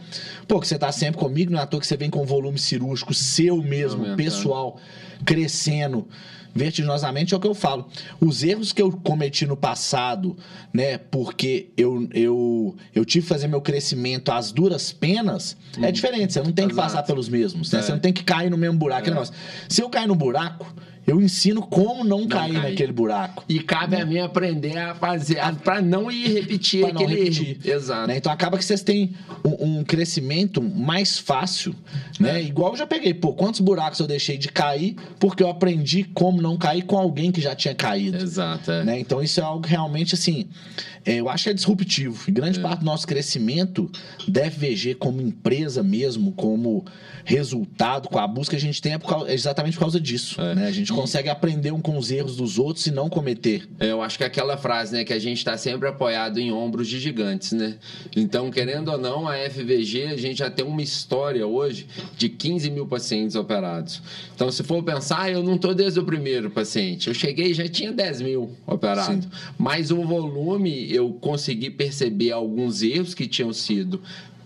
pô, 0.47 0.59
que 0.59 0.67
você 0.67 0.77
tá 0.77 0.91
sempre 0.91 1.19
comigo, 1.19 1.51
não 1.51 1.57
é 1.57 1.63
à 1.63 1.65
toa 1.65 1.79
que 1.79 1.87
você 1.87 1.97
vem 1.97 2.11
com 2.11 2.23
volume 2.27 2.59
cirúrgico 2.59 3.11
seu 3.11 3.57
mesmo, 3.57 4.15
pessoal, 4.15 4.77
crescendo 5.25 6.07
vertiginosamente 6.53 7.33
é 7.33 7.37
o 7.37 7.39
que 7.39 7.47
eu 7.47 7.55
falo. 7.55 7.87
Os 8.19 8.43
erros 8.43 8.73
que 8.73 8.81
eu 8.81 8.91
cometi 8.91 9.45
no 9.45 9.55
passado, 9.55 10.35
né, 10.73 10.97
porque 10.97 11.69
eu, 11.77 12.07
eu, 12.13 12.75
eu 12.93 13.05
tive 13.05 13.23
que 13.23 13.29
fazer 13.29 13.47
meu 13.47 13.61
crescimento 13.61 14.31
às 14.31 14.51
duras 14.51 14.91
penas, 14.91 15.55
hum. 15.77 15.85
é 15.85 15.91
diferente. 15.91 16.33
Você 16.33 16.41
não 16.41 16.51
tem 16.51 16.65
Exato. 16.65 16.75
que 16.75 16.81
passar 16.81 17.03
pelos 17.03 17.29
mesmos. 17.29 17.71
Né? 17.71 17.79
É. 17.79 17.81
Você 17.81 17.91
não 17.91 17.99
tem 17.99 18.11
que 18.11 18.23
cair 18.23 18.49
no 18.49 18.57
mesmo 18.57 18.77
buraco. 18.77 19.09
É. 19.09 19.23
Se 19.67 19.81
eu 19.81 19.89
cair 19.89 20.07
no 20.07 20.15
buraco, 20.15 20.65
eu 21.05 21.21
ensino 21.21 21.61
como 21.61 22.03
não, 22.03 22.19
não 22.19 22.27
cair, 22.27 22.53
cair, 22.53 22.69
naquele 22.69 22.91
buraco. 22.91 23.43
E 23.49 23.59
cabe 23.59 23.95
né? 23.95 24.01
a 24.01 24.05
mim 24.05 24.19
aprender 24.19 24.77
a 24.77 24.95
fazer, 24.95 25.37
para 25.63 25.81
não 25.81 26.11
ir 26.11 26.27
repetir 26.27 26.81
pra 26.81 26.89
aquele 26.89 27.15
repetir. 27.15 27.59
erro. 27.63 27.75
Exato. 27.77 28.07
Né? 28.07 28.17
Então 28.17 28.31
acaba 28.31 28.57
que 28.57 28.65
vocês 28.65 28.81
têm 28.81 29.15
um, 29.43 29.79
um 29.79 29.83
crescimento 29.83 30.61
mais 30.61 31.17
fácil, 31.17 31.75
né? 32.19 32.39
É. 32.39 32.43
Igual 32.43 32.73
eu 32.73 32.77
já 32.77 32.87
peguei, 32.87 33.13
pô, 33.13 33.33
quantos 33.33 33.59
buracos 33.59 33.99
eu 33.99 34.07
deixei 34.07 34.37
de 34.37 34.49
cair 34.49 34.95
porque 35.19 35.41
eu 35.41 35.49
aprendi 35.49 36.03
como 36.03 36.41
não 36.41 36.57
cair 36.57 36.83
com 36.83 36.97
alguém 36.97 37.31
que 37.31 37.41
já 37.41 37.55
tinha 37.55 37.73
caído. 37.73 38.17
Exato. 38.17 38.71
É. 38.71 38.83
Né? 38.83 38.99
Então 38.99 39.21
isso 39.21 39.39
é 39.39 39.43
algo 39.43 39.65
realmente 39.65 40.13
assim, 40.13 40.47
é, 41.05 41.15
eu 41.15 41.29
acho 41.29 41.45
que 41.45 41.49
é 41.49 41.53
disruptivo. 41.53 42.23
E 42.27 42.31
grande 42.31 42.59
é. 42.59 42.61
parte 42.61 42.79
do 42.79 42.85
nosso 42.85 43.07
crescimento 43.07 43.89
deve 44.27 44.75
VG 44.75 44.95
como 44.95 45.21
empresa 45.21 45.81
mesmo, 45.81 46.31
como 46.33 46.85
resultado, 47.23 48.09
com 48.09 48.19
a 48.19 48.27
busca 48.27 48.51
que 48.51 48.55
a 48.55 48.59
gente 48.59 48.81
tem 48.81 48.93
é, 48.93 48.97
por 48.97 49.07
causa, 49.07 49.29
é 49.29 49.33
exatamente 49.33 49.75
por 49.75 49.81
causa 49.81 49.99
disso. 49.99 50.39
É. 50.41 50.55
Né? 50.55 50.67
A 50.67 50.71
gente 50.71 50.91
consegue 50.99 51.29
aprender 51.29 51.71
um 51.71 51.79
com 51.79 51.97
os 51.97 52.11
erros 52.11 52.35
dos 52.35 52.59
outros 52.59 52.85
e 52.85 52.91
não 52.91 53.09
cometer. 53.09 53.65
É, 53.79 53.89
eu 53.89 54.01
acho 54.01 54.17
que 54.17 54.23
é 54.25 54.27
aquela 54.27 54.57
frase, 54.57 54.91
né, 54.91 55.05
que 55.05 55.13
a 55.13 55.19
gente 55.19 55.37
está 55.37 55.55
sempre 55.57 55.87
apoiado 55.87 56.39
em 56.39 56.51
ombros 56.51 56.89
de 56.89 56.99
gigantes, 56.99 57.53
né? 57.53 57.77
Então, 58.13 58.51
querendo 58.51 58.91
ou 58.91 58.97
não, 58.97 59.25
a 59.25 59.37
FVG, 59.49 60.07
a 60.07 60.17
gente 60.17 60.39
já 60.39 60.49
tem 60.49 60.65
uma 60.65 60.81
história 60.81 61.47
hoje 61.47 61.87
de 62.17 62.27
15 62.27 62.69
mil 62.69 62.85
pacientes 62.85 63.37
operados. 63.37 64.01
Então, 64.35 64.51
se 64.51 64.61
for 64.61 64.83
pensar, 64.83 65.31
eu 65.31 65.41
não 65.41 65.55
estou 65.55 65.73
desde 65.73 66.01
o 66.01 66.03
primeiro 66.03 66.49
paciente. 66.49 67.07
Eu 67.07 67.13
cheguei 67.13 67.53
já 67.53 67.67
tinha 67.69 67.93
10 67.93 68.21
mil 68.21 68.57
operados. 68.67 69.25
Mas 69.57 69.91
o 69.91 70.03
volume, 70.03 70.93
eu 70.93 71.13
consegui 71.13 71.69
perceber 71.69 72.33
alguns 72.33 72.81
erros 72.81 73.13
que 73.13 73.25
tinham 73.25 73.53
sido 73.53 74.01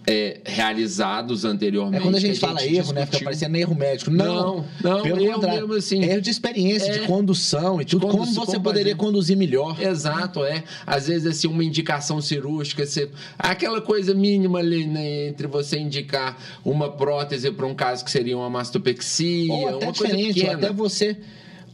é, 0.06 0.42
realizados 0.46 1.46
anteriormente. 1.46 2.00
É 2.00 2.02
quando 2.02 2.16
a 2.16 2.20
gente, 2.20 2.32
a 2.32 2.34
gente 2.34 2.42
fala 2.42 2.64
erro, 2.64 2.72
discutiu. 2.72 2.94
né? 2.94 3.06
Fica 3.06 3.24
parecendo 3.24 3.58
erro 3.58 3.76
médico. 3.76 4.12
Não, 4.12 4.26
não, 4.26 4.66
não 4.82 5.02
pelo 5.02 5.22
erro 5.22 5.34
contrário. 5.36 5.62
Mesmo 5.62 5.74
assim, 5.76 6.04
erro 6.04 6.22
de 6.22 6.30
experiência, 6.30 6.92
é, 6.92 7.00
de 7.00 7.08
condução 7.08 7.82
e 7.82 7.86
tudo. 7.86 8.08
como 8.08 8.26
você 8.26 8.60
poderia 8.60 8.96
conduzir 8.96 9.38
melhor. 9.38 9.82
Exato, 9.82 10.44
é. 10.44 10.64
Às 10.86 11.08
vezes, 11.08 11.28
assim, 11.28 11.48
uma 11.48 11.64
indicação 11.64 12.22
cirúrgica, 12.22 12.86
você, 12.86 13.10
aquela 13.38 13.82
coisa 13.82 14.14
mínima 14.14 14.60
ali, 14.60 14.86
né? 14.86 15.28
Entre 15.28 15.48
você 15.48 15.78
indicar 15.78 16.38
uma 16.64 16.92
prótese 16.92 17.52
para 17.52 17.66
um 17.66 17.74
caso 17.74 18.04
que 18.04 18.12
seria 18.12 18.38
uma 18.38 18.50
mastopexia, 18.50 19.54
ou 19.54 19.68
até 19.70 19.86
uma 19.86 19.92
diferente, 19.92 20.24
coisa 20.24 20.34
pequena. 20.34 20.52
Ou 20.52 20.58
até 20.58 20.74
você 20.74 21.18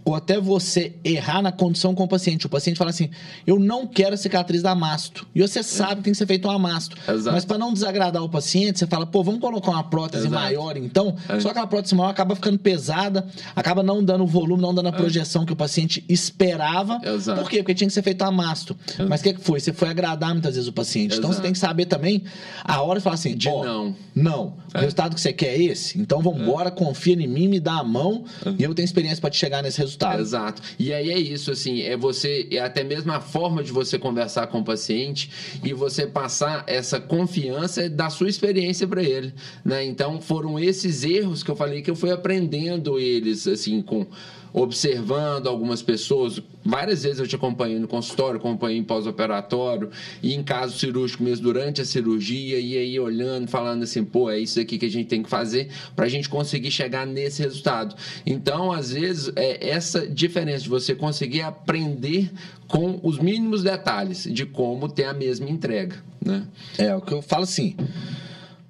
ou 0.09 0.15
até 0.15 0.39
você 0.39 0.93
errar 1.03 1.39
na 1.39 1.51
condição 1.51 1.93
com 1.93 2.03
o 2.03 2.07
paciente. 2.07 2.47
O 2.47 2.49
paciente 2.49 2.77
fala 2.77 2.89
assim: 2.89 3.11
eu 3.45 3.59
não 3.59 3.85
quero 3.85 4.15
a 4.15 4.17
cicatriz 4.17 4.63
da 4.63 4.73
masto. 4.73 5.27
E 5.35 5.41
você 5.41 5.61
sabe 5.61 5.97
que 5.97 6.01
tem 6.05 6.13
que 6.13 6.17
ser 6.17 6.25
feito 6.25 6.47
um 6.47 6.51
amasto. 6.51 6.97
Exato. 7.07 7.31
Mas 7.31 7.45
para 7.45 7.59
não 7.59 7.71
desagradar 7.71 8.23
o 8.23 8.27
paciente, 8.29 8.79
você 8.79 8.87
fala: 8.87 9.05
pô, 9.05 9.23
vamos 9.23 9.39
colocar 9.39 9.69
uma 9.69 9.83
prótese 9.83 10.25
Exato. 10.25 10.43
maior 10.43 10.77
então. 10.77 11.15
É. 11.29 11.39
Só 11.39 11.53
que 11.53 11.59
a 11.59 11.67
prótese 11.67 11.93
maior 11.93 12.09
acaba 12.09 12.33
ficando 12.33 12.57
pesada, 12.57 13.27
acaba 13.55 13.83
não 13.83 14.03
dando 14.03 14.23
o 14.23 14.27
volume, 14.27 14.63
não 14.63 14.73
dando 14.73 14.87
a 14.87 14.89
é. 14.89 14.93
projeção 14.93 15.43
é. 15.43 15.45
que 15.45 15.53
o 15.53 15.55
paciente 15.55 16.03
esperava. 16.09 16.99
Exato. 17.03 17.41
Por 17.41 17.49
quê? 17.49 17.57
Porque 17.57 17.75
tinha 17.75 17.87
que 17.87 17.93
ser 17.93 18.01
feito 18.01 18.23
um 18.23 18.27
amasto. 18.27 18.75
Mas 19.07 19.21
o 19.21 19.23
que, 19.23 19.33
que 19.35 19.41
foi? 19.41 19.59
Você 19.59 19.71
foi 19.71 19.89
agradar 19.89 20.31
muitas 20.33 20.55
vezes 20.55 20.67
o 20.67 20.73
paciente. 20.73 21.19
Então 21.19 21.31
você 21.31 21.41
tem 21.41 21.53
que 21.53 21.59
saber 21.59 21.85
também 21.85 22.23
a 22.63 22.81
hora 22.81 22.97
de 22.97 23.03
falar 23.03 23.13
assim: 23.13 23.37
de 23.37 23.47
não. 23.47 23.95
Não. 24.15 24.43
O 24.73 24.77
é. 24.77 24.79
resultado 24.81 25.13
que 25.13 25.21
você 25.21 25.31
quer 25.31 25.53
é 25.53 25.61
esse? 25.61 25.99
Então 25.99 26.19
vamos 26.19 26.41
embora, 26.41 26.71
confia 26.71 27.13
em 27.13 27.27
mim, 27.27 27.47
me 27.47 27.59
dá 27.59 27.73
a 27.73 27.83
mão 27.83 28.23
e 28.57 28.63
eu 28.63 28.73
tenho 28.73 28.85
experiência 28.85 29.21
para 29.21 29.29
te 29.29 29.37
chegar 29.37 29.61
nesse 29.61 29.77
resultado 29.77 29.98
resultado. 29.99 30.21
Exato. 30.21 30.61
E 30.77 30.93
aí 30.93 31.11
é 31.11 31.19
isso, 31.19 31.51
assim, 31.51 31.81
é 31.81 31.97
você, 31.97 32.47
é 32.51 32.59
até 32.59 32.83
mesmo 32.83 33.11
a 33.11 33.19
forma 33.19 33.63
de 33.63 33.71
você 33.71 33.99
conversar 33.99 34.47
com 34.47 34.59
o 34.59 34.63
paciente 34.63 35.59
e 35.63 35.73
você 35.73 36.07
passar 36.07 36.63
essa 36.67 36.99
confiança 36.99 37.89
da 37.89 38.09
sua 38.09 38.29
experiência 38.29 38.87
para 38.87 39.03
ele, 39.03 39.33
né? 39.63 39.83
Então 39.83 40.21
foram 40.21 40.59
esses 40.59 41.03
erros 41.03 41.43
que 41.43 41.51
eu 41.51 41.55
falei 41.55 41.81
que 41.81 41.91
eu 41.91 41.95
fui 41.95 42.11
aprendendo 42.11 42.99
eles, 42.99 43.47
assim, 43.47 43.81
com 43.81 44.05
observando 44.53 45.47
algumas 45.47 45.81
pessoas. 45.81 46.41
Várias 46.63 47.03
vezes 47.03 47.19
eu 47.19 47.27
te 47.27 47.35
acompanhei 47.35 47.79
no 47.79 47.87
consultório, 47.87 48.39
acompanhei 48.39 48.77
em 48.77 48.83
pós-operatório 48.83 49.89
e 50.21 50.33
em 50.33 50.43
caso 50.43 50.77
cirúrgico 50.77 51.23
mesmo 51.23 51.43
durante 51.43 51.81
a 51.81 51.85
cirurgia, 51.85 52.59
e 52.59 52.77
aí 52.77 52.99
olhando, 52.99 53.47
falando 53.47 53.83
assim, 53.83 54.03
pô, 54.03 54.29
é 54.29 54.39
isso 54.39 54.59
aqui 54.59 54.77
que 54.77 54.85
a 54.85 54.89
gente 54.89 55.07
tem 55.07 55.23
que 55.23 55.29
fazer 55.29 55.69
para 55.95 56.05
a 56.05 56.09
gente 56.09 56.29
conseguir 56.29 56.71
chegar 56.71 57.05
nesse 57.05 57.41
resultado. 57.41 57.95
Então, 58.25 58.71
às 58.71 58.91
vezes, 58.91 59.31
é 59.35 59.69
essa 59.69 60.07
diferença 60.07 60.63
de 60.63 60.69
você 60.69 60.93
conseguir 60.93 61.41
aprender 61.41 62.31
com 62.67 62.99
os 63.01 63.17
mínimos 63.17 63.63
detalhes 63.63 64.27
de 64.31 64.45
como 64.45 64.87
ter 64.89 65.05
a 65.05 65.13
mesma 65.13 65.49
entrega, 65.49 66.03
né? 66.23 66.45
É, 66.77 66.95
o 66.95 67.01
que 67.01 67.13
eu 67.13 67.21
falo 67.21 67.43
assim, 67.43 67.75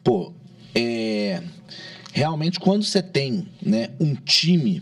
pô, 0.04 0.32
é... 0.74 1.42
Realmente, 2.12 2.60
quando 2.60 2.84
você 2.84 3.02
tem 3.02 3.48
né, 3.62 3.89
um 4.00 4.15
time 4.15 4.82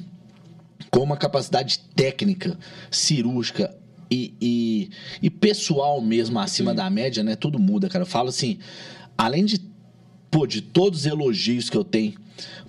com 0.92 1.02
uma 1.02 1.18
capacidade 1.18 1.80
técnica, 1.96 2.58
cirúrgica 2.90 3.76
e, 4.10 4.34
e, 4.42 4.90
e 5.22 5.30
pessoal 5.30 6.02
mesmo 6.02 6.40
acima 6.40 6.72
Sim. 6.72 6.78
da 6.78 6.90
média, 6.90 7.24
né? 7.24 7.36
Tudo 7.36 7.60
muda, 7.60 7.90
cara. 7.90 8.04
Eu 8.04 8.08
falo 8.08 8.30
assim, 8.30 8.60
além 9.18 9.46
de, 9.46 9.62
pô, 10.32 10.46
de 10.48 10.62
todos 10.62 11.02
os 11.02 11.06
elogios 11.06 11.70
que 11.70 11.78
eu 11.78 11.84
tenho 11.84 12.14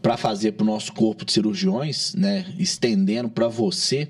para 0.01 0.17
fazer 0.17 0.53
pro 0.53 0.65
nosso 0.65 0.93
corpo 0.93 1.25
de 1.25 1.33
cirurgiões, 1.33 2.15
né? 2.15 2.47
Estendendo 2.59 3.29
para 3.29 3.49
você, 3.49 4.09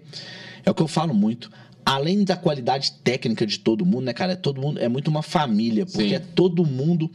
é 0.65 0.71
o 0.71 0.75
que 0.75 0.83
eu 0.83 0.89
falo 0.89 1.15
muito 1.15 1.51
além 1.89 2.23
da 2.23 2.37
qualidade 2.37 2.93
técnica 3.03 3.47
de 3.47 3.59
todo 3.61 3.87
mundo, 3.87 4.05
né, 4.05 4.13
cara? 4.13 4.33
É 4.33 4.37
todo 4.37 4.61
mundo 4.61 4.79
é 4.79 4.91
muito 4.91 5.09
uma 5.09 5.23
família, 5.23 5.87
porque 5.87 6.11
Sim. 6.11 6.15
é 6.17 6.19
todo 6.19 6.63
mundo 6.67 7.11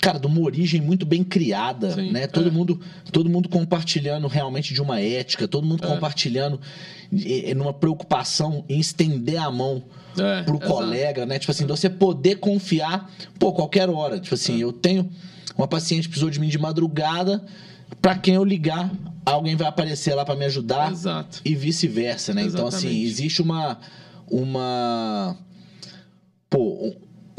cara, 0.00 0.18
de 0.18 0.26
uma 0.26 0.40
origem 0.40 0.80
muito 0.80 1.06
bem 1.06 1.24
criada, 1.24 1.92
Sim, 1.92 2.12
né? 2.12 2.26
Todo 2.26 2.48
é. 2.48 2.52
mundo, 2.52 2.80
todo 3.10 3.30
mundo 3.30 3.48
compartilhando 3.48 4.28
realmente 4.28 4.74
de 4.74 4.82
uma 4.82 5.00
ética, 5.00 5.48
todo 5.48 5.66
mundo 5.66 5.84
é. 5.84 5.86
compartilhando 5.86 6.60
numa 7.56 7.72
preocupação 7.72 8.64
em 8.68 8.78
estender 8.78 9.40
a 9.40 9.50
mão 9.50 9.84
é, 10.18 10.42
pro 10.42 10.56
exato. 10.56 10.72
colega, 10.72 11.26
né? 11.26 11.38
Tipo 11.38 11.52
assim, 11.52 11.66
você 11.66 11.88
poder 11.88 12.36
confiar, 12.36 13.10
pô, 13.38 13.52
qualquer 13.52 13.88
hora. 13.88 14.18
Tipo 14.18 14.34
assim, 14.34 14.56
é. 14.56 14.64
eu 14.64 14.72
tenho 14.72 15.10
uma 15.56 15.66
paciente 15.66 16.02
que 16.02 16.08
precisou 16.08 16.30
de 16.30 16.38
mim 16.38 16.48
de 16.48 16.58
madrugada, 16.58 17.44
para 18.02 18.16
quem 18.16 18.34
eu 18.34 18.44
ligar, 18.44 18.90
alguém 19.24 19.56
vai 19.56 19.66
aparecer 19.66 20.14
lá 20.14 20.24
para 20.24 20.36
me 20.36 20.44
ajudar 20.44 20.92
Exato. 20.92 21.40
e 21.44 21.54
vice-versa, 21.54 22.34
né? 22.34 22.42
Exatamente. 22.42 22.54
Então 22.54 22.90
assim, 22.90 23.02
existe 23.02 23.40
uma 23.40 23.78
uma 24.28 25.36
pô, 26.50 26.94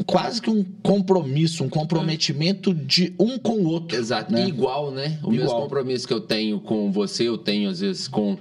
quase 0.06 0.40
que 0.40 0.50
um 0.50 0.64
compromisso, 0.82 1.64
um 1.64 1.68
comprometimento 1.68 2.72
de 2.72 3.12
um 3.18 3.38
com 3.38 3.52
o 3.52 3.66
outro. 3.66 3.96
Exato. 3.96 4.32
Né? 4.32 4.46
Igual, 4.46 4.90
né? 4.90 5.18
O 5.22 5.32
Igual. 5.32 5.32
mesmo 5.32 5.60
compromisso 5.60 6.06
que 6.06 6.14
eu 6.14 6.20
tenho 6.20 6.60
com 6.60 6.90
você, 6.90 7.28
eu 7.28 7.38
tenho 7.38 7.68
às 7.70 7.80
vezes 7.80 8.08
com 8.08 8.36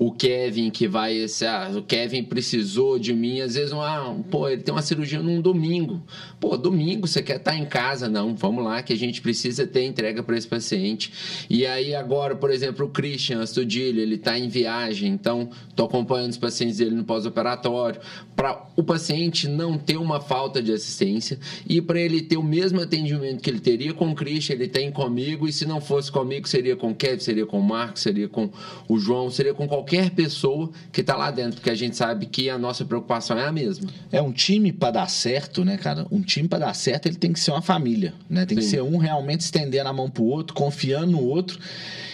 o 0.00 0.10
Kevin 0.10 0.70
que 0.70 0.88
vai 0.88 1.14
esse, 1.14 1.44
ah, 1.44 1.70
o 1.76 1.82
Kevin 1.82 2.22
precisou 2.22 2.98
de 2.98 3.12
mim, 3.12 3.42
às 3.42 3.54
vezes, 3.54 3.70
ah, 3.74 4.16
pô, 4.30 4.48
ele 4.48 4.62
tem 4.62 4.72
uma 4.72 4.80
cirurgia 4.80 5.20
num 5.20 5.42
domingo. 5.42 6.02
Pô, 6.40 6.56
domingo 6.56 7.06
você 7.06 7.22
quer 7.22 7.36
estar 7.36 7.50
tá 7.50 7.56
em 7.58 7.66
casa, 7.66 8.08
não, 8.08 8.34
vamos 8.34 8.64
lá 8.64 8.82
que 8.82 8.94
a 8.94 8.96
gente 8.96 9.20
precisa 9.20 9.66
ter 9.66 9.84
entrega 9.84 10.22
para 10.22 10.38
esse 10.38 10.48
paciente. 10.48 11.44
E 11.50 11.66
aí 11.66 11.94
agora, 11.94 12.34
por 12.34 12.50
exemplo, 12.50 12.86
o 12.86 12.88
Christian 12.88 13.42
Astudilho, 13.42 14.00
ele 14.00 14.14
está 14.14 14.38
em 14.38 14.48
viagem, 14.48 15.12
então 15.12 15.50
estou 15.68 15.84
acompanhando 15.84 16.30
os 16.30 16.38
pacientes 16.38 16.78
dele 16.78 16.94
no 16.94 17.04
pós-operatório, 17.04 18.00
para 18.34 18.70
o 18.76 18.82
paciente 18.82 19.46
não 19.48 19.76
ter 19.76 19.98
uma 19.98 20.18
falta 20.18 20.62
de 20.62 20.72
assistência 20.72 21.38
e 21.68 21.82
para 21.82 22.00
ele 22.00 22.22
ter 22.22 22.38
o 22.38 22.42
mesmo 22.42 22.80
atendimento 22.80 23.42
que 23.42 23.50
ele 23.50 23.60
teria 23.60 23.92
com 23.92 24.08
o 24.08 24.14
Christian, 24.14 24.54
ele 24.54 24.68
tem 24.68 24.90
comigo 24.90 25.46
e 25.46 25.52
se 25.52 25.66
não 25.66 25.78
fosse 25.78 26.10
comigo 26.10 26.48
seria 26.48 26.74
com 26.74 26.92
o 26.92 26.94
Kevin, 26.94 27.18
seria 27.18 27.44
com 27.44 27.60
o 27.60 27.62
Marcos, 27.62 28.00
seria 28.00 28.30
com 28.30 28.48
o 28.88 28.98
João, 28.98 29.28
seria 29.28 29.52
com 29.52 29.68
qualquer 29.68 29.89
pessoa 30.10 30.70
que 30.92 31.00
está 31.00 31.16
lá 31.16 31.30
dentro, 31.30 31.54
porque 31.54 31.70
a 31.70 31.74
gente 31.74 31.96
sabe 31.96 32.26
que 32.26 32.48
a 32.48 32.58
nossa 32.58 32.84
preocupação 32.84 33.38
é 33.38 33.46
a 33.46 33.52
mesma. 33.52 33.88
É 34.12 34.20
um 34.22 34.32
time 34.32 34.72
para 34.72 34.92
dar 34.92 35.08
certo, 35.08 35.64
né, 35.64 35.76
cara? 35.76 36.06
Um 36.10 36.22
time 36.22 36.48
para 36.48 36.66
dar 36.66 36.74
certo, 36.74 37.06
ele 37.06 37.16
tem 37.16 37.32
que 37.32 37.40
ser 37.40 37.50
uma 37.50 37.62
família, 37.62 38.14
né? 38.28 38.46
Tem 38.46 38.56
Sim. 38.58 38.62
que 38.62 38.70
ser 38.70 38.82
um 38.82 38.96
realmente 38.96 39.40
estendendo 39.40 39.88
a 39.88 39.92
mão 39.92 40.08
pro 40.08 40.24
outro, 40.24 40.54
confiando 40.54 41.12
no 41.12 41.22
outro 41.22 41.58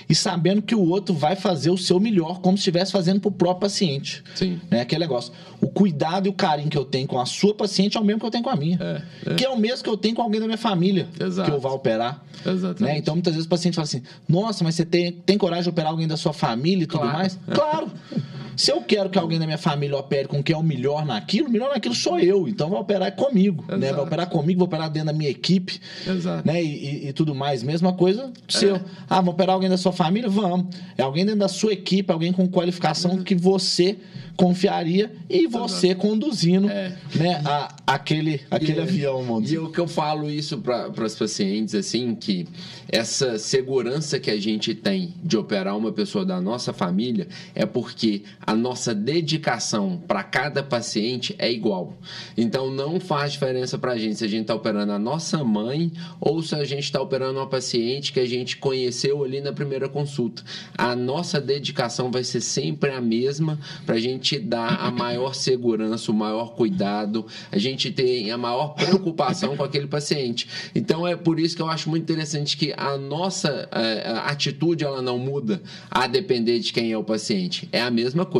e 0.09 0.15
sabendo 0.15 0.63
que 0.63 0.75
o 0.75 0.89
outro 0.89 1.15
vai 1.15 1.35
fazer 1.35 1.71
o 1.71 1.77
seu 1.77 1.99
melhor, 1.99 2.41
como 2.41 2.57
se 2.57 2.61
estivesse 2.61 2.93
fazendo 2.93 3.21
para 3.21 3.29
o 3.29 3.33
próprio 3.33 3.63
paciente. 3.63 4.23
Sim. 4.35 4.61
Né? 4.71 4.81
Aquele 4.81 5.01
negócio. 5.01 5.33
O 5.61 5.69
cuidado 5.69 6.27
e 6.27 6.29
o 6.29 6.33
carinho 6.33 6.69
que 6.69 6.79
eu 6.79 6.85
tenho 6.85 7.09
com 7.09 7.21
a 7.21 7.27
sua 7.27 7.55
paciente 7.55 7.97
é 7.97 8.01
o 8.01 8.05
mesmo 8.05 8.21
que 8.21 8.27
eu 8.27 8.31
tenho 8.31 8.45
com 8.45 8.51
a 8.51 8.57
minha. 8.57 8.79
É, 8.81 9.33
é. 9.33 9.35
Que 9.35 9.45
é 9.45 9.49
o 9.49 9.59
mesmo 9.59 9.83
que 9.83 9.91
eu 9.91 9.97
tenho 9.97 10.15
com 10.15 10.23
alguém 10.23 10.41
da 10.41 10.47
minha 10.47 10.59
família 10.59 11.09
Exato. 11.19 11.51
que 11.51 11.57
eu 11.57 11.61
vou 11.61 11.73
operar. 11.73 12.23
Exatamente. 12.45 12.83
Né? 12.83 12.99
Então, 12.99 13.15
muitas 13.15 13.35
vezes 13.35 13.47
o 13.47 13.49
paciente 13.49 13.75
fala 13.75 13.85
assim: 13.85 14.03
Nossa, 14.29 14.63
mas 14.63 14.75
você 14.75 14.85
tem, 14.85 15.13
tem 15.13 15.37
coragem 15.37 15.65
de 15.65 15.71
operar 15.71 15.91
alguém 15.91 16.07
da 16.07 16.17
sua 16.17 16.33
família 16.33 16.85
e 16.85 16.87
tudo 16.87 17.01
claro. 17.01 17.19
mais? 17.19 17.39
Claro! 17.53 17.91
Se 18.57 18.73
eu 18.73 18.81
quero 18.81 19.11
que 19.11 19.19
alguém 19.19 19.39
da 19.39 19.45
minha 19.45 19.59
família 19.59 19.97
opere 19.97 20.27
com 20.27 20.43
quem 20.43 20.55
é 20.55 20.59
o 20.59 20.63
melhor 20.63 21.05
naquilo, 21.05 21.49
o 21.49 21.51
melhor 21.51 21.71
naquilo 21.73 21.95
sou 21.95 22.19
eu. 22.19 22.49
Então 22.49 22.71
vai 22.71 22.81
operar 22.81 23.15
comigo. 23.15 23.65
Né? 23.69 23.93
Vai 23.93 24.05
operar 24.05 24.29
comigo, 24.29 24.59
vou 24.59 24.67
operar 24.67 24.91
dentro 24.91 25.09
da 25.09 25.13
minha 25.13 25.31
equipe. 25.31 25.81
Exato. 26.07 26.47
Né? 26.47 26.63
E, 26.63 26.67
e, 26.67 27.09
e 27.09 27.13
tudo 27.13 27.35
mais. 27.35 27.63
Mesma 27.63 27.93
coisa 27.93 28.33
se 28.49 28.67
é. 28.67 28.71
eu. 28.71 28.81
Ah, 29.09 29.21
vou 29.21 29.35
operar 29.35 29.55
alguém 29.55 29.69
da 29.69 29.77
sua 29.77 29.93
família? 29.93 30.29
Vamos. 30.29 30.75
É 30.97 31.03
alguém 31.03 31.25
dentro 31.25 31.41
da 31.41 31.49
sua 31.49 31.73
equipe, 31.73 32.11
alguém 32.11 32.33
com 32.33 32.49
qualificação 32.49 33.23
que 33.23 33.35
você 33.35 33.97
confiaria 34.37 35.11
e 35.29 35.47
você 35.47 35.89
Exato. 35.89 36.01
conduzindo 36.03 36.69
é. 36.69 36.97
né, 37.15 37.41
a, 37.45 37.75
aquele, 37.87 38.43
aquele 38.51 38.79
e, 38.79 38.83
avião. 38.83 39.23
Vamos 39.23 39.51
e 39.51 39.59
o 39.59 39.71
que 39.71 39.79
eu 39.79 39.89
falo 39.89 40.31
isso 40.31 40.59
para 40.59 41.05
os 41.05 41.15
pacientes, 41.15 41.75
assim, 41.75 42.15
que 42.15 42.47
essa 42.89 43.39
segurança 43.39 44.21
que 44.21 44.31
a 44.31 44.39
gente 44.39 44.75
tem 44.75 45.15
de 45.25 45.37
operar 45.37 45.77
uma 45.77 45.91
pessoa 45.91 46.25
da 46.25 46.41
nossa 46.41 46.73
família 46.73 47.27
é 47.55 47.65
porque 47.65 48.23
a 48.47 48.55
nossa 48.55 48.95
dedicação 48.95 50.01
para 50.07 50.23
cada 50.23 50.63
paciente 50.63 51.35
é 51.39 51.51
igual. 51.51 51.99
Então 52.37 52.71
não 52.71 53.01
faz 53.01 53.33
diferença 53.33 53.77
para 53.77 53.93
a 53.93 53.99
gente 53.99 54.17
se 54.17 54.25
a 54.25 54.29
gente 54.29 54.43
está 54.43 54.55
operando 54.55 54.93
a 54.93 54.99
nossa 54.99 55.43
mãe 55.43 55.91
ou 56.21 56.41
se 56.43 56.55
a 56.55 56.65
gente 56.65 56.85
está 56.85 57.01
operando 57.01 57.41
uma 57.41 57.49
paciente 57.49 58.13
que 58.13 58.21
a 58.21 58.27
gente 58.27 58.57
conheceu 58.57 59.25
ali 59.25 59.41
na 59.41 59.53
primeira 59.53 59.89
consulta. 59.89 60.45
A 60.79 60.95
nossa 60.95 61.41
dedicação 61.41 62.11
vai 62.11 62.23
ser 62.23 62.41
sempre 62.41 62.91
a 62.91 63.01
mesma 63.01 63.59
para 63.85 63.97
a 63.97 64.01
gente 64.01 64.39
dá 64.39 64.69
a 64.69 64.91
maior 64.93 65.35
segurança, 65.35 66.13
o 66.13 66.15
maior 66.15 66.55
cuidado, 66.55 67.27
a 67.51 67.59
gente 67.59 67.91
tem 67.91 68.31
a 68.31 68.39
maior 68.39 68.69
preocupação 68.75 69.57
com 69.57 69.65
aquele 69.65 69.89
paciente. 69.89 70.49
Então 70.75 71.07
é 71.07 71.17
por 71.17 71.41
isso 71.41 71.57
que 71.57 71.63
eu 71.63 71.69
acho 71.69 71.91
muito 71.91 72.05
interessante 72.05 72.57
que 72.57 72.73
a 72.77 72.97
nossa 72.97 73.69
a 73.73 74.31
atitude 74.31 74.85
ela 74.85 75.03
não 75.03 75.19
muda 75.19 75.61
a 75.91 76.07
depender 76.07 76.61
de 76.61 76.73
quem 76.73 76.93
é 76.93 76.99
o 76.99 77.03
paciente. 77.03 77.69
É 77.73 77.81
a 77.81 77.91
mesma 77.91 78.25
coisa. 78.25 78.36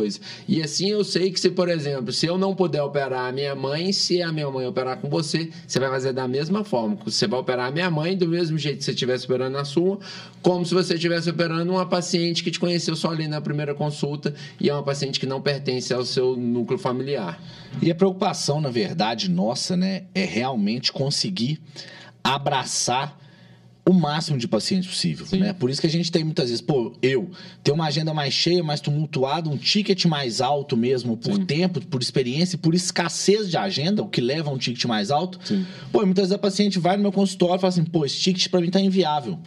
E 0.47 0.61
assim 0.61 0.89
eu 0.91 1.03
sei 1.03 1.31
que 1.31 1.39
se, 1.39 1.49
por 1.49 1.69
exemplo, 1.69 2.11
se 2.11 2.25
eu 2.25 2.37
não 2.37 2.55
puder 2.55 2.81
operar 2.81 3.29
a 3.29 3.31
minha 3.31 3.55
mãe, 3.55 3.91
se 3.91 4.21
a 4.21 4.31
minha 4.31 4.49
mãe 4.49 4.65
operar 4.65 4.97
com 4.97 5.09
você, 5.09 5.49
você 5.65 5.79
vai 5.79 5.89
fazer 5.89 6.13
da 6.13 6.27
mesma 6.27 6.63
forma. 6.63 6.97
Você 7.05 7.27
vai 7.27 7.39
operar 7.39 7.67
a 7.67 7.71
minha 7.71 7.89
mãe 7.89 8.15
do 8.15 8.27
mesmo 8.27 8.57
jeito 8.57 8.79
que 8.79 8.83
você 8.83 8.91
estivesse 8.91 9.25
operando 9.25 9.57
a 9.57 9.65
sua, 9.65 9.99
como 10.41 10.65
se 10.65 10.73
você 10.73 10.95
estivesse 10.95 11.29
operando 11.29 11.71
uma 11.71 11.85
paciente 11.85 12.43
que 12.43 12.51
te 12.51 12.59
conheceu 12.59 12.95
só 12.95 13.11
ali 13.11 13.27
na 13.27 13.41
primeira 13.41 13.73
consulta 13.73 14.33
e 14.59 14.69
é 14.69 14.73
uma 14.73 14.83
paciente 14.83 15.19
que 15.19 15.25
não 15.25 15.41
pertence 15.41 15.93
ao 15.93 16.05
seu 16.05 16.35
núcleo 16.35 16.77
familiar. 16.77 17.41
E 17.81 17.91
a 17.91 17.95
preocupação, 17.95 18.61
na 18.61 18.69
verdade, 18.69 19.29
nossa, 19.29 19.75
né, 19.75 20.03
é 20.13 20.25
realmente 20.25 20.91
conseguir 20.91 21.59
abraçar 22.23 23.17
o 23.87 23.93
máximo 23.93 24.37
de 24.37 24.47
pacientes 24.49 24.89
possível, 24.89 25.25
Sim. 25.25 25.39
né? 25.39 25.53
Por 25.53 25.69
isso 25.69 25.79
que 25.79 25.87
a 25.87 25.89
gente 25.89 26.11
tem 26.11 26.21
muitas 26.21 26.49
vezes, 26.49 26.61
pô, 26.61 26.93
eu 27.01 27.31
tenho 27.63 27.75
uma 27.75 27.87
agenda 27.87 28.13
mais 28.13 28.33
cheia, 28.33 28.61
mais 28.61 28.81
tumultuada, 28.81 29.49
um 29.49 29.55
ticket 29.55 30.03
mais 30.05 30.41
alto 30.41 30.75
mesmo 30.75 31.15
por 31.15 31.35
Sim. 31.35 31.45
tempo, 31.45 31.79
por 31.85 32.01
experiência 32.01 32.57
e 32.57 32.59
por 32.59 32.75
escassez 32.75 33.49
de 33.49 33.55
agenda, 33.55 34.03
o 34.03 34.09
que 34.09 34.19
leva 34.19 34.49
a 34.49 34.53
um 34.53 34.57
ticket 34.57 34.83
mais 34.85 35.09
alto. 35.09 35.39
Sim. 35.41 35.65
Pô, 35.89 36.05
muitas 36.05 36.23
vezes 36.23 36.33
a 36.33 36.37
paciente 36.37 36.77
vai 36.79 36.97
no 36.97 37.03
meu 37.03 37.13
consultório 37.13 37.55
e 37.55 37.59
fala 37.59 37.69
assim, 37.69 37.85
pô, 37.85 38.05
esse 38.05 38.19
ticket 38.19 38.49
para 38.49 38.59
mim 38.59 38.69
tá 38.69 38.81
inviável 38.81 39.39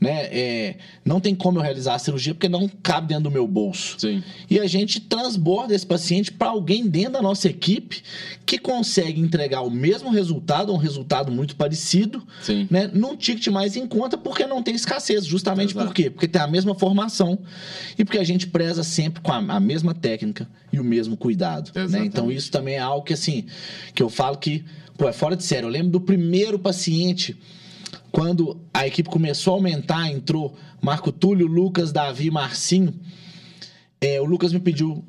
né? 0.00 0.28
É, 0.30 0.76
não 1.04 1.20
tem 1.20 1.34
como 1.34 1.58
eu 1.58 1.62
realizar 1.62 1.94
a 1.94 1.98
cirurgia 1.98 2.34
porque 2.34 2.48
não 2.48 2.68
cabe 2.82 3.08
dentro 3.08 3.24
do 3.24 3.30
meu 3.30 3.46
bolso. 3.46 3.96
Sim. 3.98 4.22
E 4.48 4.58
a 4.58 4.66
gente 4.66 5.00
transborda 5.00 5.74
esse 5.74 5.86
paciente 5.86 6.30
para 6.32 6.48
alguém 6.48 6.86
dentro 6.86 7.14
da 7.14 7.22
nossa 7.22 7.48
equipe 7.48 8.02
que 8.46 8.58
consegue 8.58 9.20
entregar 9.20 9.62
o 9.62 9.70
mesmo 9.70 10.10
resultado, 10.10 10.72
um 10.72 10.76
resultado 10.76 11.32
muito 11.32 11.56
parecido, 11.56 12.22
né? 12.70 12.88
Num 12.92 13.16
ticket 13.16 13.48
mais 13.48 13.76
em 13.76 13.86
conta 13.88 14.16
porque 14.16 14.46
não 14.46 14.62
tem 14.62 14.74
escassez. 14.74 15.24
Justamente 15.24 15.72
Exato. 15.72 15.86
por 15.86 15.94
quê? 15.94 16.10
Porque 16.10 16.28
tem 16.28 16.40
a 16.40 16.46
mesma 16.46 16.74
formação 16.74 17.38
e 17.98 18.04
porque 18.04 18.18
a 18.18 18.24
gente 18.24 18.46
preza 18.46 18.84
sempre 18.84 19.20
com 19.20 19.32
a, 19.32 19.38
a 19.38 19.60
mesma 19.60 19.94
técnica 19.94 20.48
e 20.72 20.78
o 20.78 20.84
mesmo 20.84 21.16
cuidado. 21.16 21.72
Né? 21.88 22.04
Então 22.04 22.30
isso 22.30 22.50
também 22.50 22.74
é 22.74 22.78
algo 22.78 23.04
que 23.04 23.14
assim 23.14 23.46
que 23.94 24.02
eu 24.02 24.08
falo 24.08 24.36
que 24.36 24.64
pô, 24.96 25.08
é 25.08 25.12
fora 25.12 25.34
de 25.34 25.44
sério. 25.44 25.66
Eu 25.66 25.70
lembro 25.70 25.90
do 25.90 26.00
primeiro 26.00 26.58
paciente 26.58 27.36
quando 28.10 28.60
a 28.72 28.86
equipe 28.86 29.08
começou 29.08 29.54
a 29.54 29.56
aumentar, 29.56 30.10
entrou 30.10 30.56
Marco 30.80 31.12
Túlio, 31.12 31.46
Lucas, 31.46 31.92
Davi, 31.92 32.30
Marcinho. 32.30 32.94
É, 34.00 34.20
o 34.20 34.24
Lucas 34.24 34.52
me 34.52 34.60
pediu, 34.60 35.04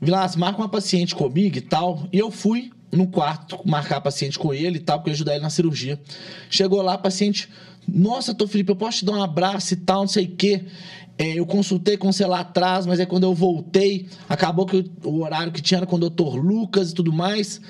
Vilas, 0.00 0.36
marca 0.36 0.60
uma 0.60 0.68
paciente 0.68 1.14
comigo 1.14 1.56
e 1.56 1.60
tal. 1.60 2.08
E 2.12 2.18
eu 2.18 2.30
fui 2.30 2.70
no 2.92 3.06
quarto 3.06 3.58
marcar 3.64 3.96
a 3.96 4.00
paciente 4.00 4.38
com 4.38 4.54
ele 4.54 4.76
e 4.76 4.80
tal, 4.80 4.98
porque 4.98 5.10
ajudar 5.10 5.34
ele 5.34 5.42
na 5.42 5.50
cirurgia. 5.50 6.00
Chegou 6.48 6.80
lá, 6.82 6.96
paciente, 6.96 7.48
nossa, 7.86 8.34
tô 8.34 8.46
Felipe, 8.46 8.70
eu 8.70 8.76
posso 8.76 8.98
te 8.98 9.04
dar 9.04 9.12
um 9.12 9.22
abraço 9.22 9.74
e 9.74 9.76
tal, 9.76 10.00
não 10.00 10.08
sei 10.08 10.24
o 10.24 10.36
quê. 10.36 10.64
É, 11.18 11.38
eu 11.38 11.46
consultei 11.46 11.96
com 11.96 12.12
você 12.12 12.26
lá 12.26 12.40
atrás, 12.40 12.84
mas 12.84 13.00
é 13.00 13.06
quando 13.06 13.24
eu 13.24 13.34
voltei, 13.34 14.06
acabou 14.28 14.66
que 14.66 14.90
o 15.02 15.22
horário 15.22 15.50
que 15.50 15.62
tinha 15.62 15.78
era 15.78 15.86
com 15.86 15.96
o 15.96 15.98
doutor 15.98 16.36
Lucas 16.36 16.90
e 16.90 16.94
tudo 16.94 17.12
mais. 17.12 17.60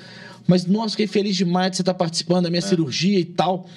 Mas, 0.47 0.65
nossa, 0.65 0.91
fiquei 0.91 1.07
feliz 1.07 1.35
demais 1.35 1.71
de 1.71 1.77
você 1.77 1.81
estar 1.81 1.93
participando 1.93 2.43
da 2.43 2.49
minha 2.49 2.59
é. 2.59 2.61
cirurgia 2.61 3.19
e 3.19 3.25
tal. 3.25 3.67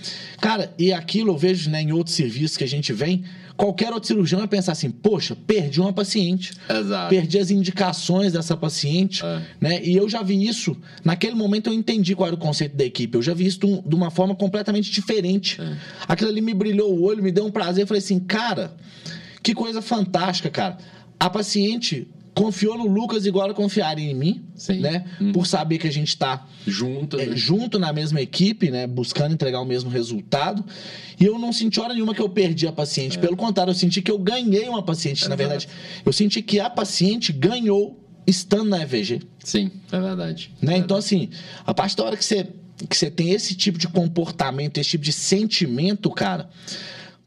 Cara, 0.40 0.72
e 0.78 0.92
aquilo 0.92 1.32
eu 1.32 1.36
vejo 1.36 1.68
né, 1.68 1.82
em 1.82 1.92
outros 1.92 2.14
serviços 2.14 2.56
que 2.56 2.64
a 2.64 2.68
gente 2.68 2.92
vem. 2.92 3.24
Qualquer 3.60 3.92
outro 3.92 4.06
cirurgião 4.06 4.38
vai 4.38 4.48
pensar 4.48 4.72
assim: 4.72 4.90
poxa, 4.90 5.36
perdi 5.36 5.82
uma 5.82 5.92
paciente. 5.92 6.54
Exato. 6.66 7.10
Perdi 7.10 7.38
as 7.38 7.50
indicações 7.50 8.32
dessa 8.32 8.56
paciente. 8.56 9.22
É. 9.22 9.42
Né? 9.60 9.84
E 9.84 9.94
eu 9.94 10.08
já 10.08 10.22
vi 10.22 10.48
isso. 10.48 10.74
Naquele 11.04 11.34
momento 11.34 11.68
eu 11.68 11.74
entendi 11.74 12.16
qual 12.16 12.28
era 12.28 12.34
o 12.34 12.38
conceito 12.38 12.74
da 12.74 12.86
equipe. 12.86 13.18
Eu 13.18 13.20
já 13.20 13.34
vi 13.34 13.44
isso 13.44 13.58
de 13.58 13.94
uma 13.94 14.10
forma 14.10 14.34
completamente 14.34 14.90
diferente. 14.90 15.60
É. 15.60 15.76
Aquilo 16.08 16.30
ali 16.30 16.40
me 16.40 16.54
brilhou 16.54 16.90
o 16.90 17.02
olho, 17.02 17.22
me 17.22 17.30
deu 17.30 17.44
um 17.44 17.50
prazer. 17.50 17.82
Eu 17.82 17.86
falei 17.86 17.98
assim: 17.98 18.18
cara, 18.18 18.72
que 19.42 19.52
coisa 19.52 19.82
fantástica, 19.82 20.48
cara. 20.48 20.78
A 21.18 21.28
paciente 21.28 22.08
confiou 22.34 22.76
no 22.76 22.86
Lucas 22.86 23.26
igual 23.26 23.50
a 23.50 23.54
confiarem 23.54 24.10
em 24.10 24.14
mim, 24.14 24.44
Sim. 24.54 24.80
né? 24.80 25.04
Hum. 25.20 25.32
Por 25.32 25.46
saber 25.46 25.78
que 25.78 25.86
a 25.86 25.92
gente 25.92 26.08
está 26.08 26.46
junto, 26.66 27.18
é, 27.18 27.26
né? 27.26 27.36
junto 27.36 27.78
na 27.78 27.92
mesma 27.92 28.20
equipe, 28.20 28.70
né? 28.70 28.86
Buscando 28.86 29.32
entregar 29.34 29.60
o 29.60 29.64
mesmo 29.64 29.90
resultado. 29.90 30.64
E 31.18 31.24
eu 31.24 31.38
não 31.38 31.52
senti 31.52 31.80
hora 31.80 31.92
nenhuma 31.92 32.14
que 32.14 32.20
eu 32.20 32.28
perdi 32.28 32.66
a 32.66 32.72
paciente. 32.72 33.18
É. 33.18 33.20
Pelo 33.20 33.36
contrário, 33.36 33.70
eu 33.70 33.74
senti 33.74 34.00
que 34.00 34.10
eu 34.10 34.18
ganhei 34.18 34.68
uma 34.68 34.82
paciente. 34.82 35.24
É 35.24 35.28
na 35.28 35.36
verdade, 35.36 35.68
eu 36.04 36.12
senti 36.12 36.42
que 36.42 36.60
a 36.60 36.70
paciente 36.70 37.32
ganhou 37.32 37.98
estando 38.26 38.70
na 38.70 38.82
EVG. 38.82 39.22
Sim, 39.42 39.70
é 39.90 40.00
verdade. 40.00 40.52
Né? 40.60 40.74
É 40.74 40.78
então, 40.78 40.96
assim, 40.96 41.30
a 41.66 41.74
partir 41.74 41.96
da 41.96 42.04
hora 42.04 42.16
que 42.16 42.24
você, 42.24 42.46
que 42.88 42.96
você 42.96 43.10
tem 43.10 43.30
esse 43.30 43.54
tipo 43.54 43.78
de 43.78 43.88
comportamento, 43.88 44.78
esse 44.78 44.90
tipo 44.90 45.04
de 45.04 45.12
sentimento, 45.12 46.10
cara 46.10 46.48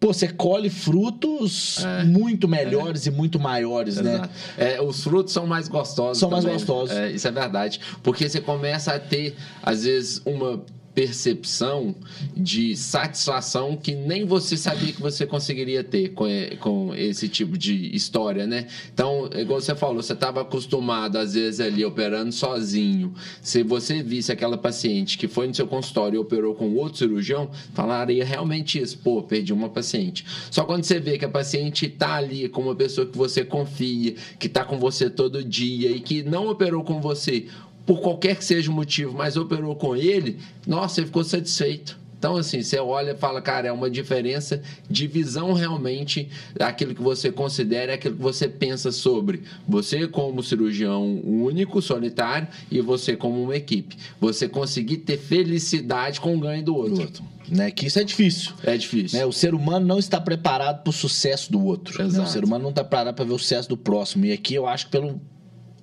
pô, 0.03 0.11
você 0.11 0.27
colhe 0.27 0.69
frutos 0.69 1.81
é, 1.81 2.03
muito 2.03 2.45
melhores 2.45 3.07
é. 3.07 3.09
e 3.09 3.13
muito 3.13 3.39
maiores, 3.39 3.95
né? 3.95 4.15
Exato. 4.15 4.29
né? 4.57 4.73
É, 4.73 4.81
os 4.81 5.01
frutos 5.01 5.31
são 5.31 5.47
mais 5.47 5.69
gostosos. 5.69 6.17
São 6.17 6.29
também. 6.29 6.43
mais 6.43 6.57
gostosos. 6.57 6.93
É, 6.93 7.09
isso 7.09 7.25
é 7.25 7.31
verdade. 7.31 7.79
Porque 8.03 8.27
você 8.27 8.41
começa 8.41 8.93
a 8.93 8.99
ter, 8.99 9.33
às 9.61 9.85
vezes, 9.85 10.21
uma 10.25 10.61
percepção 10.93 11.95
de 12.35 12.75
satisfação 12.75 13.75
que 13.75 13.95
nem 13.95 14.25
você 14.25 14.55
sabia 14.55 14.93
que 14.93 15.01
você 15.01 15.25
conseguiria 15.25 15.83
ter 15.83 16.09
com, 16.09 16.25
com 16.59 16.95
esse 16.95 17.27
tipo 17.27 17.57
de 17.57 17.95
história, 17.95 18.45
né? 18.45 18.67
Então, 18.93 19.29
igual 19.35 19.59
você 19.59 19.75
falou, 19.75 20.01
você 20.01 20.13
estava 20.13 20.41
acostumado, 20.41 21.17
às 21.17 21.33
vezes, 21.33 21.59
ali 21.59 21.83
operando 21.83 22.31
sozinho. 22.31 23.13
Se 23.41 23.63
você 23.63 24.03
visse 24.03 24.31
aquela 24.31 24.57
paciente 24.57 25.17
que 25.17 25.27
foi 25.27 25.47
no 25.47 25.55
seu 25.55 25.67
consultório 25.67 26.17
e 26.17 26.19
operou 26.19 26.53
com 26.53 26.73
outro 26.75 26.99
cirurgião, 26.99 27.49
falaria 27.73 28.23
realmente 28.23 28.79
isso. 28.79 28.97
Pô, 28.99 29.23
perdi 29.23 29.51
uma 29.51 29.69
paciente. 29.69 30.25
Só 30.51 30.63
quando 30.63 30.83
você 30.83 30.99
vê 30.99 31.17
que 31.17 31.25
a 31.25 31.29
paciente 31.29 31.87
está 31.87 32.15
ali 32.15 32.47
com 32.47 32.61
uma 32.61 32.75
pessoa 32.75 33.07
que 33.07 33.17
você 33.17 33.43
confia, 33.43 34.15
que 34.37 34.47
está 34.47 34.63
com 34.63 34.77
você 34.77 35.09
todo 35.09 35.43
dia 35.43 35.89
e 35.91 35.99
que 35.99 36.23
não 36.23 36.47
operou 36.47 36.83
com 36.83 37.01
você 37.01 37.47
por 37.85 38.01
qualquer 38.01 38.37
que 38.37 38.45
seja 38.45 38.71
o 38.71 38.73
motivo, 38.73 39.13
mas 39.13 39.37
operou 39.37 39.75
com 39.75 39.95
ele, 39.95 40.39
nossa, 40.65 40.99
ele 40.99 41.07
ficou 41.07 41.23
satisfeito. 41.23 42.03
Então, 42.23 42.37
assim, 42.37 42.61
você 42.61 42.79
olha 42.79 43.11
e 43.11 43.17
fala, 43.17 43.41
cara, 43.41 43.67
é 43.67 43.71
uma 43.73 43.89
diferença 43.89 44.61
de 44.89 45.07
visão 45.07 45.51
realmente 45.51 46.29
daquilo 46.55 46.95
que 46.95 47.01
você 47.01 47.29
considera, 47.29 47.91
é 47.91 47.95
aquilo 47.95 48.15
que 48.15 48.21
você 48.21 48.47
pensa 48.47 48.93
sobre. 48.93 49.43
Você, 49.67 50.07
como 50.07 50.41
cirurgião 50.41 51.19
único, 51.21 51.81
solitário, 51.81 52.47
e 52.71 52.79
você, 52.79 53.17
como 53.17 53.43
uma 53.43 53.57
equipe. 53.57 53.97
Você 54.21 54.47
conseguir 54.47 54.99
ter 54.99 55.17
felicidade 55.17 56.21
com 56.21 56.33
o 56.33 56.39
ganho 56.39 56.63
do 56.63 56.73
outro. 56.73 56.95
Do 56.95 57.01
outro. 57.01 57.23
Né? 57.49 57.71
Que 57.71 57.87
isso 57.87 57.99
é 57.99 58.05
difícil. 58.05 58.53
É 58.63 58.77
difícil. 58.77 59.19
Né? 59.19 59.25
O 59.25 59.33
ser 59.33 59.53
humano 59.53 59.85
não 59.85 59.99
está 59.99 60.21
preparado 60.21 60.81
para 60.81 60.91
o 60.91 60.93
sucesso 60.93 61.51
do 61.51 61.61
outro. 61.61 62.07
Né? 62.07 62.21
O 62.21 62.25
ser 62.25 62.45
humano 62.45 62.63
não 62.63 62.69
está 62.69 62.85
preparado 62.85 63.15
para 63.15 63.25
ver 63.25 63.33
o 63.33 63.37
sucesso 63.37 63.67
do 63.67 63.75
próximo. 63.75 64.25
E 64.25 64.31
aqui 64.31 64.55
eu 64.55 64.65
acho 64.65 64.85
que 64.85 64.91
pelo, 64.93 65.19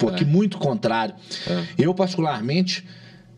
porque 0.00 0.24
é. 0.24 0.26
muito 0.26 0.58
contrário. 0.58 1.14
É. 1.46 1.66
Eu, 1.78 1.94
particularmente, 1.94 2.84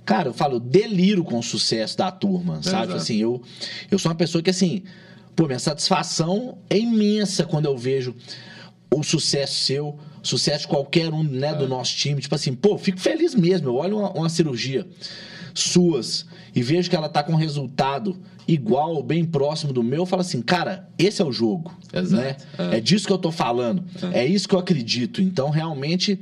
cara, 0.05 0.29
eu 0.29 0.33
falo, 0.33 0.61
deliro 0.61 1.25
com 1.25 1.39
o 1.39 1.43
sucesso 1.43 1.99
da 1.99 2.11
turma, 2.11 2.61
é 2.61 2.63
sabe? 2.63 2.95
Assim, 2.95 3.17
eu, 3.17 3.43
eu 3.91 3.99
sou 3.99 4.11
uma 4.11 4.17
pessoa 4.17 4.41
que, 4.41 4.49
assim, 4.49 4.85
pô, 5.35 5.47
minha 5.47 5.59
satisfação 5.59 6.57
é 6.71 6.79
imensa 6.79 7.45
quando 7.45 7.67
eu 7.67 7.77
vejo 7.77 8.15
o 8.95 9.03
sucesso 9.03 9.65
seu, 9.65 9.99
sucesso 10.23 10.63
de 10.63 10.69
qualquer 10.69 11.13
um 11.13 11.25
né, 11.25 11.53
do 11.53 11.65
é. 11.65 11.69
nosso 11.69 11.97
time. 11.97 12.21
Tipo 12.21 12.37
assim, 12.37 12.55
pô, 12.55 12.79
fico 12.79 13.01
feliz 13.01 13.35
mesmo. 13.35 13.69
Eu 13.69 13.75
olho 13.75 13.99
uma, 13.99 14.11
uma 14.13 14.29
cirurgia 14.29 14.87
suas 15.55 16.27
e 16.55 16.63
vejo 16.63 16.89
que 16.89 16.97
ela 16.97 17.09
tá 17.09 17.23
com 17.23 17.35
resultado 17.35 18.17
igual 18.47 18.95
ou 18.95 19.03
bem 19.03 19.25
próximo 19.25 19.73
do 19.73 19.83
meu, 19.83 20.01
eu 20.01 20.07
falo 20.07 20.23
assim, 20.23 20.43
cara, 20.43 20.89
esse 20.99 21.23
é 21.23 21.25
o 21.25 21.33
jogo. 21.33 21.77
Exato. 21.93 22.23
Né? 22.23 22.37
É. 22.59 22.77
é 22.77 22.81
disso 22.81 23.07
que 23.07 23.13
eu 23.13 23.19
tô 23.19 23.31
falando. 23.31 23.85
É. 24.13 24.21
é. 24.21 24.27
isso 24.27 24.49
que 24.49 24.55
eu 24.55 24.59
acredito. 24.59 25.23
Então, 25.23 25.51
realmente, 25.51 26.19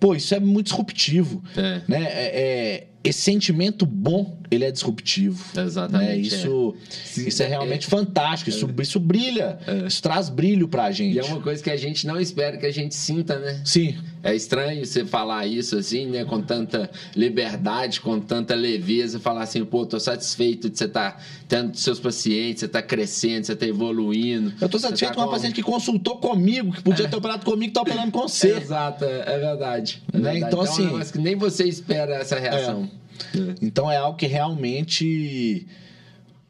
pô, 0.00 0.14
isso 0.14 0.34
é 0.34 0.40
muito 0.40 0.66
disruptivo. 0.66 1.42
É. 1.56 1.82
Né? 1.86 2.02
É, 2.04 2.40
é 2.40 2.86
esse 3.04 3.20
sentimento 3.20 3.86
bom, 3.86 4.36
ele 4.50 4.64
é 4.64 4.70
disruptivo. 4.70 5.42
Exatamente. 5.56 6.08
Né? 6.08 6.18
Isso, 6.18 6.74
é. 7.16 7.20
isso 7.28 7.42
é 7.42 7.46
realmente 7.46 7.86
é. 7.86 7.90
fantástico. 7.90 8.50
Isso, 8.50 8.66
é. 8.66 8.82
isso 8.82 8.98
brilha. 8.98 9.58
É. 9.66 9.86
Isso 9.86 10.02
traz 10.02 10.28
brilho 10.28 10.66
pra 10.68 10.90
gente. 10.90 11.14
E 11.14 11.18
é 11.18 11.24
uma 11.24 11.40
coisa 11.40 11.62
que 11.62 11.70
a 11.70 11.76
gente 11.76 12.06
não 12.06 12.20
espera 12.20 12.56
que 12.56 12.66
a 12.66 12.72
gente 12.72 12.94
sinta, 12.94 13.38
né? 13.38 13.60
Sim. 13.64 13.96
É 14.22 14.34
estranho 14.34 14.84
você 14.84 15.04
falar 15.04 15.46
isso 15.46 15.76
assim, 15.76 16.06
né? 16.06 16.24
Com 16.24 16.42
tanta 16.42 16.90
liberdade, 17.14 18.00
com 18.00 18.18
tanta 18.18 18.54
leveza, 18.54 19.20
falar 19.20 19.42
assim, 19.42 19.64
pô, 19.64 19.86
tô 19.86 20.00
satisfeito 20.00 20.68
de 20.68 20.76
você 20.76 20.84
estar 20.84 21.12
tá 21.12 21.20
tendo 21.46 21.76
seus 21.76 22.00
pacientes, 22.00 22.60
você 22.60 22.68
tá 22.68 22.82
crescendo, 22.82 23.46
você 23.46 23.54
tá 23.54 23.66
evoluindo. 23.66 24.52
Eu 24.60 24.68
tô 24.68 24.78
satisfeito 24.78 25.10
tá 25.10 25.14
com 25.14 25.22
uma 25.22 25.30
paciente 25.30 25.54
que 25.54 25.62
consultou 25.62 26.16
comigo, 26.16 26.72
que 26.72 26.82
podia 26.82 27.08
ter 27.08 27.16
operado 27.16 27.44
comigo, 27.44 27.72
tá 27.72 27.82
operando 27.82 28.10
com 28.10 28.22
você. 28.22 28.56
Exato, 28.56 29.04
é 29.04 29.38
verdade. 29.38 30.02
É 30.12 30.18
né? 30.18 30.36
Então, 30.36 30.48
então, 30.48 30.60
assim. 30.62 30.86
É 30.86 30.90
um 30.90 31.00
que 31.00 31.18
nem 31.18 31.36
você 31.36 31.64
espera 31.64 32.16
essa 32.16 32.38
reação. 32.38 32.88
É. 33.34 33.54
Então 33.62 33.90
é 33.90 33.96
algo 33.96 34.16
que 34.16 34.26
realmente. 34.26 35.66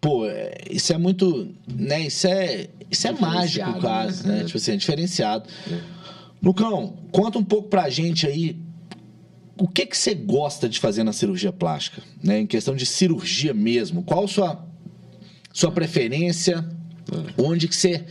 Pô, 0.01 0.25
isso 0.71 0.93
é 0.93 0.99
muito. 0.99 1.55
Né? 1.67 2.07
Isso 2.07 2.27
é, 2.27 2.69
isso 2.91 3.07
é 3.09 3.13
mágico, 3.13 3.81
quase, 3.81 4.27
né? 4.27 4.39
né? 4.39 4.45
Tipo 4.45 4.59
assim, 4.59 4.73
é 4.73 4.77
diferenciado. 4.77 5.49
É. 5.71 5.79
Lucão, 6.43 6.97
conta 7.11 7.39
um 7.39 7.45
pouco 7.45 7.69
pra 7.69 7.91
gente 7.91 8.27
aí 8.27 8.57
o 9.59 9.67
que 9.67 9.85
que 9.87 9.97
você 9.97 10.15
gosta 10.15 10.69
de 10.69 10.79
fazer 10.79 11.03
na 11.03 11.13
cirurgia 11.13 11.53
plástica, 11.53 12.01
né? 12.23 12.41
Em 12.41 12.47
questão 12.47 12.77
de 12.77 12.87
cirurgia 12.87 13.53
mesmo. 13.53 14.03
Qual 14.03 14.25
a 14.25 14.29
sua 14.29 14.65
sua 15.53 15.73
preferência? 15.73 16.65
É. 17.11 17.43
Onde 17.43 17.67
que 17.67 17.75
você 17.75 18.05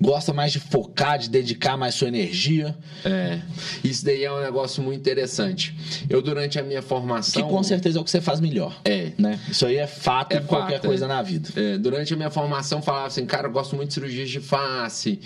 gosta 0.00 0.32
mais 0.32 0.52
de 0.52 0.60
focar, 0.60 1.18
de 1.18 1.28
dedicar 1.28 1.76
mais 1.76 1.94
sua 1.94 2.08
energia. 2.08 2.76
É. 3.04 3.40
Isso 3.82 4.04
daí 4.04 4.24
é 4.24 4.32
um 4.32 4.40
negócio 4.40 4.82
muito 4.82 5.00
interessante. 5.00 5.74
Eu, 6.08 6.22
durante 6.22 6.58
a 6.58 6.62
minha 6.62 6.82
formação. 6.82 7.42
Que 7.42 7.48
com 7.48 7.62
certeza 7.62 7.98
é 7.98 8.00
o 8.00 8.04
que 8.04 8.10
você 8.10 8.20
faz 8.20 8.40
melhor. 8.40 8.80
É. 8.84 9.12
Né? 9.18 9.38
Isso 9.50 9.66
aí 9.66 9.76
é 9.76 9.86
fato 9.86 10.32
é 10.32 10.40
de 10.40 10.46
qualquer 10.46 10.76
fato, 10.76 10.86
coisa 10.86 11.04
é. 11.04 11.08
na 11.08 11.22
vida. 11.22 11.48
É. 11.56 11.78
Durante 11.78 12.12
a 12.14 12.16
minha 12.16 12.30
formação, 12.30 12.82
falava 12.82 13.06
assim, 13.06 13.24
cara, 13.26 13.48
eu 13.48 13.52
gosto 13.52 13.76
muito 13.76 13.88
de 13.88 13.94
cirurgias 13.94 14.30
de 14.30 14.40
face 14.40 15.20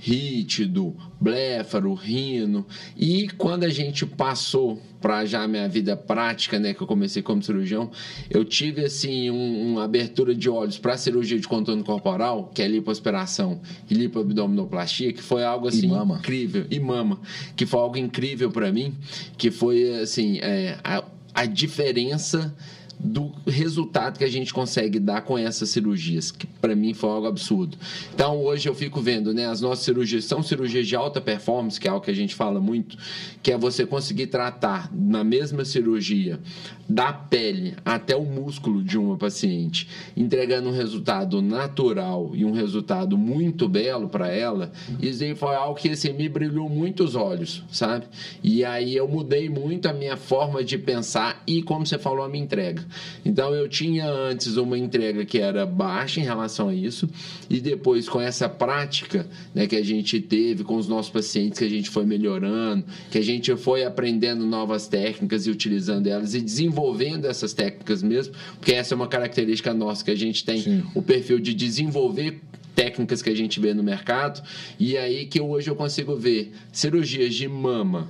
rítido, 0.00 0.96
bléfaro, 1.20 1.92
rino. 1.92 2.66
E 2.96 3.28
quando 3.36 3.64
a 3.64 3.68
gente 3.68 4.06
passou 4.06 4.80
para 4.98 5.26
já 5.26 5.42
a 5.42 5.48
minha 5.48 5.68
vida 5.68 5.94
prática, 5.94 6.58
né, 6.58 6.72
que 6.72 6.82
eu 6.82 6.86
comecei 6.86 7.22
como 7.22 7.42
cirurgião, 7.42 7.90
eu 8.30 8.44
tive 8.44 8.84
assim 8.84 9.30
um, 9.30 9.72
uma 9.72 9.84
abertura 9.84 10.34
de 10.34 10.48
olhos 10.48 10.78
para 10.78 10.96
cirurgia 10.96 11.38
de 11.38 11.46
contorno 11.46 11.84
corporal, 11.84 12.50
que 12.54 12.62
é 12.62 12.68
lipoaspiração 12.68 13.60
e 13.90 13.94
lipoabdominoplastia, 13.94 15.12
que 15.12 15.22
foi 15.22 15.44
algo 15.44 15.68
assim 15.68 15.90
e 15.92 16.18
incrível 16.18 16.66
e 16.70 16.80
mama, 16.80 17.20
que 17.54 17.66
foi 17.66 17.80
algo 17.80 17.98
incrível 17.98 18.50
para 18.50 18.72
mim, 18.72 18.94
que 19.36 19.50
foi 19.50 20.00
assim 20.00 20.38
é, 20.38 20.78
a, 20.82 21.04
a 21.34 21.44
diferença 21.44 22.54
do 23.02 23.32
resultado 23.46 24.18
que 24.18 24.24
a 24.24 24.30
gente 24.30 24.52
consegue 24.52 24.98
dar 24.98 25.22
com 25.22 25.38
essas 25.38 25.70
cirurgias, 25.70 26.30
que 26.30 26.46
para 26.46 26.74
mim 26.74 26.92
foi 26.92 27.10
algo 27.10 27.26
absurdo. 27.26 27.76
Então 28.14 28.38
hoje 28.44 28.68
eu 28.68 28.74
fico 28.74 29.00
vendo, 29.00 29.32
né, 29.32 29.46
as 29.46 29.60
nossas 29.60 29.84
cirurgias 29.84 30.24
são 30.24 30.42
cirurgias 30.42 30.86
de 30.86 30.94
alta 30.94 31.20
performance, 31.20 31.80
que 31.80 31.88
é 31.88 31.90
algo 31.90 32.04
que 32.04 32.10
a 32.10 32.14
gente 32.14 32.34
fala 32.34 32.60
muito, 32.60 32.96
que 33.42 33.50
é 33.50 33.58
você 33.58 33.86
conseguir 33.86 34.26
tratar 34.26 34.90
na 34.92 35.24
mesma 35.24 35.64
cirurgia 35.64 36.38
da 36.88 37.12
pele 37.12 37.74
até 37.84 38.16
o 38.16 38.24
músculo 38.24 38.82
de 38.82 38.98
uma 38.98 39.16
paciente, 39.16 39.88
entregando 40.16 40.68
um 40.68 40.72
resultado 40.72 41.40
natural 41.40 42.32
e 42.34 42.44
um 42.44 42.52
resultado 42.52 43.16
muito 43.16 43.68
belo 43.68 44.08
para 44.08 44.28
ela. 44.28 44.72
Isso 45.00 45.22
aí 45.22 45.34
foi 45.34 45.54
algo 45.54 45.78
que 45.78 45.90
assim, 45.90 46.12
me 46.12 46.28
brilhou 46.28 46.68
muito 46.68 47.04
os 47.04 47.14
olhos, 47.14 47.62
sabe? 47.70 48.06
E 48.42 48.64
aí 48.64 48.96
eu 48.96 49.06
mudei 49.06 49.48
muito 49.48 49.86
a 49.86 49.92
minha 49.92 50.16
forma 50.16 50.64
de 50.64 50.76
pensar 50.76 51.42
e 51.46 51.62
como 51.62 51.86
você 51.86 51.96
falou 51.96 52.24
a 52.24 52.28
minha 52.28 52.42
entrega. 52.42 52.84
Então 53.24 53.54
eu 53.54 53.68
tinha 53.68 54.08
antes 54.08 54.56
uma 54.56 54.78
entrega 54.78 55.24
que 55.24 55.38
era 55.38 55.64
baixa 55.66 56.20
em 56.20 56.24
relação 56.24 56.68
a 56.68 56.74
isso, 56.74 57.08
e 57.48 57.60
depois 57.60 58.08
com 58.08 58.20
essa 58.20 58.48
prática 58.48 59.26
né, 59.54 59.66
que 59.66 59.76
a 59.76 59.84
gente 59.84 60.20
teve 60.20 60.64
com 60.64 60.76
os 60.76 60.88
nossos 60.88 61.10
pacientes, 61.10 61.58
que 61.58 61.64
a 61.64 61.70
gente 61.70 61.90
foi 61.90 62.04
melhorando, 62.04 62.84
que 63.10 63.18
a 63.18 63.22
gente 63.22 63.54
foi 63.56 63.84
aprendendo 63.84 64.46
novas 64.46 64.86
técnicas 64.86 65.46
e 65.46 65.50
utilizando 65.50 66.06
elas 66.06 66.34
e 66.34 66.40
desenvolvendo 66.40 67.26
essas 67.26 67.52
técnicas 67.52 68.02
mesmo, 68.02 68.34
porque 68.56 68.72
essa 68.72 68.94
é 68.94 68.96
uma 68.96 69.08
característica 69.08 69.72
nossa, 69.74 70.04
que 70.04 70.10
a 70.10 70.16
gente 70.16 70.44
tem 70.44 70.62
Sim. 70.62 70.84
o 70.94 71.02
perfil 71.02 71.38
de 71.38 71.54
desenvolver 71.54 72.40
técnicas 72.74 73.20
que 73.20 73.28
a 73.28 73.36
gente 73.36 73.60
vê 73.60 73.74
no 73.74 73.82
mercado, 73.82 74.42
e 74.78 74.96
aí 74.96 75.26
que 75.26 75.40
hoje 75.40 75.68
eu 75.68 75.76
consigo 75.76 76.16
ver 76.16 76.52
cirurgias 76.72 77.34
de 77.34 77.46
mama 77.46 78.08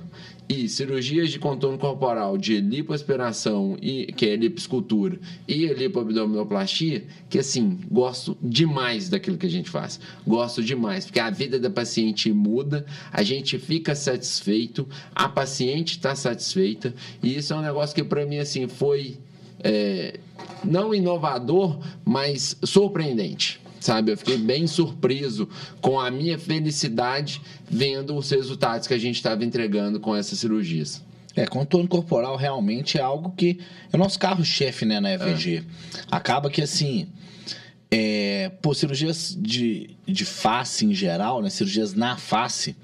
e 0.49 0.67
cirurgias 0.67 1.29
de 1.29 1.39
contorno 1.39 1.77
corporal 1.77 2.37
de 2.37 2.59
lipoaspiração, 2.59 3.77
e, 3.81 4.07
que 4.07 4.25
é 4.25 4.35
lipoescultura, 4.35 5.17
e 5.47 5.67
lipoabdominoplastia, 5.67 7.05
que 7.29 7.39
assim, 7.39 7.79
gosto 7.89 8.37
demais 8.41 9.07
daquilo 9.07 9.37
que 9.37 9.45
a 9.45 9.49
gente 9.49 9.69
faz. 9.69 9.99
Gosto 10.27 10.61
demais, 10.61 11.05
porque 11.05 11.19
a 11.19 11.29
vida 11.29 11.57
da 11.57 11.69
paciente 11.69 12.31
muda, 12.33 12.85
a 13.11 13.23
gente 13.23 13.57
fica 13.57 13.95
satisfeito, 13.95 14.87
a 15.15 15.29
paciente 15.29 15.91
está 15.91 16.15
satisfeita, 16.15 16.93
e 17.23 17.37
isso 17.37 17.53
é 17.53 17.55
um 17.55 17.61
negócio 17.61 17.95
que 17.95 18.03
para 18.03 18.25
mim 18.25 18.39
assim 18.39 18.67
foi 18.67 19.17
é, 19.63 20.19
não 20.63 20.93
inovador, 20.93 21.79
mas 22.03 22.57
surpreendente 22.63 23.60
sabe? 23.81 24.13
Eu 24.13 24.17
fiquei 24.17 24.37
bem 24.37 24.67
surpreso 24.67 25.49
com 25.81 25.99
a 25.99 26.09
minha 26.09 26.39
felicidade 26.39 27.41
vendo 27.69 28.15
os 28.15 28.29
resultados 28.29 28.87
que 28.87 28.93
a 28.93 28.97
gente 28.97 29.15
estava 29.15 29.43
entregando 29.43 29.99
com 29.99 30.15
essas 30.15 30.39
cirurgias. 30.39 31.03
É, 31.35 31.45
contorno 31.45 31.87
corporal 31.87 32.35
realmente 32.35 32.97
é 32.97 33.01
algo 33.01 33.31
que 33.31 33.59
é 33.91 33.95
o 33.95 33.99
nosso 33.99 34.19
carro-chefe, 34.19 34.85
né, 34.85 34.99
na 34.99 35.13
EVG. 35.13 35.57
É. 35.57 35.63
Acaba 36.11 36.49
que, 36.49 36.61
assim, 36.61 37.07
é, 37.89 38.51
por 38.61 38.75
cirurgias 38.75 39.35
de, 39.39 39.89
de 40.05 40.25
face 40.25 40.85
em 40.85 40.93
geral, 40.93 41.41
né, 41.41 41.49
cirurgias 41.49 41.93
na 41.93 42.17
face, 42.17 42.75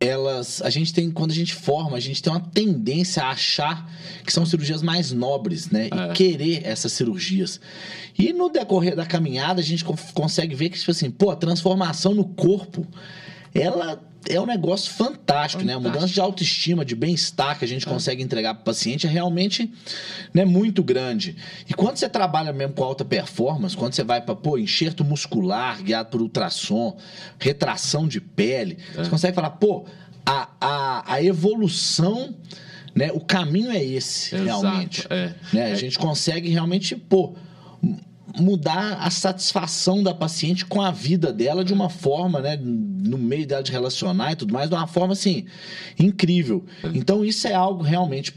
elas 0.00 0.62
a 0.62 0.70
gente 0.70 0.92
tem 0.94 1.10
quando 1.10 1.32
a 1.32 1.34
gente 1.34 1.54
forma 1.54 1.96
a 1.96 2.00
gente 2.00 2.22
tem 2.22 2.32
uma 2.32 2.40
tendência 2.40 3.22
a 3.22 3.30
achar 3.30 3.90
que 4.24 4.32
são 4.32 4.46
cirurgias 4.46 4.82
mais 4.82 5.10
nobres 5.10 5.70
né 5.70 5.88
é. 5.90 6.10
e 6.10 6.12
querer 6.12 6.64
essas 6.64 6.92
cirurgias 6.92 7.60
e 8.16 8.32
no 8.32 8.48
decorrer 8.48 8.94
da 8.94 9.04
caminhada 9.04 9.60
a 9.60 9.64
gente 9.64 9.84
consegue 10.14 10.54
ver 10.54 10.70
que 10.70 10.78
tipo 10.78 10.90
assim 10.90 11.10
pô 11.10 11.30
a 11.30 11.36
transformação 11.36 12.14
no 12.14 12.24
corpo 12.24 12.86
ela 13.52 14.00
é 14.28 14.40
um 14.40 14.46
negócio 14.46 14.92
fantástico, 14.92 15.18
fantástico. 15.28 15.64
né? 15.64 15.74
A 15.74 15.80
mudança 15.80 16.06
de 16.08 16.20
autoestima, 16.20 16.84
de 16.84 16.94
bem-estar 16.94 17.58
que 17.58 17.64
a 17.64 17.68
gente 17.68 17.86
é. 17.86 17.90
consegue 17.90 18.22
entregar 18.22 18.54
para 18.54 18.62
o 18.62 18.64
paciente 18.64 19.06
é 19.06 19.10
realmente 19.10 19.72
né, 20.34 20.44
muito 20.44 20.82
grande. 20.82 21.36
E 21.68 21.74
quando 21.74 21.96
você 21.96 22.08
trabalha 22.08 22.52
mesmo 22.52 22.74
com 22.74 22.84
alta 22.84 23.04
performance, 23.04 23.76
quando 23.76 23.94
você 23.94 24.02
vai 24.02 24.20
para, 24.20 24.34
pô, 24.34 24.58
enxerto 24.58 25.04
muscular 25.04 25.82
guiado 25.82 26.10
por 26.10 26.20
ultrassom, 26.20 26.96
retração 27.38 28.08
de 28.08 28.20
pele, 28.20 28.78
é. 28.96 29.04
você 29.04 29.10
consegue 29.10 29.34
falar, 29.34 29.50
pô, 29.50 29.86
a, 30.26 30.48
a, 30.60 31.14
a 31.14 31.22
evolução. 31.22 32.34
Né, 32.94 33.12
o 33.12 33.20
caminho 33.20 33.70
é 33.70 33.84
esse, 33.84 34.34
Exato, 34.34 34.44
realmente. 34.44 35.06
É. 35.08 35.32
Né? 35.52 35.64
A 35.66 35.68
é. 35.68 35.76
gente 35.76 35.96
consegue 35.96 36.48
realmente, 36.48 36.96
pô, 36.96 37.36
mudar 38.36 38.98
a 39.00 39.10
satisfação 39.10 40.02
da 40.02 40.14
paciente 40.14 40.66
com 40.66 40.82
a 40.82 40.90
vida 40.90 41.32
dela 41.32 41.64
de 41.64 41.72
uma 41.72 41.88
forma, 41.88 42.40
né, 42.40 42.56
no 42.56 43.16
meio 43.16 43.46
dela 43.46 43.62
de 43.62 43.72
relacionar 43.72 44.32
e 44.32 44.36
tudo 44.36 44.52
mais, 44.52 44.68
de 44.68 44.74
uma 44.74 44.86
forma 44.86 45.12
assim 45.12 45.46
incrível. 45.98 46.64
Então 46.94 47.24
isso 47.24 47.46
é 47.46 47.54
algo 47.54 47.82
realmente, 47.82 48.34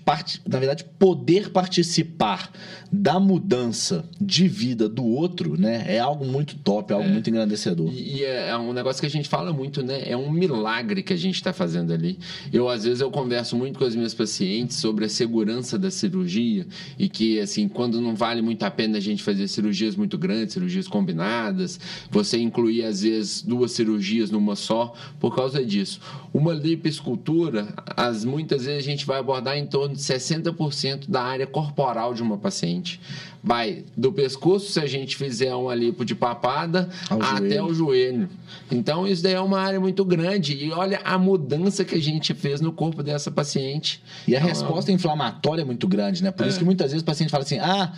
na 0.48 0.60
verdade, 0.60 0.86
poder 0.98 1.50
participar 1.50 2.52
da 2.92 3.20
mudança 3.20 4.06
de 4.20 4.48
vida 4.48 4.88
do 4.88 5.06
outro, 5.06 5.60
né, 5.60 5.86
é 5.88 6.00
algo 6.00 6.26
muito 6.26 6.56
top, 6.58 6.92
é 6.92 6.96
algo 6.96 7.08
é. 7.08 7.12
muito 7.12 7.30
engrandecedor. 7.30 7.92
E 7.94 8.24
é, 8.24 8.50
é 8.50 8.58
um 8.58 8.74
negócio 8.74 9.02
que 9.02 9.08
a 9.08 9.10
gente 9.10 9.28
fala 9.28 9.52
muito, 9.52 9.84
né, 9.84 10.04
é 10.06 10.16
um 10.16 10.32
milagre 10.32 11.04
que 11.04 11.14
a 11.14 11.18
gente 11.18 11.36
está 11.36 11.52
fazendo 11.52 11.94
ali. 11.94 12.18
Eu 12.52 12.70
às 12.70 12.84
vezes 12.84 13.02
eu 13.02 13.10
converso 13.10 13.56
muito 13.56 13.80
com 13.80 13.86
as 13.86 13.96
minhas 13.96 14.14
pacientes 14.14 14.78
sobre 14.78 15.06
a 15.06 15.10
segurança 15.10 15.78
da 15.78 15.90
cirurgia 15.90 16.66
e 16.98 17.10
que 17.10 17.40
assim 17.40 17.68
quando 17.68 18.00
não 18.00 18.16
vale 18.16 18.42
muito 18.42 18.64
a 18.64 18.72
pena 18.72 18.98
a 18.98 19.02
gente 19.02 19.24
fazer 19.24 19.48
cirurgia 19.48 19.81
cirurgias 19.82 19.96
muito 19.96 20.18
grandes, 20.18 20.54
cirurgias 20.54 20.88
combinadas, 20.88 21.80
você 22.10 22.38
incluir 22.38 22.84
às 22.84 23.02
vezes 23.02 23.42
duas 23.42 23.72
cirurgias 23.72 24.30
numa 24.30 24.56
só, 24.56 24.94
por 25.20 25.36
causa 25.36 25.64
disso. 25.66 26.00
Uma 26.34 26.54
lipoescultura, 26.54 27.68
as, 27.96 28.24
muitas 28.24 28.66
vezes 28.66 28.80
a 28.80 28.90
gente 28.90 29.06
vai 29.06 29.20
abordar 29.20 29.58
em 29.58 29.66
torno 29.66 29.96
de 29.96 30.02
60% 30.02 31.10
da 31.10 31.24
área 31.24 31.48
corporal 31.48 32.14
de 32.14 32.22
uma 32.22 32.38
paciente. 32.38 33.00
Vai 33.44 33.84
do 33.98 34.14
pescoço, 34.14 34.72
se 34.72 34.80
a 34.80 34.86
gente 34.86 35.18
fizer 35.18 35.54
uma 35.56 35.74
lipo 35.74 36.06
de 36.06 36.14
papada, 36.14 36.88
Ao 37.10 37.20
até 37.20 37.56
joelho. 37.56 37.66
o 37.66 37.74
joelho. 37.74 38.30
Então, 38.70 39.08
isso 39.08 39.24
daí 39.24 39.34
é 39.34 39.42
uma 39.42 39.60
área 39.60 39.80
muito 39.80 40.06
grande. 40.06 40.54
E 40.54 40.72
olha 40.72 41.02
a 41.04 41.18
mudança 41.18 41.84
que 41.84 41.96
a 41.96 42.00
gente 42.00 42.36
fez 42.36 42.62
no 42.62 42.72
corpo 42.72 43.02
dessa 43.02 43.32
paciente. 43.32 44.02
E 44.28 44.36
a 44.36 44.38
então, 44.38 44.48
resposta 44.48 44.92
inflamatória 44.92 45.64
é 45.64 45.66
muito 45.66 45.88
grande, 45.88 46.24
né? 46.24 46.30
Por 46.30 46.46
é. 46.46 46.50
isso 46.50 46.60
que 46.60 46.66
muitas 46.66 46.92
vezes 46.92 47.02
o 47.02 47.06
paciente 47.06 47.32
fala 47.32 47.44
assim: 47.44 47.58
ah 47.58 47.92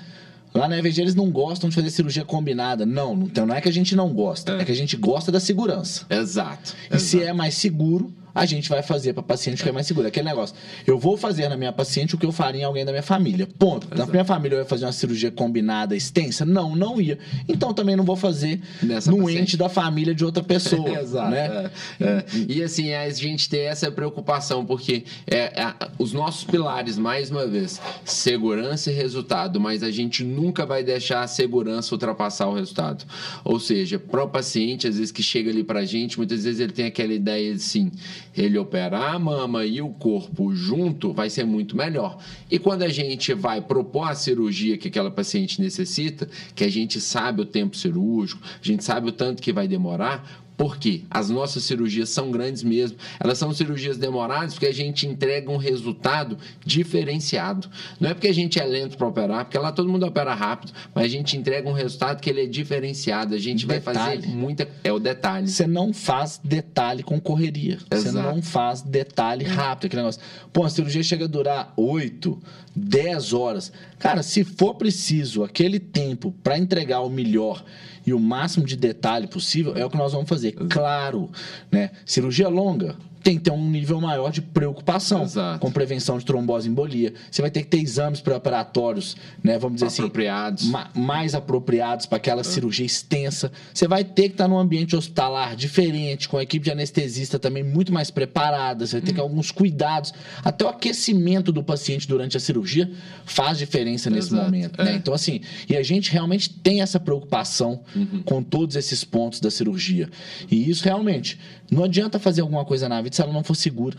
Lá 0.54 0.68
na 0.68 0.78
EVG 0.78 1.02
eles 1.02 1.16
não 1.16 1.32
gostam 1.32 1.70
de 1.70 1.76
fazer 1.76 1.90
cirurgia 1.90 2.24
combinada. 2.24 2.86
Não, 2.86 3.14
então 3.24 3.46
não 3.46 3.56
é 3.56 3.62
que 3.62 3.70
a 3.70 3.74
gente 3.74 3.96
não 3.96 4.14
gosta, 4.14 4.54
é, 4.54 4.62
é 4.62 4.66
que 4.66 4.72
a 4.72 4.76
gente 4.76 4.96
gosta 4.96 5.32
da 5.32 5.40
segurança. 5.40 6.06
Exato. 6.10 6.76
E 6.92 6.96
exato. 6.96 7.04
se 7.04 7.24
é 7.24 7.34
mais 7.34 7.56
seguro, 7.56 8.14
a 8.34 8.46
gente 8.46 8.68
vai 8.68 8.82
fazer 8.82 9.14
para 9.14 9.22
paciente 9.22 9.62
que 9.62 9.70
é 9.70 9.72
mais 9.72 9.86
seguro. 9.86 10.08
Aquele 10.08 10.28
negócio. 10.28 10.56
Eu 10.88 10.98
vou 10.98 11.16
fazer 11.16 11.48
na 11.50 11.56
minha 11.56 11.72
paciente 11.72 12.16
o 12.16 12.18
que 12.18 12.26
eu 12.26 12.32
faria 12.32 12.62
em 12.62 12.64
alguém 12.64 12.84
da 12.84 12.92
minha 12.92 13.04
família. 13.04 13.48
Ponto. 13.60 13.88
Exato. 13.88 14.00
Na 14.00 14.06
minha 14.08 14.26
família 14.26 14.56
eu 14.56 14.60
ia 14.60 14.66
fazer 14.66 14.86
uma 14.86 14.92
cirurgia 14.92 15.32
combinada 15.32 15.96
extensa? 15.96 16.44
Não, 16.44 16.76
não 16.76 17.00
ia. 17.00 17.20
Então 17.48 17.74
também 17.74 17.96
não 17.96 18.04
vou 18.04 18.16
fazer 18.16 18.60
Nessa 18.82 19.12
no 19.12 19.18
paciente. 19.18 19.42
ente 19.42 19.58
da 19.58 19.70
família 19.70 20.16
de 20.16 20.26
outra 20.26 20.44
pessoa. 20.44 20.90
Exato. 21.00 21.30
Né? 21.30 21.72
É, 22.00 22.06
é. 22.06 22.26
E 22.48 22.64
assim, 22.64 22.94
a 22.94 23.10
gente 23.10 23.50
ter 23.50 23.60
essa 23.60 23.92
preocupação, 23.92 24.66
porque 24.66 25.04
é, 25.28 25.62
é, 25.62 25.74
os 26.00 26.12
nossos 26.12 26.44
pilares, 26.44 26.98
mais 26.98 27.30
uma 27.30 27.46
vez, 27.46 27.80
segurança 28.04 28.92
e 28.92 28.94
resultado, 28.96 29.60
mas 29.60 29.84
a 29.84 29.92
gente 29.92 30.24
nunca 30.24 30.66
vai 30.66 30.84
deixar 30.84 31.22
a 31.22 31.28
segurança 31.28 31.94
ultrapassar 31.94 32.48
o 32.48 32.54
resultado. 32.56 33.06
Ou 33.44 33.60
seja, 33.60 34.00
para 34.00 34.24
o 34.24 34.30
paciente, 34.30 34.88
às 34.88 34.98
vezes 34.98 35.12
que 35.12 35.22
chega 35.22 35.52
ali 35.52 35.64
para 35.64 35.82
a 35.82 35.86
gente, 35.86 36.18
muitas 36.18 36.44
vezes 36.44 36.60
ele 36.60 36.74
tem 36.74 36.86
aquela 36.86 37.14
ideia 37.14 37.54
de 37.54 37.62
sim 37.62 37.92
ele 38.36 38.58
operar 38.58 39.16
a 39.16 39.20
mama 39.20 39.66
e 39.66 39.82
o 39.82 39.90
corpo 39.90 40.54
junto, 40.56 41.14
vai 41.14 41.30
ser 41.30 41.44
muito 41.44 41.76
melhor. 41.78 42.18
E 42.50 42.58
quando 42.58 42.84
a 42.84 42.90
gente 42.90 43.34
vai 43.34 43.62
propor 43.62 44.10
a 44.10 44.16
cirurgia 44.16 44.78
que 44.78 44.88
aquela 44.88 45.12
paciente 45.12 45.62
necessita, 45.62 46.28
que 46.56 46.64
a 46.64 46.70
gente 46.70 47.00
sabe 47.00 47.42
o 47.42 47.46
tempo 47.46 47.76
cirúrgico, 47.76 48.42
a 48.44 48.66
gente 48.66 48.84
sabe 48.84 49.10
o 49.10 49.12
tanto 49.12 49.42
que 49.42 49.54
vai 49.54 49.68
demorar, 49.68 50.43
porque 50.64 51.02
as 51.12 51.30
nossas 51.30 51.66
cirurgias 51.66 52.08
são 52.08 52.32
grandes 52.32 52.64
mesmo. 52.64 52.98
Elas 53.20 53.38
são 53.38 53.54
cirurgias 53.54 53.98
demoradas 53.98 54.54
porque 54.54 54.68
a 54.68 54.74
gente 54.74 55.06
entrega 55.06 55.52
um 55.52 55.58
resultado 55.58 56.38
diferenciado. 56.66 57.70
Não 58.00 58.12
é 58.12 58.14
porque 58.14 58.30
a 58.30 58.34
gente 58.34 58.58
é 58.58 58.64
lento 58.64 58.96
para 58.96 59.06
operar, 59.06 59.44
porque 59.44 59.58
lá 59.58 59.74
todo 59.74 59.90
mundo 59.90 60.06
opera 60.06 60.34
rápido, 60.34 60.72
mas 60.96 61.04
a 61.04 61.10
gente 61.10 61.36
entrega 61.36 61.68
um 61.68 61.74
resultado 61.74 62.22
que 62.22 62.30
ele 62.30 62.44
é 62.44 62.46
diferenciado. 62.46 63.36
A 63.36 63.38
gente 63.38 63.68
detalhe. 63.68 63.82
vai 63.84 64.16
fazer 64.22 64.28
muita. 64.30 64.66
É 64.86 64.94
o 64.94 65.00
detalhe. 65.00 65.50
Você 65.50 65.68
não 65.68 65.92
faz 65.92 66.40
detalhe 66.42 67.04
com 67.04 67.20
correria. 67.20 67.80
Você 67.92 68.14
não 68.14 68.42
faz 68.42 68.82
detalhe 68.82 69.44
rápido. 69.44 69.88
Aquele 69.88 70.04
negócio. 70.04 70.22
Pô, 70.54 70.64
a 70.64 70.70
cirurgia 70.70 71.04
chega 71.04 71.26
a 71.26 71.28
durar 71.28 71.74
8, 71.76 72.42
10 72.74 73.34
horas. 73.34 73.70
Cara, 74.00 74.24
se 74.24 74.46
for 74.46 74.76
preciso 74.76 75.44
aquele 75.44 75.78
tempo 75.78 76.34
para 76.42 76.58
entregar 76.58 77.02
o 77.02 77.10
melhor 77.10 77.66
e 78.06 78.14
o 78.14 78.20
máximo 78.20 78.66
de 78.66 78.76
detalhe 78.76 79.28
possível, 79.28 79.76
é 79.76 79.86
o 79.86 79.90
que 79.90 79.98
nós 79.98 80.12
vamos 80.12 80.28
fazer. 80.28 80.53
Claro, 80.70 81.30
né? 81.72 81.92
Cirurgia 82.06 82.48
longa, 82.48 82.96
tem 83.24 83.38
que 83.38 83.46
ter 83.46 83.52
um 83.52 83.70
nível 83.70 84.02
maior 84.02 84.32
de 84.32 84.42
preocupação 84.42 85.24
Exato. 85.24 85.60
com 85.60 85.72
prevenção 85.72 86.18
de 86.18 86.26
trombose 86.26 86.68
e 86.68 86.72
embolia. 86.72 87.14
Você 87.32 87.42
vai 87.42 87.50
ter 87.50 87.62
que 87.62 87.70
ter 87.70 87.80
exames 87.80 88.20
pré-operatórios, 88.20 89.16
né, 89.42 89.58
vamos 89.58 89.76
dizer 89.76 89.88
assim, 89.88 90.02
apropriados. 90.02 90.64
assim, 90.64 90.72
ma 90.72 90.90
mais 90.94 91.34
apropriados 91.34 92.06
para 92.06 92.18
aquela 92.18 92.44
cirurgia 92.44 92.86
extensa. 92.86 93.52
Você 93.74 93.88
vai 93.88 94.04
ter 94.04 94.24
que 94.24 94.34
estar 94.34 94.48
num 94.48 94.58
ambiente 94.58 94.96
hospitalar 94.96 95.56
diferente, 95.56 96.28
com 96.28 96.38
a 96.38 96.44
equipe 96.44 96.66
de 96.66 96.72
anestesista 96.72 97.40
também 97.40 97.64
muito 97.64 97.94
mais 97.94 98.12
preparada. 98.12 98.86
Você 98.86 98.98
vai 98.98 99.02
ter 99.02 99.12
hum. 99.12 99.16
que 99.16 99.22
alguns 99.22 99.52
cuidados. 99.52 100.14
Até 100.44 100.66
o 100.66 100.68
aquecimento 100.68 101.52
do 101.52 101.64
paciente 101.64 102.08
durante 102.08 102.36
a 102.36 102.40
cirurgia 102.42 102.92
faz 103.26 103.58
diferença 103.58 104.10
nesse 104.10 104.28
Exato. 104.30 104.44
momento. 104.44 104.78
Né? 104.78 104.90
É. 104.90 104.92
Né? 104.92 104.96
Então, 104.98 105.14
assim, 105.14 105.40
e 105.70 105.78
a 105.78 105.84
gente 105.84 106.12
realmente 106.12 106.50
tem 106.50 106.82
essa 106.82 107.00
preocupação 107.00 107.82
uhum. 107.96 108.22
com 108.24 108.44
todos 108.44 108.76
esses 108.76 109.06
pontos 109.06 109.40
da 109.40 109.50
cirurgia. 109.50 110.10
E 110.52 110.70
isso 110.70 110.84
realmente 110.84 111.40
não 111.72 111.86
adianta 111.86 112.20
fazer 112.20 112.42
alguma 112.42 112.66
coisa 112.66 112.90
na 112.90 113.02
vida 113.02 113.13
se 113.14 113.22
ela 113.22 113.32
não 113.32 113.44
for 113.44 113.56
segura. 113.56 113.98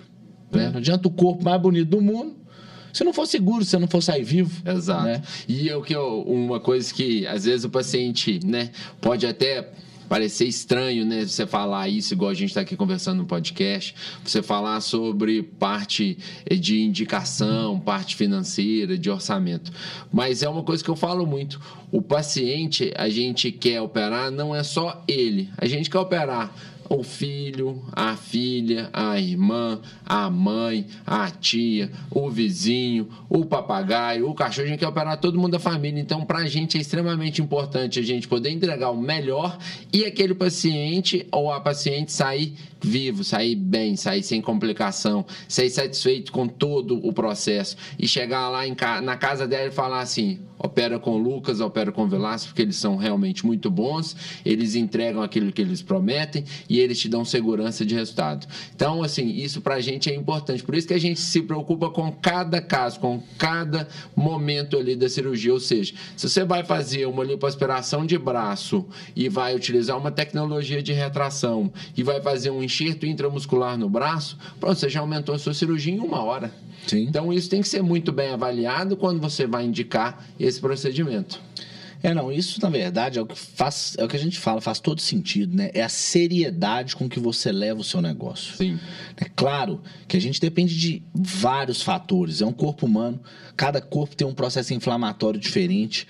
Né? 0.51 0.67
É. 0.67 0.71
Não 0.71 0.79
adianta 0.79 1.09
o 1.09 1.11
corpo 1.11 1.45
mais 1.45 1.61
bonito 1.61 1.89
do 1.89 2.01
mundo 2.01 2.45
se 2.95 3.03
não 3.03 3.13
for 3.13 3.27
seguro, 3.27 3.65
se 3.65 3.77
não 3.77 3.89
for 3.89 4.01
sair 4.01 4.23
vivo. 4.23 4.63
Exato. 4.65 5.03
Né? 5.03 5.21
E 5.49 5.69
é 5.69 5.77
o 5.77 5.83
que 5.83 5.95
eu, 5.95 6.23
uma 6.23 6.61
coisa 6.61 6.95
que 6.95 7.27
às 7.27 7.45
vezes 7.45 7.65
o 7.65 7.69
paciente, 7.69 8.39
né, 8.47 8.71
pode 9.01 9.27
até 9.27 9.69
parecer 10.09 10.45
estranho, 10.45 11.05
né, 11.05 11.27
você 11.27 11.45
falar 11.45 11.89
isso 11.89 12.15
igual 12.15 12.31
a 12.31 12.35
gente 12.35 12.51
está 12.51 12.61
aqui 12.61 12.77
conversando 12.77 13.19
no 13.19 13.27
podcast, 13.27 13.97
você 14.23 14.43
falar 14.43 14.81
sobre 14.81 15.43
parte 15.43 16.17
de 16.49 16.83
indicação, 16.83 17.81
parte 17.81 18.15
financeira, 18.15 18.97
de 18.97 19.11
orçamento. 19.11 19.73
Mas 20.13 20.45
é 20.45 20.49
uma 20.49 20.63
coisa 20.63 20.85
que 20.85 20.91
eu 20.91 20.95
falo 20.95 21.27
muito. 21.27 21.61
O 21.91 22.01
paciente, 22.01 22.93
a 22.97 23.09
gente 23.09 23.51
quer 23.51 23.81
operar, 23.81 24.31
não 24.31 24.55
é 24.55 24.63
só 24.63 25.03
ele. 25.09 25.51
A 25.59 25.67
gente 25.67 25.91
quer 25.91 25.99
operar 25.99 26.55
o 26.89 27.03
filho, 27.03 27.83
a 27.93 28.17
filha, 28.17 28.89
a 28.93 29.19
irmã, 29.19 29.81
a 30.05 30.29
mãe, 30.31 30.87
a 31.07 31.31
tia, 31.31 31.91
o 32.11 32.31
vizinho, 32.31 33.09
o 33.29 33.45
papagaio, 33.45 34.29
o 34.29 34.35
cachorro, 34.35 34.67
a 34.67 34.71
gente 34.71 34.81
quer 34.81 34.89
operar 34.89 35.19
todo 35.19 35.39
mundo 35.39 35.53
da 35.53 35.59
família. 35.59 36.01
Então, 36.01 36.25
para 36.25 36.41
a 36.41 36.47
gente 36.47 36.77
é 36.77 36.81
extremamente 36.81 37.41
importante 37.41 37.99
a 37.99 38.03
gente 38.03 38.29
poder 38.29 38.51
entregar 38.51 38.91
o 38.91 39.01
melhor 39.01 39.59
e 39.93 40.05
aquele 40.05 40.35
paciente 40.35 41.27
ou 41.31 41.53
a 41.53 41.61
paciente 41.61 42.13
sair 42.13 42.55
vivo, 42.85 43.25
sair 43.25 43.57
bem, 43.57 43.97
sair 43.97 44.23
sem 44.23 44.43
complicação, 44.43 45.25
sair 45.49 45.71
satisfeito 45.71 46.31
com 46.31 46.47
todo 46.47 47.05
o 47.07 47.13
processo 47.13 47.77
e 47.99 48.07
chegar 48.07 48.49
lá 48.51 48.67
em, 48.67 48.77
na 49.03 49.17
casa 49.17 49.47
dela 49.47 49.69
e 49.69 49.71
falar 49.71 50.01
assim: 50.01 50.39
opera 50.59 50.99
com 50.99 51.13
o 51.13 51.19
Lucas, 51.19 51.61
opera 51.61 51.91
com 51.91 52.05
o 52.05 52.07
Velasco, 52.07 52.49
porque 52.49 52.63
eles 52.63 52.77
são 52.77 52.97
realmente 52.97 53.47
muito 53.47 53.71
bons, 53.71 54.15
eles 54.45 54.75
entregam 54.75 55.23
aquilo 55.23 55.51
que 55.51 55.63
eles 55.63 55.83
prometem 55.83 56.45
eles 56.79 56.99
te 56.99 57.09
dão 57.09 57.25
segurança 57.25 57.85
de 57.85 57.95
resultado. 57.95 58.47
Então, 58.75 59.03
assim, 59.03 59.29
isso 59.29 59.61
pra 59.61 59.81
gente 59.81 60.11
é 60.11 60.15
importante. 60.15 60.63
Por 60.63 60.75
isso 60.75 60.87
que 60.87 60.95
a 60.95 61.01
gente 61.01 61.21
se 61.21 61.43
preocupa 61.43 61.91
com 61.91 62.11
cada 62.13 62.61
caso, 62.61 63.01
com 63.01 63.23
cada 63.39 63.89
momento 64.15 64.77
ali 64.79 64.97
da 64.97 65.09
cirurgia. 65.09 65.53
Ou 65.53 65.61
seja, 65.61 65.95
se 66.17 66.29
você 66.29 66.45
vai 66.45 66.65
fazer 66.65 67.07
uma 67.07 67.25
lipoaspiração 67.25 68.07
de 68.07 68.19
braço 68.19 68.87
e 69.15 69.29
vai 69.29 69.55
utilizar 69.55 69.99
uma 69.99 70.11
tecnologia 70.11 70.83
de 70.83 70.93
retração 70.93 71.73
e 71.97 72.03
vai 72.03 72.21
fazer 72.21 72.51
um 72.51 72.63
enxerto 72.63 73.07
intramuscular 73.07 73.79
no 73.79 73.89
braço, 73.89 74.39
pronto, 74.59 74.79
você 74.79 74.89
já 74.89 75.01
aumentou 75.01 75.35
a 75.35 75.39
sua 75.39 75.55
cirurgia 75.55 75.93
em 75.93 76.01
uma 76.01 76.23
hora. 76.23 76.53
Sim. 76.87 77.03
Então, 77.03 77.33
isso 77.33 77.49
tem 77.49 77.63
que 77.63 77.69
ser 77.69 77.83
muito 77.83 78.13
bem 78.13 78.31
avaliado 78.31 78.97
quando 78.97 79.21
você 79.21 79.47
vai 79.47 79.65
indicar 79.65 80.25
esse 80.39 80.61
procedimento. 80.61 81.41
É, 82.05 82.13
não, 82.13 82.31
isso 82.31 82.61
na 82.61 82.69
verdade 82.69 83.19
é 83.19 83.23
o 83.23 83.27
que 83.27 83.35
faz, 83.35 83.97
é 83.99 84.05
o 84.05 84.09
que 84.09 84.15
a 84.15 84.21
gente 84.21 84.39
fala, 84.39 84.61
faz 84.61 84.79
todo 84.79 85.01
sentido, 85.01 85.57
né? 85.57 85.71
É 85.73 85.83
a 85.83 85.89
seriedade 85.89 86.95
com 86.95 87.09
que 87.09 87.19
você 87.19 87.51
leva 87.51 87.81
o 87.81 87.85
seu 87.85 88.03
negócio. 88.03 88.55
Sim. 88.57 88.79
É 89.17 89.25
claro 89.25 89.81
que 90.07 90.15
a 90.15 90.21
gente 90.21 90.39
depende 90.39 90.79
de 90.79 91.03
vários 91.15 91.81
fatores. 91.81 92.43
É 92.43 92.47
um 92.47 92.53
corpo 92.53 92.85
humano, 92.85 93.19
cada 93.57 93.81
corpo 93.81 94.15
tem 94.15 94.27
um 94.27 94.35
processo 94.35 94.75
inflamatório 94.75 95.41
diferente 95.41 96.07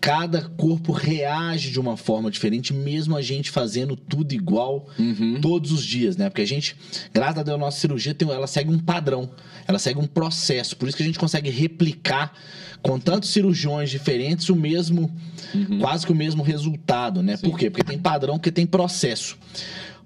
cada 0.00 0.42
corpo 0.42 0.92
reage 0.92 1.70
de 1.70 1.80
uma 1.80 1.96
forma 1.96 2.30
diferente, 2.30 2.72
mesmo 2.72 3.16
a 3.16 3.22
gente 3.22 3.50
fazendo 3.50 3.96
tudo 3.96 4.32
igual 4.32 4.88
uhum. 4.98 5.40
todos 5.40 5.72
os 5.72 5.84
dias, 5.84 6.16
né? 6.16 6.28
Porque 6.28 6.42
a 6.42 6.46
gente, 6.46 6.76
graças 7.12 7.38
a 7.38 7.42
Deus, 7.42 7.56
a 7.56 7.58
nossa 7.58 7.80
cirurgia 7.80 8.14
tem, 8.14 8.30
ela 8.30 8.46
segue 8.46 8.70
um 8.70 8.78
padrão, 8.78 9.30
ela 9.66 9.78
segue 9.78 9.98
um 9.98 10.06
processo, 10.06 10.76
por 10.76 10.88
isso 10.88 10.96
que 10.96 11.02
a 11.02 11.06
gente 11.06 11.18
consegue 11.18 11.50
replicar 11.50 12.32
com 12.80 12.98
tantos 12.98 13.30
cirurgiões 13.30 13.90
diferentes 13.90 14.48
o 14.48 14.56
mesmo, 14.56 15.14
uhum. 15.54 15.80
quase 15.80 16.06
que 16.06 16.12
o 16.12 16.16
mesmo 16.16 16.42
resultado, 16.42 17.22
né? 17.22 17.36
Sim. 17.36 17.50
Por 17.50 17.58
quê? 17.58 17.68
Porque 17.68 17.84
tem 17.84 17.98
padrão, 17.98 18.36
porque 18.38 18.52
tem 18.52 18.66
processo. 18.66 19.36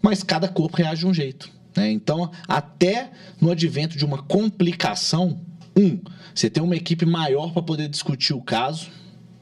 Mas 0.00 0.22
cada 0.22 0.48
corpo 0.48 0.76
reage 0.76 1.00
de 1.00 1.06
um 1.06 1.14
jeito. 1.14 1.50
Né? 1.76 1.90
Então, 1.90 2.30
até 2.48 3.10
no 3.40 3.50
advento 3.50 3.96
de 3.96 4.04
uma 4.04 4.22
complicação, 4.22 5.40
um, 5.76 5.98
você 6.34 6.48
tem 6.50 6.62
uma 6.62 6.76
equipe 6.76 7.04
maior 7.04 7.52
para 7.52 7.62
poder 7.62 7.88
discutir 7.88 8.34
o 8.34 8.40
caso, 8.40 8.88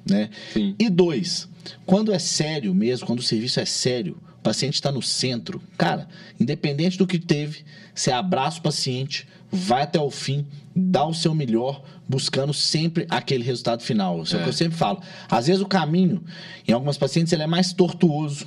né? 0.09 0.31
Sim. 0.53 0.75
E 0.79 0.89
dois, 0.89 1.49
quando 1.87 2.13
é 2.13 2.19
sério 2.19 2.75
mesmo, 2.75 3.07
quando 3.07 3.21
o 3.21 3.23
serviço 3.23 3.61
é 3.61 3.65
sério, 3.65 4.19
o 4.39 4.43
paciente 4.43 4.75
está 4.75 4.91
no 4.91 5.03
centro, 5.03 5.61
cara, 5.77 6.09
independente 6.39 6.97
do 6.97 7.07
que 7.07 7.19
teve, 7.19 7.65
você 7.95 8.11
abraça 8.11 8.59
o 8.59 8.63
paciente, 8.63 9.29
vai 9.51 9.83
até 9.83 10.01
o 10.01 10.11
fim, 10.11 10.47
dá 10.75 11.05
o 11.05 11.13
seu 11.13 11.35
melhor, 11.35 11.83
buscando 12.09 12.55
sempre 12.55 13.07
aquele 13.11 13.45
resultado 13.45 13.83
final. 13.83 14.23
Isso 14.23 14.35
é 14.35 14.39
o 14.39 14.43
que 14.43 14.49
eu 14.49 14.53
é. 14.53 14.57
sempre 14.57 14.79
falo. 14.79 15.01
Às 15.29 15.47
vezes 15.47 15.61
o 15.61 15.67
caminho, 15.67 16.25
em 16.67 16.73
algumas 16.73 16.97
pacientes, 16.97 17.33
ele 17.33 17.43
é 17.43 17.47
mais 17.47 17.73
tortuoso, 17.73 18.47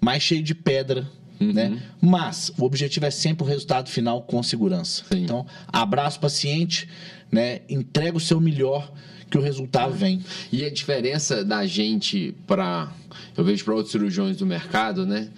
mais 0.00 0.22
cheio 0.22 0.42
de 0.42 0.54
pedra, 0.54 1.06
Uhum. 1.40 1.52
Né? 1.52 1.80
Mas 2.00 2.52
o 2.58 2.64
objetivo 2.64 3.06
é 3.06 3.10
sempre 3.10 3.44
o 3.44 3.46
resultado 3.46 3.88
final 3.88 4.22
com 4.22 4.42
segurança. 4.42 5.04
Sim. 5.10 5.22
Então, 5.22 5.46
abraça 5.68 6.18
o 6.18 6.20
paciente, 6.20 6.88
né? 7.30 7.60
entrega 7.68 8.16
o 8.16 8.20
seu 8.20 8.40
melhor 8.40 8.92
que 9.30 9.38
o 9.38 9.40
resultado 9.40 9.92
vem. 9.92 10.20
E 10.52 10.64
a 10.64 10.70
diferença 10.70 11.44
da 11.44 11.66
gente 11.66 12.34
para. 12.46 12.92
Eu 13.36 13.44
vejo 13.44 13.64
para 13.64 13.74
outros 13.74 13.92
cirurgiões 13.92 14.36
do 14.36 14.46
mercado, 14.46 15.06
né? 15.06 15.28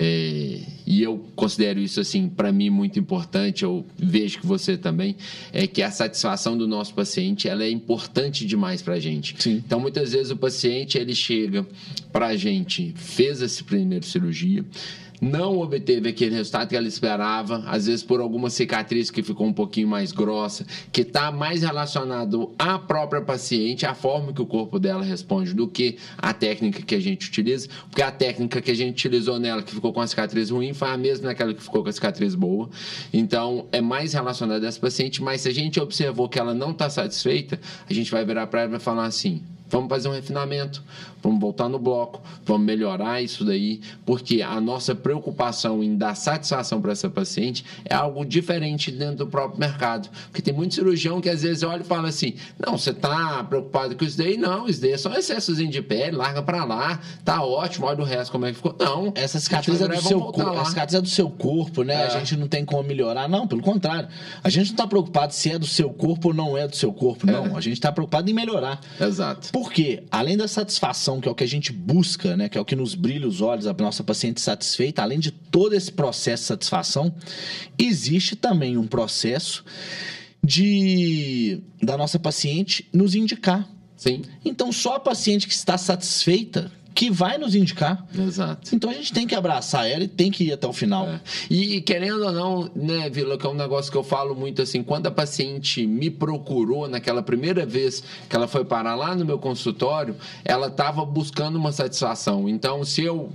É, 0.00 0.60
e 0.86 1.02
eu 1.02 1.26
considero 1.34 1.80
isso 1.80 1.98
assim 2.00 2.28
para 2.28 2.52
mim 2.52 2.70
muito 2.70 3.00
importante 3.00 3.64
eu 3.64 3.84
vejo 3.96 4.38
que 4.38 4.46
você 4.46 4.76
também 4.76 5.16
é 5.52 5.66
que 5.66 5.82
a 5.82 5.90
satisfação 5.90 6.56
do 6.56 6.68
nosso 6.68 6.94
paciente 6.94 7.48
ela 7.48 7.64
é 7.64 7.70
importante 7.70 8.46
demais 8.46 8.80
para 8.80 8.94
a 8.94 9.00
gente 9.00 9.34
Sim. 9.42 9.60
então 9.66 9.80
muitas 9.80 10.12
vezes 10.12 10.30
o 10.30 10.36
paciente 10.36 10.96
ele 10.96 11.16
chega 11.16 11.66
para 12.12 12.28
a 12.28 12.36
gente 12.36 12.94
fez 12.94 13.42
essa 13.42 13.64
primeira 13.64 14.06
cirurgia 14.06 14.64
não 15.20 15.58
obteve 15.58 16.08
aquele 16.08 16.34
resultado 16.34 16.68
que 16.68 16.76
ela 16.76 16.86
esperava, 16.86 17.64
às 17.66 17.86
vezes 17.86 18.02
por 18.02 18.20
alguma 18.20 18.50
cicatriz 18.50 19.10
que 19.10 19.22
ficou 19.22 19.46
um 19.46 19.52
pouquinho 19.52 19.88
mais 19.88 20.12
grossa, 20.12 20.64
que 20.92 21.02
está 21.02 21.30
mais 21.32 21.62
relacionado 21.62 22.54
à 22.58 22.78
própria 22.78 23.20
paciente, 23.20 23.86
à 23.86 23.94
forma 23.94 24.32
que 24.32 24.42
o 24.42 24.46
corpo 24.46 24.78
dela 24.78 25.02
responde, 25.02 25.54
do 25.54 25.68
que 25.68 25.96
a 26.16 26.32
técnica 26.32 26.82
que 26.82 26.94
a 26.94 27.00
gente 27.00 27.28
utiliza, 27.28 27.68
porque 27.88 28.02
a 28.02 28.10
técnica 28.10 28.60
que 28.60 28.70
a 28.70 28.76
gente 28.76 28.92
utilizou 28.92 29.38
nela, 29.38 29.62
que 29.62 29.74
ficou 29.74 29.92
com 29.92 30.00
a 30.00 30.06
cicatriz 30.06 30.50
ruim, 30.50 30.72
foi 30.72 30.88
a 30.88 30.96
mesma 30.96 31.28
naquela 31.28 31.52
que 31.52 31.62
ficou 31.62 31.82
com 31.82 31.88
a 31.88 31.92
cicatriz 31.92 32.34
boa. 32.34 32.68
Então, 33.12 33.66
é 33.72 33.80
mais 33.80 34.12
relacionado 34.12 34.64
a 34.64 34.68
essa 34.68 34.80
paciente, 34.80 35.22
mas 35.22 35.42
se 35.42 35.48
a 35.48 35.54
gente 35.54 35.80
observou 35.80 36.28
que 36.28 36.38
ela 36.38 36.54
não 36.54 36.70
está 36.70 36.88
satisfeita, 36.88 37.60
a 37.88 37.92
gente 37.92 38.10
vai 38.10 38.24
virar 38.24 38.46
para 38.46 38.62
ela 38.62 38.76
e 38.76 38.80
falar 38.80 39.06
assim: 39.06 39.42
Vamos 39.70 39.88
fazer 39.88 40.08
um 40.08 40.12
refinamento, 40.12 40.82
vamos 41.22 41.40
voltar 41.40 41.68
no 41.68 41.78
bloco, 41.78 42.22
vamos 42.44 42.66
melhorar 42.66 43.20
isso 43.22 43.44
daí, 43.44 43.80
porque 44.06 44.42
a 44.42 44.60
nossa 44.60 44.94
preocupação 44.94 45.82
em 45.82 45.96
dar 45.96 46.14
satisfação 46.14 46.80
para 46.80 46.92
essa 46.92 47.10
paciente 47.10 47.64
é 47.84 47.94
algo 47.94 48.24
diferente 48.24 48.90
dentro 48.90 49.16
do 49.16 49.26
próprio 49.26 49.60
mercado. 49.60 50.08
Porque 50.30 50.40
tem 50.40 50.54
muito 50.54 50.74
cirurgião 50.74 51.20
que 51.20 51.28
às 51.28 51.42
vezes 51.42 51.62
olha 51.62 51.82
e 51.82 51.84
fala 51.84 52.08
assim: 52.08 52.34
não, 52.58 52.78
você 52.78 52.90
está 52.90 53.44
preocupado 53.44 53.96
com 53.96 54.04
isso 54.04 54.16
daí? 54.16 54.36
Não, 54.36 54.66
isso 54.68 54.80
daí 54.80 54.92
é 54.92 54.98
só 54.98 55.12
excesso 55.12 55.54
de 55.54 55.82
pele, 55.82 56.16
larga 56.16 56.42
para 56.42 56.64
lá, 56.64 57.00
tá 57.24 57.42
ótimo, 57.42 57.86
olha 57.86 58.00
o 58.00 58.04
resto 58.04 58.30
como 58.30 58.46
é 58.46 58.50
que 58.50 58.56
ficou. 58.56 58.76
Não. 58.78 59.12
Essa 59.14 59.40
cicatriz 59.40 59.80
é 59.80 59.88
do 59.88 60.00
seu 60.00 60.20
corpo, 60.20 60.64
cicatriz 60.66 60.94
é 60.94 61.00
do 61.00 61.08
seu 61.08 61.30
corpo, 61.30 61.82
né? 61.82 61.94
É. 61.94 62.06
A 62.06 62.08
gente 62.10 62.36
não 62.36 62.46
tem 62.46 62.64
como 62.64 62.82
melhorar. 62.82 63.28
Não, 63.28 63.46
pelo 63.46 63.62
contrário. 63.62 64.08
A 64.42 64.48
gente 64.48 64.66
não 64.66 64.74
está 64.74 64.86
preocupado 64.86 65.34
se 65.34 65.50
é 65.50 65.58
do 65.58 65.66
seu 65.66 65.90
corpo 65.90 66.28
ou 66.28 66.34
não 66.34 66.56
é 66.56 66.66
do 66.66 66.76
seu 66.76 66.92
corpo, 66.92 67.26
não. 67.26 67.46
É. 67.46 67.56
A 67.56 67.60
gente 67.60 67.74
está 67.74 67.90
preocupado 67.90 68.30
em 68.30 68.34
melhorar. 68.34 68.80
Exato. 69.00 69.50
Porque, 69.60 70.04
além 70.08 70.36
da 70.36 70.46
satisfação, 70.46 71.20
que 71.20 71.26
é 71.26 71.32
o 71.32 71.34
que 71.34 71.42
a 71.42 71.48
gente 71.48 71.72
busca, 71.72 72.36
né, 72.36 72.48
que 72.48 72.56
é 72.56 72.60
o 72.60 72.64
que 72.64 72.76
nos 72.76 72.94
brilha 72.94 73.26
os 73.26 73.40
olhos, 73.40 73.66
a 73.66 73.72
nossa 73.72 74.04
paciente 74.04 74.40
satisfeita, 74.40 75.02
além 75.02 75.18
de 75.18 75.32
todo 75.32 75.72
esse 75.72 75.90
processo 75.90 76.44
de 76.44 76.46
satisfação, 76.46 77.12
existe 77.76 78.36
também 78.36 78.76
um 78.76 78.86
processo 78.86 79.64
de 80.44 81.60
da 81.82 81.96
nossa 81.96 82.20
paciente 82.20 82.88
nos 82.92 83.16
indicar. 83.16 83.68
Sim. 83.96 84.22
Então, 84.44 84.70
só 84.70 84.94
a 84.94 85.00
paciente 85.00 85.48
que 85.48 85.54
está 85.54 85.76
satisfeita 85.76 86.70
que 86.94 87.10
vai 87.10 87.38
nos 87.38 87.54
indicar. 87.54 88.04
Exato. 88.16 88.74
Então 88.74 88.90
a 88.90 88.92
gente 88.92 89.12
tem 89.12 89.26
que 89.26 89.34
abraçar 89.34 89.88
ela 89.88 90.04
e 90.04 90.08
tem 90.08 90.30
que 90.30 90.44
ir 90.44 90.52
até 90.52 90.66
o 90.66 90.72
final. 90.72 91.06
É. 91.06 91.20
E 91.48 91.80
querendo 91.80 92.24
ou 92.24 92.32
não, 92.32 92.70
né, 92.74 93.08
Vila, 93.08 93.38
que 93.38 93.46
é 93.46 93.48
um 93.48 93.54
negócio 93.54 93.90
que 93.90 93.96
eu 93.96 94.02
falo 94.02 94.34
muito 94.34 94.62
assim, 94.62 94.82
quando 94.82 95.06
a 95.06 95.10
paciente 95.10 95.86
me 95.86 96.10
procurou 96.10 96.88
naquela 96.88 97.22
primeira 97.22 97.64
vez 97.64 98.02
que 98.28 98.34
ela 98.34 98.48
foi 98.48 98.64
parar 98.64 98.94
lá 98.96 99.14
no 99.14 99.24
meu 99.24 99.38
consultório, 99.38 100.16
ela 100.44 100.66
estava 100.66 101.04
buscando 101.04 101.56
uma 101.56 101.72
satisfação. 101.72 102.48
Então, 102.48 102.84
se 102.84 103.04
eu 103.04 103.32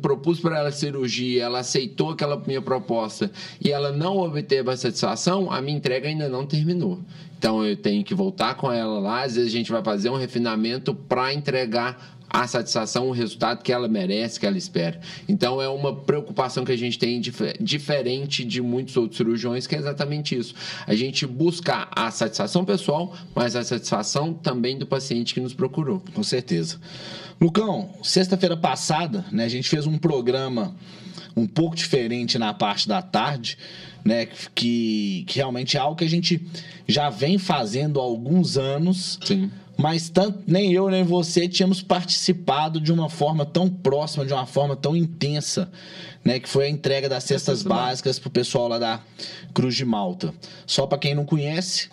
propus 0.00 0.40
para 0.40 0.58
ela 0.58 0.72
cirurgia, 0.72 1.44
ela 1.44 1.58
aceitou 1.60 2.10
aquela 2.10 2.42
minha 2.46 2.62
proposta 2.62 3.30
e 3.60 3.70
ela 3.70 3.92
não 3.92 4.18
obteve 4.18 4.70
a 4.70 4.76
satisfação, 4.76 5.52
a 5.52 5.60
minha 5.60 5.76
entrega 5.76 6.08
ainda 6.08 6.28
não 6.28 6.46
terminou. 6.46 7.00
Então 7.38 7.62
eu 7.62 7.76
tenho 7.76 8.02
que 8.02 8.14
voltar 8.14 8.54
com 8.54 8.72
ela 8.72 8.98
lá, 8.98 9.22
às 9.22 9.34
vezes 9.34 9.52
a 9.52 9.56
gente 9.56 9.70
vai 9.70 9.82
fazer 9.82 10.08
um 10.08 10.16
refinamento 10.16 10.94
para 10.94 11.34
entregar 11.34 12.14
a 12.34 12.48
satisfação, 12.48 13.06
o 13.06 13.12
resultado 13.12 13.62
que 13.62 13.72
ela 13.72 13.86
merece, 13.86 14.40
que 14.40 14.44
ela 14.44 14.58
espera. 14.58 15.00
Então 15.28 15.62
é 15.62 15.68
uma 15.68 15.94
preocupação 15.94 16.64
que 16.64 16.72
a 16.72 16.76
gente 16.76 16.98
tem 16.98 17.20
dif 17.20 17.40
diferente 17.60 18.44
de 18.44 18.60
muitos 18.60 18.96
outros 18.96 19.18
cirurgiões, 19.18 19.68
que 19.68 19.76
é 19.76 19.78
exatamente 19.78 20.36
isso. 20.36 20.52
A 20.84 20.96
gente 20.96 21.28
busca 21.28 21.86
a 21.94 22.10
satisfação 22.10 22.64
pessoal, 22.64 23.16
mas 23.36 23.54
a 23.54 23.62
satisfação 23.62 24.34
também 24.34 24.76
do 24.76 24.84
paciente 24.84 25.32
que 25.32 25.38
nos 25.38 25.54
procurou. 25.54 26.02
Com 26.12 26.24
certeza. 26.24 26.80
Lucão, 27.40 27.90
sexta-feira 28.02 28.56
passada, 28.56 29.24
né, 29.30 29.44
a 29.44 29.48
gente 29.48 29.68
fez 29.68 29.86
um 29.86 29.96
programa 29.96 30.74
um 31.36 31.46
pouco 31.46 31.76
diferente 31.76 32.36
na 32.36 32.52
parte 32.52 32.88
da 32.88 33.00
tarde, 33.00 33.56
né? 34.04 34.26
Que, 34.54 35.24
que 35.28 35.36
realmente 35.36 35.76
é 35.76 35.80
algo 35.80 35.96
que 35.96 36.04
a 36.04 36.10
gente 36.10 36.44
já 36.86 37.10
vem 37.10 37.38
fazendo 37.38 38.00
há 38.00 38.02
alguns 38.02 38.56
anos. 38.56 39.20
Sim 39.24 39.52
mas 39.76 40.08
tanto 40.08 40.42
nem 40.46 40.72
eu 40.72 40.88
nem 40.88 41.02
você 41.02 41.48
tínhamos 41.48 41.82
participado 41.82 42.80
de 42.80 42.92
uma 42.92 43.08
forma 43.08 43.44
tão 43.44 43.68
próxima, 43.68 44.24
de 44.24 44.32
uma 44.32 44.46
forma 44.46 44.76
tão 44.76 44.96
intensa, 44.96 45.70
né, 46.24 46.38
que 46.38 46.48
foi 46.48 46.66
a 46.66 46.70
entrega 46.70 47.08
das 47.08 47.24
cestas 47.24 47.62
básicas 47.62 48.18
para 48.18 48.28
o 48.28 48.30
pessoal 48.30 48.68
lá 48.68 48.78
da 48.78 49.00
Cruz 49.52 49.74
de 49.74 49.84
Malta. 49.84 50.32
Só 50.66 50.86
para 50.86 50.98
quem 50.98 51.14
não 51.14 51.24
conhece, 51.24 51.88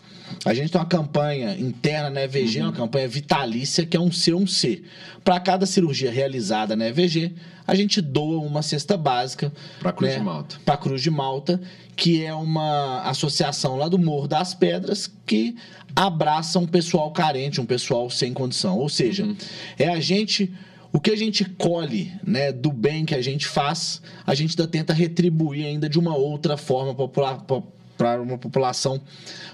a 0.46 0.54
gente 0.54 0.72
tem 0.72 0.80
uma 0.80 0.88
campanha 0.88 1.58
interna 1.60 2.10
na 2.10 2.22
EVG, 2.24 2.60
uhum. 2.60 2.68
uma 2.68 2.74
campanha 2.74 3.08
vitalícia, 3.08 3.86
que 3.86 3.96
é 3.96 4.00
um 4.00 4.12
C, 4.12 4.34
um 4.34 4.48
C. 4.48 4.84
Para 5.24 5.40
cada 5.40 5.66
cirurgia 5.66 6.12
realizada 6.12 6.76
na 6.76 6.88
EVG, 6.88 7.34
a 7.68 7.76
gente 7.76 8.02
doa 8.02 8.40
uma 8.40 8.62
cesta 8.62 8.98
básica 8.98 9.52
para 9.80 9.92
Cruz 9.92 10.12
né, 10.12 10.18
de 10.20 10.24
Malta. 10.24 10.56
Para 10.66 10.78
Cruz 10.78 11.02
de 11.02 11.10
Malta, 11.12 11.62
que 11.96 12.24
é 12.24 12.34
uma 12.34 13.02
associação 13.04 13.78
lá 13.78 13.88
do 13.88 14.00
Morro 14.00 14.28
das 14.28 14.54
Pedras 14.54 15.12
que 15.26 15.56
abraça 15.96 16.60
um 16.60 16.68
pessoal 16.68 17.12
carente, 17.12 17.62
um 17.62 17.66
pessoal 17.66 18.10
sem 18.10 18.34
condição. 18.34 18.78
Ou 18.78 18.90
seja, 18.90 19.24
uhum. 19.24 19.36
é 19.78 19.88
a 19.90 20.00
gente 20.00 20.52
o 20.94 21.00
que 21.00 21.12
a 21.12 21.16
gente 21.16 21.46
colhe 21.46 22.12
né, 22.22 22.52
do 22.52 22.72
bem 22.72 23.06
que 23.06 23.16
a 23.16 23.22
gente 23.22 23.48
faz, 23.48 24.02
a 24.26 24.36
gente 24.36 24.60
ainda 24.60 24.70
tenta 24.70 24.94
retribuir 24.94 25.66
ainda 25.66 25.88
de 25.88 25.98
uma 25.98 26.16
outra 26.16 26.58
forma 26.58 27.08
para 27.08 27.62
uma 28.22 28.38
população 28.38 29.02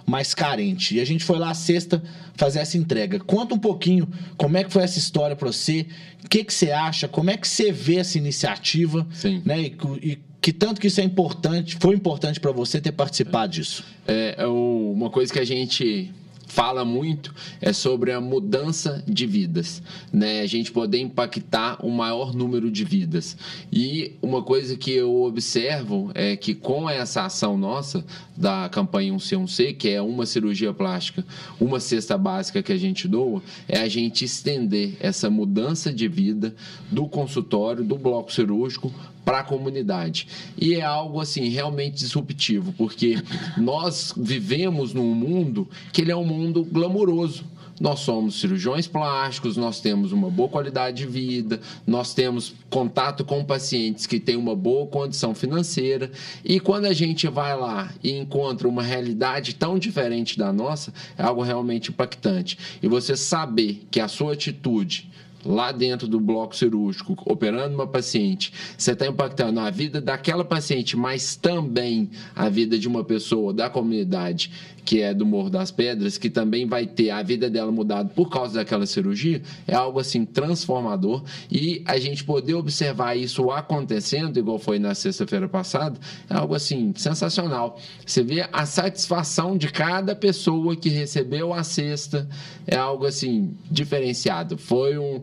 mais 0.06 0.34
carente. 0.34 0.96
E 0.96 1.02
a 1.02 1.06
gente 1.06 1.24
foi 1.24 1.38
lá 1.38 1.54
sexta 1.54 2.02
fazer 2.36 2.60
essa 2.60 2.78
entrega. 2.78 3.20
Conta 3.20 3.56
um 3.56 3.60
pouquinho 3.60 4.08
como 4.38 4.58
é 4.58 4.64
que 4.64 4.72
foi 4.72 4.84
essa 4.84 4.98
história 4.98 5.36
para 5.36 5.52
você, 5.52 5.86
o 6.24 6.30
que, 6.30 6.44
que 6.44 6.54
você 6.54 6.72
acha, 6.72 7.08
como 7.08 7.30
é 7.30 7.38
que 7.38 7.48
você 7.48 7.72
vê 7.72 7.98
essa 7.98 8.18
iniciativa, 8.18 9.06
Sim. 9.14 9.42
né? 9.46 9.62
E, 9.62 9.76
e 10.02 10.20
que 10.40 10.54
tanto 10.54 10.80
que 10.80 10.88
isso 10.88 11.02
é 11.02 11.04
importante, 11.04 11.78
foi 11.80 11.96
importante 11.96 12.40
para 12.40 12.52
você 12.52 12.80
ter 12.80 12.94
participado 12.94 13.52
disso. 13.52 13.84
É, 14.08 14.36
é 14.38 14.48
uma 14.48 15.10
coisa 15.10 15.34
que 15.34 15.40
a 15.40 15.46
gente 15.46 16.14
fala 16.48 16.86
muito 16.86 17.36
é 17.62 17.72
sobre 17.74 18.12
a 18.12 18.22
mudança 18.22 19.04
de 19.08 19.28
vidas, 19.28 19.84
né? 20.12 20.42
A 20.42 20.48
gente 20.48 20.72
poder 20.72 21.00
impactar 21.00 21.86
o 21.86 21.92
maior 21.92 22.34
número 22.34 22.72
de 22.72 22.84
vidas. 22.84 23.38
E 23.72 24.14
uma 24.22 24.42
coisa 24.42 24.76
que 24.76 24.92
eu 24.92 25.24
observo 25.24 26.10
é 26.16 26.36
que 26.36 26.56
com 26.56 26.90
essa 26.90 27.26
ação 27.26 27.58
nossa 27.58 28.04
da 28.36 28.70
campanha 28.70 29.14
1C1C, 29.14 29.76
que 29.76 29.90
é 29.90 30.02
uma 30.02 30.26
cirurgia 30.26 30.74
plástica, 30.74 31.26
uma 31.60 31.80
cesta 31.80 32.18
básica 32.18 32.64
que 32.64 32.72
a 32.72 32.78
gente 32.78 33.08
doa, 33.08 33.44
é 33.68 33.80
a 33.80 33.88
gente 33.88 34.24
estender 34.24 34.96
essa 35.00 35.30
mudança 35.30 35.92
de 35.94 36.08
vida 36.08 36.56
do 36.90 37.08
consultório, 37.08 37.84
do 37.84 37.98
bloco 37.98 38.32
cirúrgico 38.32 38.92
para 39.28 39.40
a 39.40 39.44
comunidade. 39.44 40.26
E 40.58 40.76
é 40.76 40.82
algo 40.82 41.20
assim 41.20 41.50
realmente 41.50 41.98
disruptivo, 41.98 42.72
porque 42.78 43.22
nós 43.58 44.14
vivemos 44.16 44.94
num 44.94 45.14
mundo 45.14 45.68
que 45.92 46.00
ele 46.00 46.14
é 46.14 46.16
um 46.16 46.24
mundo 46.24 46.64
glamouroso 46.64 47.44
nós 47.80 48.00
somos 48.00 48.40
cirurgiões 48.40 48.88
plásticos, 48.88 49.56
nós 49.56 49.80
temos 49.80 50.12
uma 50.12 50.32
boa 50.32 50.50
qualidade 50.50 50.98
de 50.98 51.06
vida, 51.06 51.60
nós 51.86 52.12
temos 52.12 52.56
contato 52.72 53.24
com 53.24 53.46
pacientes 53.46 54.08
que 54.08 54.20
têm 54.20 54.36
uma 54.36 54.56
boa 54.56 54.88
condição 54.88 55.36
financeira. 55.36 56.10
E 56.44 56.60
quando 56.60 56.86
a 56.86 56.94
gente 56.94 57.28
vai 57.28 57.56
lá 57.56 57.94
e 58.04 58.18
encontra 58.18 58.68
uma 58.68 58.82
realidade 58.82 59.54
tão 59.54 59.78
diferente 59.78 60.40
da 60.40 60.52
nossa, 60.52 60.92
é 61.16 61.22
algo 61.22 61.44
realmente 61.44 61.92
impactante. 61.92 62.58
E 62.82 62.88
você 62.88 63.16
saber 63.16 63.86
que 63.92 64.00
a 64.00 64.08
sua 64.08 64.34
atitude 64.34 65.08
lá 65.46 65.72
dentro 65.72 66.08
do 66.08 66.20
bloco 66.20 66.56
cirúrgico, 66.56 67.16
operando 67.26 67.76
uma 67.76 67.88
paciente, 67.88 68.54
você 68.78 68.92
está 68.92 69.08
impactando 69.08 69.60
a 69.60 69.70
vida 69.70 70.02
daquela 70.02 70.44
paciente, 70.44 70.98
mas 70.98 71.36
também 71.36 72.10
a 72.36 72.50
vida 72.50 72.78
de 72.78 72.88
uma 72.88 73.04
pessoa 73.04 73.54
da 73.54 73.70
comunidade 73.70 74.52
que 74.88 75.02
é 75.02 75.14
do 75.14 75.26
Morro 75.26 75.50
das 75.50 75.70
Pedras, 75.70 76.18
que 76.18 76.30
também 76.30 76.66
vai 76.66 76.88
ter 76.88 77.10
a 77.10 77.22
vida 77.22 77.50
dela 77.50 77.70
mudada 77.74 78.08
por 78.08 78.30
causa 78.30 78.54
daquela 78.54 78.86
cirurgia, 78.86 79.42
é 79.68 79.76
algo 79.76 80.00
assim 80.00 80.24
transformador 80.24 81.26
e 81.52 81.84
a 81.86 81.98
gente 81.98 82.24
poder 82.24 82.54
observar 82.54 83.18
isso 83.18 83.52
acontecendo, 83.52 84.40
igual 84.40 84.58
foi 84.58 84.80
na 84.80 84.96
sexta-feira 84.96 85.50
passada, 85.50 86.00
é 86.30 86.36
algo 86.36 86.56
assim 86.56 86.94
sensacional. 86.96 87.78
Você 88.06 88.24
vê 88.24 88.48
a 88.54 88.66
satisfação 88.66 89.58
de 89.58 89.68
cada 89.68 90.16
pessoa 90.16 90.74
que 90.74 90.88
recebeu 90.88 91.54
a 91.54 91.64
cesta, 91.64 92.26
é 92.66 92.78
algo 92.78 93.06
assim 93.06 93.58
diferenciado. 93.70 94.58
Foi 94.58 94.98
um, 94.98 95.22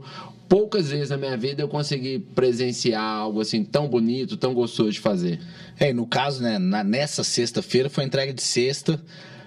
poucas 0.55 0.89
vezes 0.89 1.11
na 1.11 1.17
minha 1.17 1.37
vida 1.37 1.65
eu 1.65 1.67
consegui 1.67 2.21
presenciar 2.33 3.03
algo 3.03 3.41
assim 3.41 3.65
tão 3.65 3.89
bonito, 3.89 4.37
tão 4.37 4.55
gostoso 4.55 4.93
de 4.93 5.01
fazer. 5.01 5.41
É, 5.81 5.93
no 5.93 6.07
caso, 6.07 6.41
né, 6.41 6.61
na, 6.61 6.85
nessa 6.85 7.25
sexta-feira 7.25 7.91
foi 7.91 8.05
entrega 8.05 8.33
de 8.33 8.41
sexta 8.41 9.03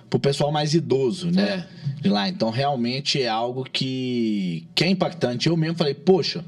pro 0.09 0.19
pessoal 0.19 0.51
mais 0.51 0.73
idoso, 0.73 1.31
né? 1.31 1.65
É. 1.97 2.01
De 2.01 2.09
lá. 2.09 2.27
Então, 2.27 2.49
realmente 2.49 3.21
é 3.21 3.29
algo 3.29 3.63
que, 3.63 4.67
que 4.75 4.83
é 4.83 4.89
impactante. 4.89 5.47
Eu 5.47 5.55
mesmo 5.55 5.77
falei, 5.77 5.93
poxa, 5.93 6.43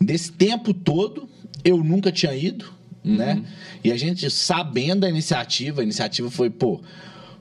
desse 0.00 0.32
tempo 0.32 0.72
todo 0.72 1.28
eu 1.62 1.76
nunca 1.84 2.10
tinha 2.10 2.34
ido, 2.34 2.72
uhum. 3.04 3.16
né? 3.16 3.44
E 3.84 3.92
a 3.92 3.98
gente 3.98 4.30
sabendo 4.30 5.00
da 5.00 5.10
iniciativa, 5.10 5.82
a 5.82 5.84
iniciativa 5.84 6.30
foi, 6.30 6.48
pô, 6.48 6.80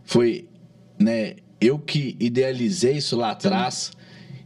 foi, 0.03 0.45
né? 0.99 1.35
Eu 1.61 1.79
que 1.79 2.17
idealizei 2.19 2.97
isso 2.97 3.15
lá 3.15 3.31
atrás 3.31 3.93
Sim. 3.93 4.02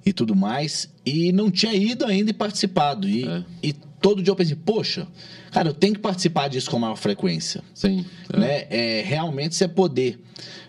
E 0.07 0.13
tudo 0.13 0.33
mais, 0.33 0.89
e 1.05 1.33
não 1.33 1.51
tinha 1.51 1.73
ido 1.73 2.05
ainda 2.05 2.31
e 2.31 2.33
participado. 2.33 3.09
E, 3.09 3.27
é. 3.27 3.43
e 3.61 3.73
todo 3.73 4.23
dia 4.23 4.31
eu 4.31 4.35
pensei, 4.37 4.55
poxa, 4.55 5.05
cara, 5.51 5.67
eu 5.67 5.73
tenho 5.73 5.95
que 5.95 5.99
participar 5.99 6.47
disso 6.47 6.71
com 6.71 6.79
maior 6.79 6.95
frequência. 6.95 7.61
Sim. 7.73 8.05
É. 8.31 8.39
Né? 8.39 8.67
É, 8.69 9.03
realmente 9.05 9.55
você 9.55 9.67
poder 9.67 10.17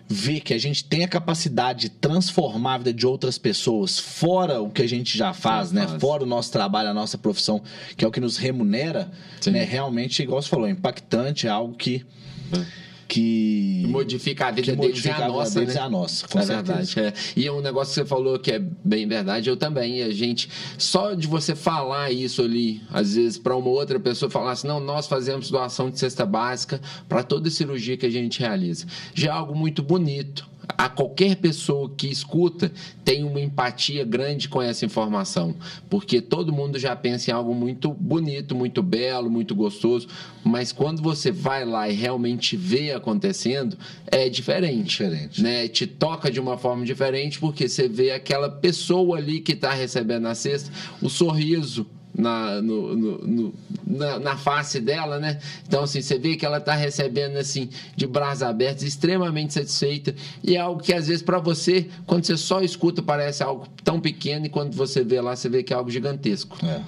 ver 0.09 0.41
que 0.41 0.53
a 0.53 0.57
gente 0.57 0.83
tem 0.83 1.05
a 1.05 1.07
capacidade 1.07 1.81
de 1.81 1.89
transformar 1.89 2.73
a 2.73 2.77
vida 2.79 2.93
de 2.93 3.07
outras 3.07 3.37
pessoas 3.37 3.97
fora 3.97 4.59
o 4.59 4.69
que 4.69 4.81
a 4.81 4.89
gente 4.89 5.17
já 5.17 5.31
faz, 5.33 5.71
né? 5.71 5.87
Faz. 5.87 6.01
Fora 6.01 6.23
o 6.23 6.25
nosso 6.25 6.51
trabalho, 6.51 6.89
a 6.89 6.93
nossa 6.93 7.17
profissão, 7.17 7.61
que 7.95 8.03
é 8.03 8.07
o 8.07 8.11
que 8.11 8.19
nos 8.19 8.35
remunera, 8.35 9.09
né? 9.47 9.63
Realmente, 9.63 10.21
igual 10.21 10.41
você 10.41 10.49
falou, 10.49 10.67
é 10.67 10.71
impactante, 10.71 11.47
é 11.47 11.49
algo 11.49 11.75
que. 11.75 12.03
É 12.51 12.88
que 13.09 13.83
modifica 13.87 14.45
a 14.47 14.51
vida 14.51 14.75
deles 14.75 15.03
e 15.03 15.09
a 15.09 15.27
nossa, 15.27 15.59
deles 15.59 15.73
né? 15.73 15.81
a 15.81 15.89
nossa, 15.89 16.27
com 16.27 16.39
é 16.39 16.45
verdade. 16.45 16.99
É. 16.99 17.11
E 17.35 17.47
é 17.47 17.51
um 17.51 17.59
negócio 17.59 17.91
que 17.91 17.99
você 17.99 18.05
falou 18.05 18.37
que 18.37 18.51
é 18.51 18.59
bem 18.59 19.07
verdade, 19.07 19.49
eu 19.49 19.57
também. 19.57 20.03
A 20.03 20.11
gente 20.11 20.47
só 20.77 21.15
de 21.15 21.27
você 21.27 21.55
falar 21.55 22.11
isso 22.11 22.43
ali, 22.43 22.81
às 22.91 23.15
vezes 23.15 23.39
para 23.39 23.55
uma 23.55 23.69
outra 23.69 23.99
pessoa 23.99 24.29
falar 24.29 24.51
assim, 24.51 24.67
não, 24.67 24.79
nós 24.79 25.07
fazemos 25.07 25.49
doação 25.49 25.89
de 25.89 25.97
cesta 25.97 26.23
básica 26.23 26.79
para 27.07 27.23
toda 27.23 27.49
cirurgia 27.49 27.97
que 27.97 28.05
a 28.05 28.11
gente 28.11 28.39
realiza. 28.39 28.85
Já 29.15 29.29
é 29.29 29.33
algo 29.33 29.55
muito 29.55 29.81
bonito 29.81 30.47
a 30.77 30.87
qualquer 30.87 31.35
pessoa 31.35 31.89
que 31.95 32.07
escuta 32.07 32.71
tem 33.03 33.23
uma 33.23 33.39
empatia 33.39 34.03
grande 34.03 34.47
com 34.47 34.61
essa 34.61 34.85
informação, 34.85 35.55
porque 35.89 36.21
todo 36.21 36.53
mundo 36.53 36.77
já 36.77 36.95
pensa 36.95 37.31
em 37.31 37.33
algo 37.33 37.53
muito 37.53 37.91
bonito, 37.93 38.55
muito 38.55 38.83
belo, 38.83 39.29
muito 39.29 39.55
gostoso, 39.55 40.07
mas 40.43 40.71
quando 40.71 41.01
você 41.01 41.31
vai 41.31 41.65
lá 41.65 41.89
e 41.89 41.93
realmente 41.93 42.55
vê 42.55 42.91
acontecendo, 42.91 43.77
é 44.07 44.29
diferente, 44.29 44.89
diferente. 44.89 45.41
né? 45.41 45.67
Te 45.67 45.87
toca 45.87 46.31
de 46.31 46.39
uma 46.39 46.57
forma 46.57 46.85
diferente 46.85 47.39
porque 47.39 47.67
você 47.67 47.87
vê 47.87 48.11
aquela 48.11 48.49
pessoa 48.49 49.17
ali 49.17 49.39
que 49.39 49.53
está 49.53 49.73
recebendo 49.73 50.27
a 50.27 50.35
cesta, 50.35 50.71
o 51.01 51.09
sorriso, 51.09 51.87
na, 52.19 52.61
no, 52.61 52.95
no, 52.95 53.53
na, 53.87 54.19
na, 54.19 54.37
face 54.37 54.81
dela, 54.81 55.19
né? 55.19 55.39
Então, 55.65 55.83
assim, 55.83 56.01
você 56.01 56.19
vê 56.19 56.35
que 56.35 56.45
ela 56.45 56.57
está 56.57 56.75
recebendo, 56.75 57.37
assim, 57.37 57.69
de 57.95 58.05
braços 58.05 58.43
abertos, 58.43 58.83
extremamente 58.83 59.53
satisfeita. 59.53 60.13
E 60.43 60.57
é 60.57 60.59
algo 60.59 60.83
que, 60.83 60.93
às 60.93 61.07
vezes, 61.07 61.23
para 61.23 61.39
você, 61.39 61.87
quando 62.05 62.25
você 62.25 62.35
só 62.35 62.61
escuta, 62.61 63.01
parece 63.01 63.41
algo 63.41 63.67
tão 63.83 64.01
pequeno, 64.01 64.45
e 64.45 64.49
quando 64.49 64.75
você 64.75 65.01
vê 65.01 65.21
lá, 65.21 65.35
você 65.35 65.47
vê 65.47 65.63
que 65.63 65.71
é 65.71 65.75
algo 65.75 65.89
gigantesco. 65.89 66.57
É. 66.65 66.81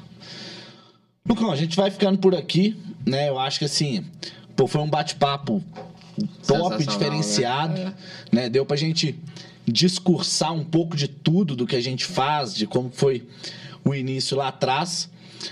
Lucão, 1.26 1.50
a 1.50 1.56
gente 1.56 1.78
vai 1.78 1.90
ficando 1.90 2.18
por 2.18 2.36
aqui, 2.36 2.76
né? 3.06 3.30
Eu 3.30 3.40
acho 3.40 3.60
que, 3.60 3.66
assim, 3.66 4.06
pô, 4.56 4.68
foi 4.68 4.82
um 4.82 4.90
bate-papo 4.90 5.64
top, 6.46 6.86
diferenciado, 6.86 7.74
né? 7.80 7.94
É. 8.32 8.36
né? 8.36 8.50
Deu 8.50 8.66
pra 8.66 8.76
gente 8.76 9.18
discursar 9.66 10.52
um 10.52 10.64
pouco 10.64 10.98
de 10.98 11.08
tudo 11.08 11.56
do 11.56 11.66
que 11.66 11.76
a 11.78 11.82
gente 11.82 12.04
faz, 12.04 12.54
de 12.54 12.68
como 12.68 12.92
foi 12.92 13.26
o 13.86 13.96
início 13.96 14.36
lá 14.36 14.50
atrás. 14.50 15.10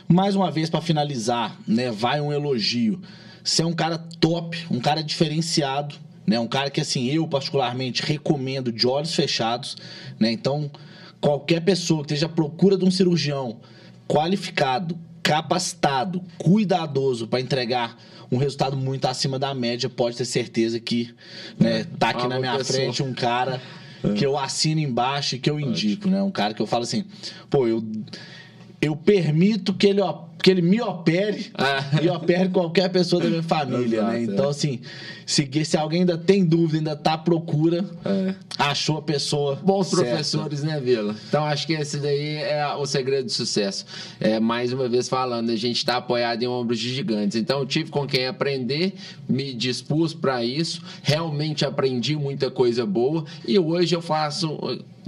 Mais 0.07 0.35
uma 0.35 0.51
vez, 0.51 0.69
para 0.69 0.81
finalizar, 0.81 1.57
né, 1.67 1.91
vai 1.91 2.21
um 2.21 2.31
elogio. 2.31 3.01
Você 3.43 3.61
é 3.61 3.65
um 3.65 3.73
cara 3.73 3.97
top, 3.97 4.65
um 4.69 4.79
cara 4.79 5.01
diferenciado, 5.01 5.95
né, 6.25 6.39
um 6.39 6.47
cara 6.47 6.69
que, 6.69 6.81
assim, 6.81 7.07
eu 7.07 7.27
particularmente 7.27 8.03
recomendo 8.03 8.71
de 8.71 8.85
olhos 8.85 9.13
fechados, 9.15 9.75
né, 10.19 10.31
então 10.31 10.71
qualquer 11.19 11.61
pessoa 11.61 12.01
que 12.01 12.13
esteja 12.13 12.27
à 12.27 12.29
procura 12.29 12.77
de 12.77 12.85
um 12.85 12.91
cirurgião 12.91 13.59
qualificado, 14.07 14.97
capacitado, 15.21 16.23
cuidadoso 16.37 17.27
para 17.27 17.39
entregar 17.39 17.97
um 18.31 18.37
resultado 18.37 18.77
muito 18.77 19.05
acima 19.05 19.37
da 19.39 19.53
média, 19.53 19.89
pode 19.89 20.17
ter 20.17 20.25
certeza 20.25 20.79
que 20.79 21.13
né, 21.59 21.85
tá 21.97 22.09
aqui 22.09 22.27
na 22.27 22.39
minha 22.39 22.57
pessoa. 22.57 22.79
frente 22.79 23.03
um 23.03 23.13
cara 23.13 23.61
que 24.15 24.25
eu 24.25 24.37
assino 24.37 24.79
embaixo 24.79 25.35
e 25.35 25.39
que 25.39 25.49
eu 25.49 25.59
indico, 25.59 26.07
né? 26.09 26.21
Um 26.21 26.31
cara 26.31 26.53
que 26.53 26.61
eu 26.61 26.67
falo 26.67 26.83
assim, 26.83 27.03
pô, 27.49 27.67
eu, 27.67 27.83
eu 28.81 28.95
permito 28.95 29.73
que 29.73 29.87
ele 29.87 30.01
que 30.41 30.49
ele 30.49 30.61
me 30.61 30.81
opere 30.81 31.51
ah. 31.53 31.83
e 32.01 32.09
opere 32.09 32.49
qualquer 32.49 32.89
pessoa 32.89 33.21
da 33.21 33.29
minha 33.29 33.43
família, 33.43 34.03
né? 34.03 34.21
Exato, 34.21 34.27
né? 34.27 34.33
Então, 34.33 34.45
é. 34.45 34.49
assim, 34.49 34.79
se, 35.25 35.65
se 35.65 35.77
alguém 35.77 36.01
ainda 36.01 36.17
tem 36.17 36.45
dúvida, 36.45 36.77
ainda 36.77 36.95
tá 36.95 37.13
à 37.13 37.17
procura, 37.17 37.83
é. 38.05 38.33
achou 38.57 38.97
a 38.97 39.01
pessoa. 39.01 39.55
Bons 39.55 39.87
certa. 39.87 40.05
professores, 40.05 40.63
né, 40.63 40.79
Vila? 40.79 41.13
Então, 41.27 41.43
acho 41.43 41.67
que 41.67 41.73
esse 41.73 41.97
daí 41.97 42.37
é 42.37 42.65
o 42.73 42.85
segredo 42.85 43.25
do 43.25 43.31
sucesso. 43.31 43.85
É, 44.19 44.39
mais 44.39 44.71
uma 44.71 44.87
vez 44.87 45.09
falando, 45.09 45.49
a 45.49 45.55
gente 45.55 45.77
está 45.77 45.97
apoiado 45.97 46.41
em 46.41 46.47
ombros 46.47 46.79
de 46.79 46.93
gigantes. 46.93 47.35
Então, 47.35 47.59
eu 47.59 47.65
tive 47.65 47.91
com 47.91 48.07
quem 48.07 48.25
aprender, 48.25 48.93
me 49.27 49.53
dispus 49.53 50.13
para 50.13 50.43
isso, 50.43 50.81
realmente 51.03 51.65
aprendi 51.65 52.15
muita 52.15 52.49
coisa 52.49 52.85
boa 52.85 53.25
e 53.45 53.59
hoje 53.59 53.93
eu 53.93 54.01
faço 54.01 54.57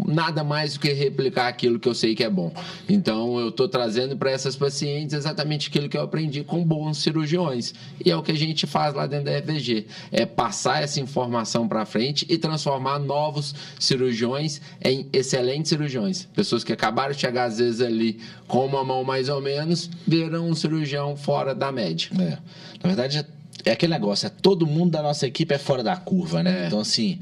nada 0.07 0.43
mais 0.43 0.73
do 0.73 0.79
que 0.79 0.91
replicar 0.91 1.47
aquilo 1.47 1.79
que 1.79 1.87
eu 1.87 1.93
sei 1.93 2.15
que 2.15 2.23
é 2.23 2.29
bom. 2.29 2.51
Então, 2.87 3.39
eu 3.39 3.49
estou 3.49 3.67
trazendo 3.67 4.17
para 4.17 4.31
essas 4.31 4.55
pacientes 4.55 5.13
exatamente 5.13 5.69
aquilo 5.69 5.89
que 5.89 5.97
eu 5.97 6.01
aprendi 6.01 6.43
com 6.43 6.63
bons 6.63 6.97
cirurgiões. 6.99 7.73
E 8.03 8.09
é 8.09 8.15
o 8.15 8.23
que 8.23 8.31
a 8.31 8.37
gente 8.37 8.65
faz 8.65 8.93
lá 8.93 9.05
dentro 9.07 9.25
da 9.25 9.41
FVG. 9.41 9.87
É 10.11 10.25
passar 10.25 10.83
essa 10.83 10.99
informação 10.99 11.67
para 11.67 11.85
frente 11.85 12.25
e 12.29 12.37
transformar 12.37 12.99
novos 12.99 13.53
cirurgiões 13.79 14.61
em 14.83 15.07
excelentes 15.13 15.69
cirurgiões. 15.69 16.27
Pessoas 16.33 16.63
que 16.63 16.73
acabaram 16.73 17.13
de 17.13 17.19
chegar, 17.19 17.45
às 17.45 17.57
vezes, 17.57 17.81
ali 17.81 18.19
com 18.47 18.65
uma 18.65 18.83
mão 18.83 19.03
mais 19.03 19.29
ou 19.29 19.41
menos, 19.41 19.89
viram 20.07 20.47
um 20.47 20.55
cirurgião 20.55 21.15
fora 21.15 21.53
da 21.53 21.71
média. 21.71 22.09
É. 22.19 22.37
Na 22.83 22.87
verdade, 22.95 23.25
é 23.63 23.71
aquele 23.71 23.93
negócio, 23.93 24.25
é 24.25 24.29
todo 24.29 24.65
mundo 24.65 24.91
da 24.91 25.01
nossa 25.01 25.27
equipe 25.27 25.53
é 25.53 25.57
fora 25.57 25.83
da 25.83 25.95
curva, 25.95 26.41
né? 26.41 26.63
É. 26.63 26.67
Então, 26.67 26.79
assim 26.79 27.19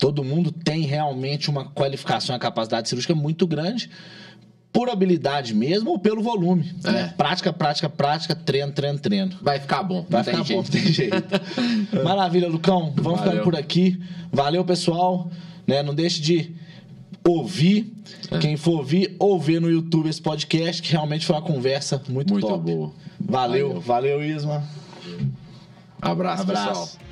todo 0.00 0.24
mundo 0.24 0.50
tem 0.50 0.82
realmente 0.82 1.50
uma 1.50 1.66
qualificação, 1.66 2.34
uma 2.34 2.40
capacidade 2.40 2.88
cirúrgica 2.88 3.14
muito 3.14 3.46
grande 3.46 3.90
por 4.72 4.88
habilidade 4.88 5.54
mesmo 5.54 5.90
ou 5.90 5.98
pelo 5.98 6.22
volume. 6.22 6.72
É. 6.84 6.90
Né? 6.90 7.14
Prática, 7.16 7.52
prática, 7.52 7.88
prática, 7.88 8.34
treino, 8.34 8.72
treino, 8.72 8.98
treino. 8.98 9.36
Vai 9.42 9.60
ficar 9.60 9.82
bom. 9.82 10.06
Vai 10.08 10.24
ficar 10.24 10.42
bom, 10.44 10.62
tem 10.62 10.86
jeito. 10.86 11.16
Maravilha, 12.02 12.48
Lucão. 12.48 12.92
Vamos 12.96 13.20
Valeu. 13.20 13.32
ficando 13.32 13.42
por 13.44 13.56
aqui. 13.56 14.00
Valeu, 14.32 14.64
pessoal. 14.64 15.30
Né? 15.66 15.82
Não 15.82 15.94
deixe 15.94 16.20
de 16.20 16.54
ouvir. 17.28 17.92
É. 18.30 18.38
Quem 18.38 18.56
for 18.56 18.78
ouvir, 18.78 19.14
ouvir 19.18 19.60
no 19.60 19.70
YouTube 19.70 20.08
esse 20.08 20.22
podcast, 20.22 20.80
que 20.80 20.92
realmente 20.92 21.26
foi 21.26 21.36
uma 21.36 21.42
conversa 21.42 22.00
muito, 22.08 22.32
muito 22.32 22.46
top. 22.46 22.64
boa. 22.64 22.92
Valeu, 23.20 23.80
valeu, 23.80 23.80
valeu 23.80 24.24
Isma. 24.24 24.62
Abraço, 26.00 26.42
Abraço. 26.42 26.68
pessoal. 26.68 27.09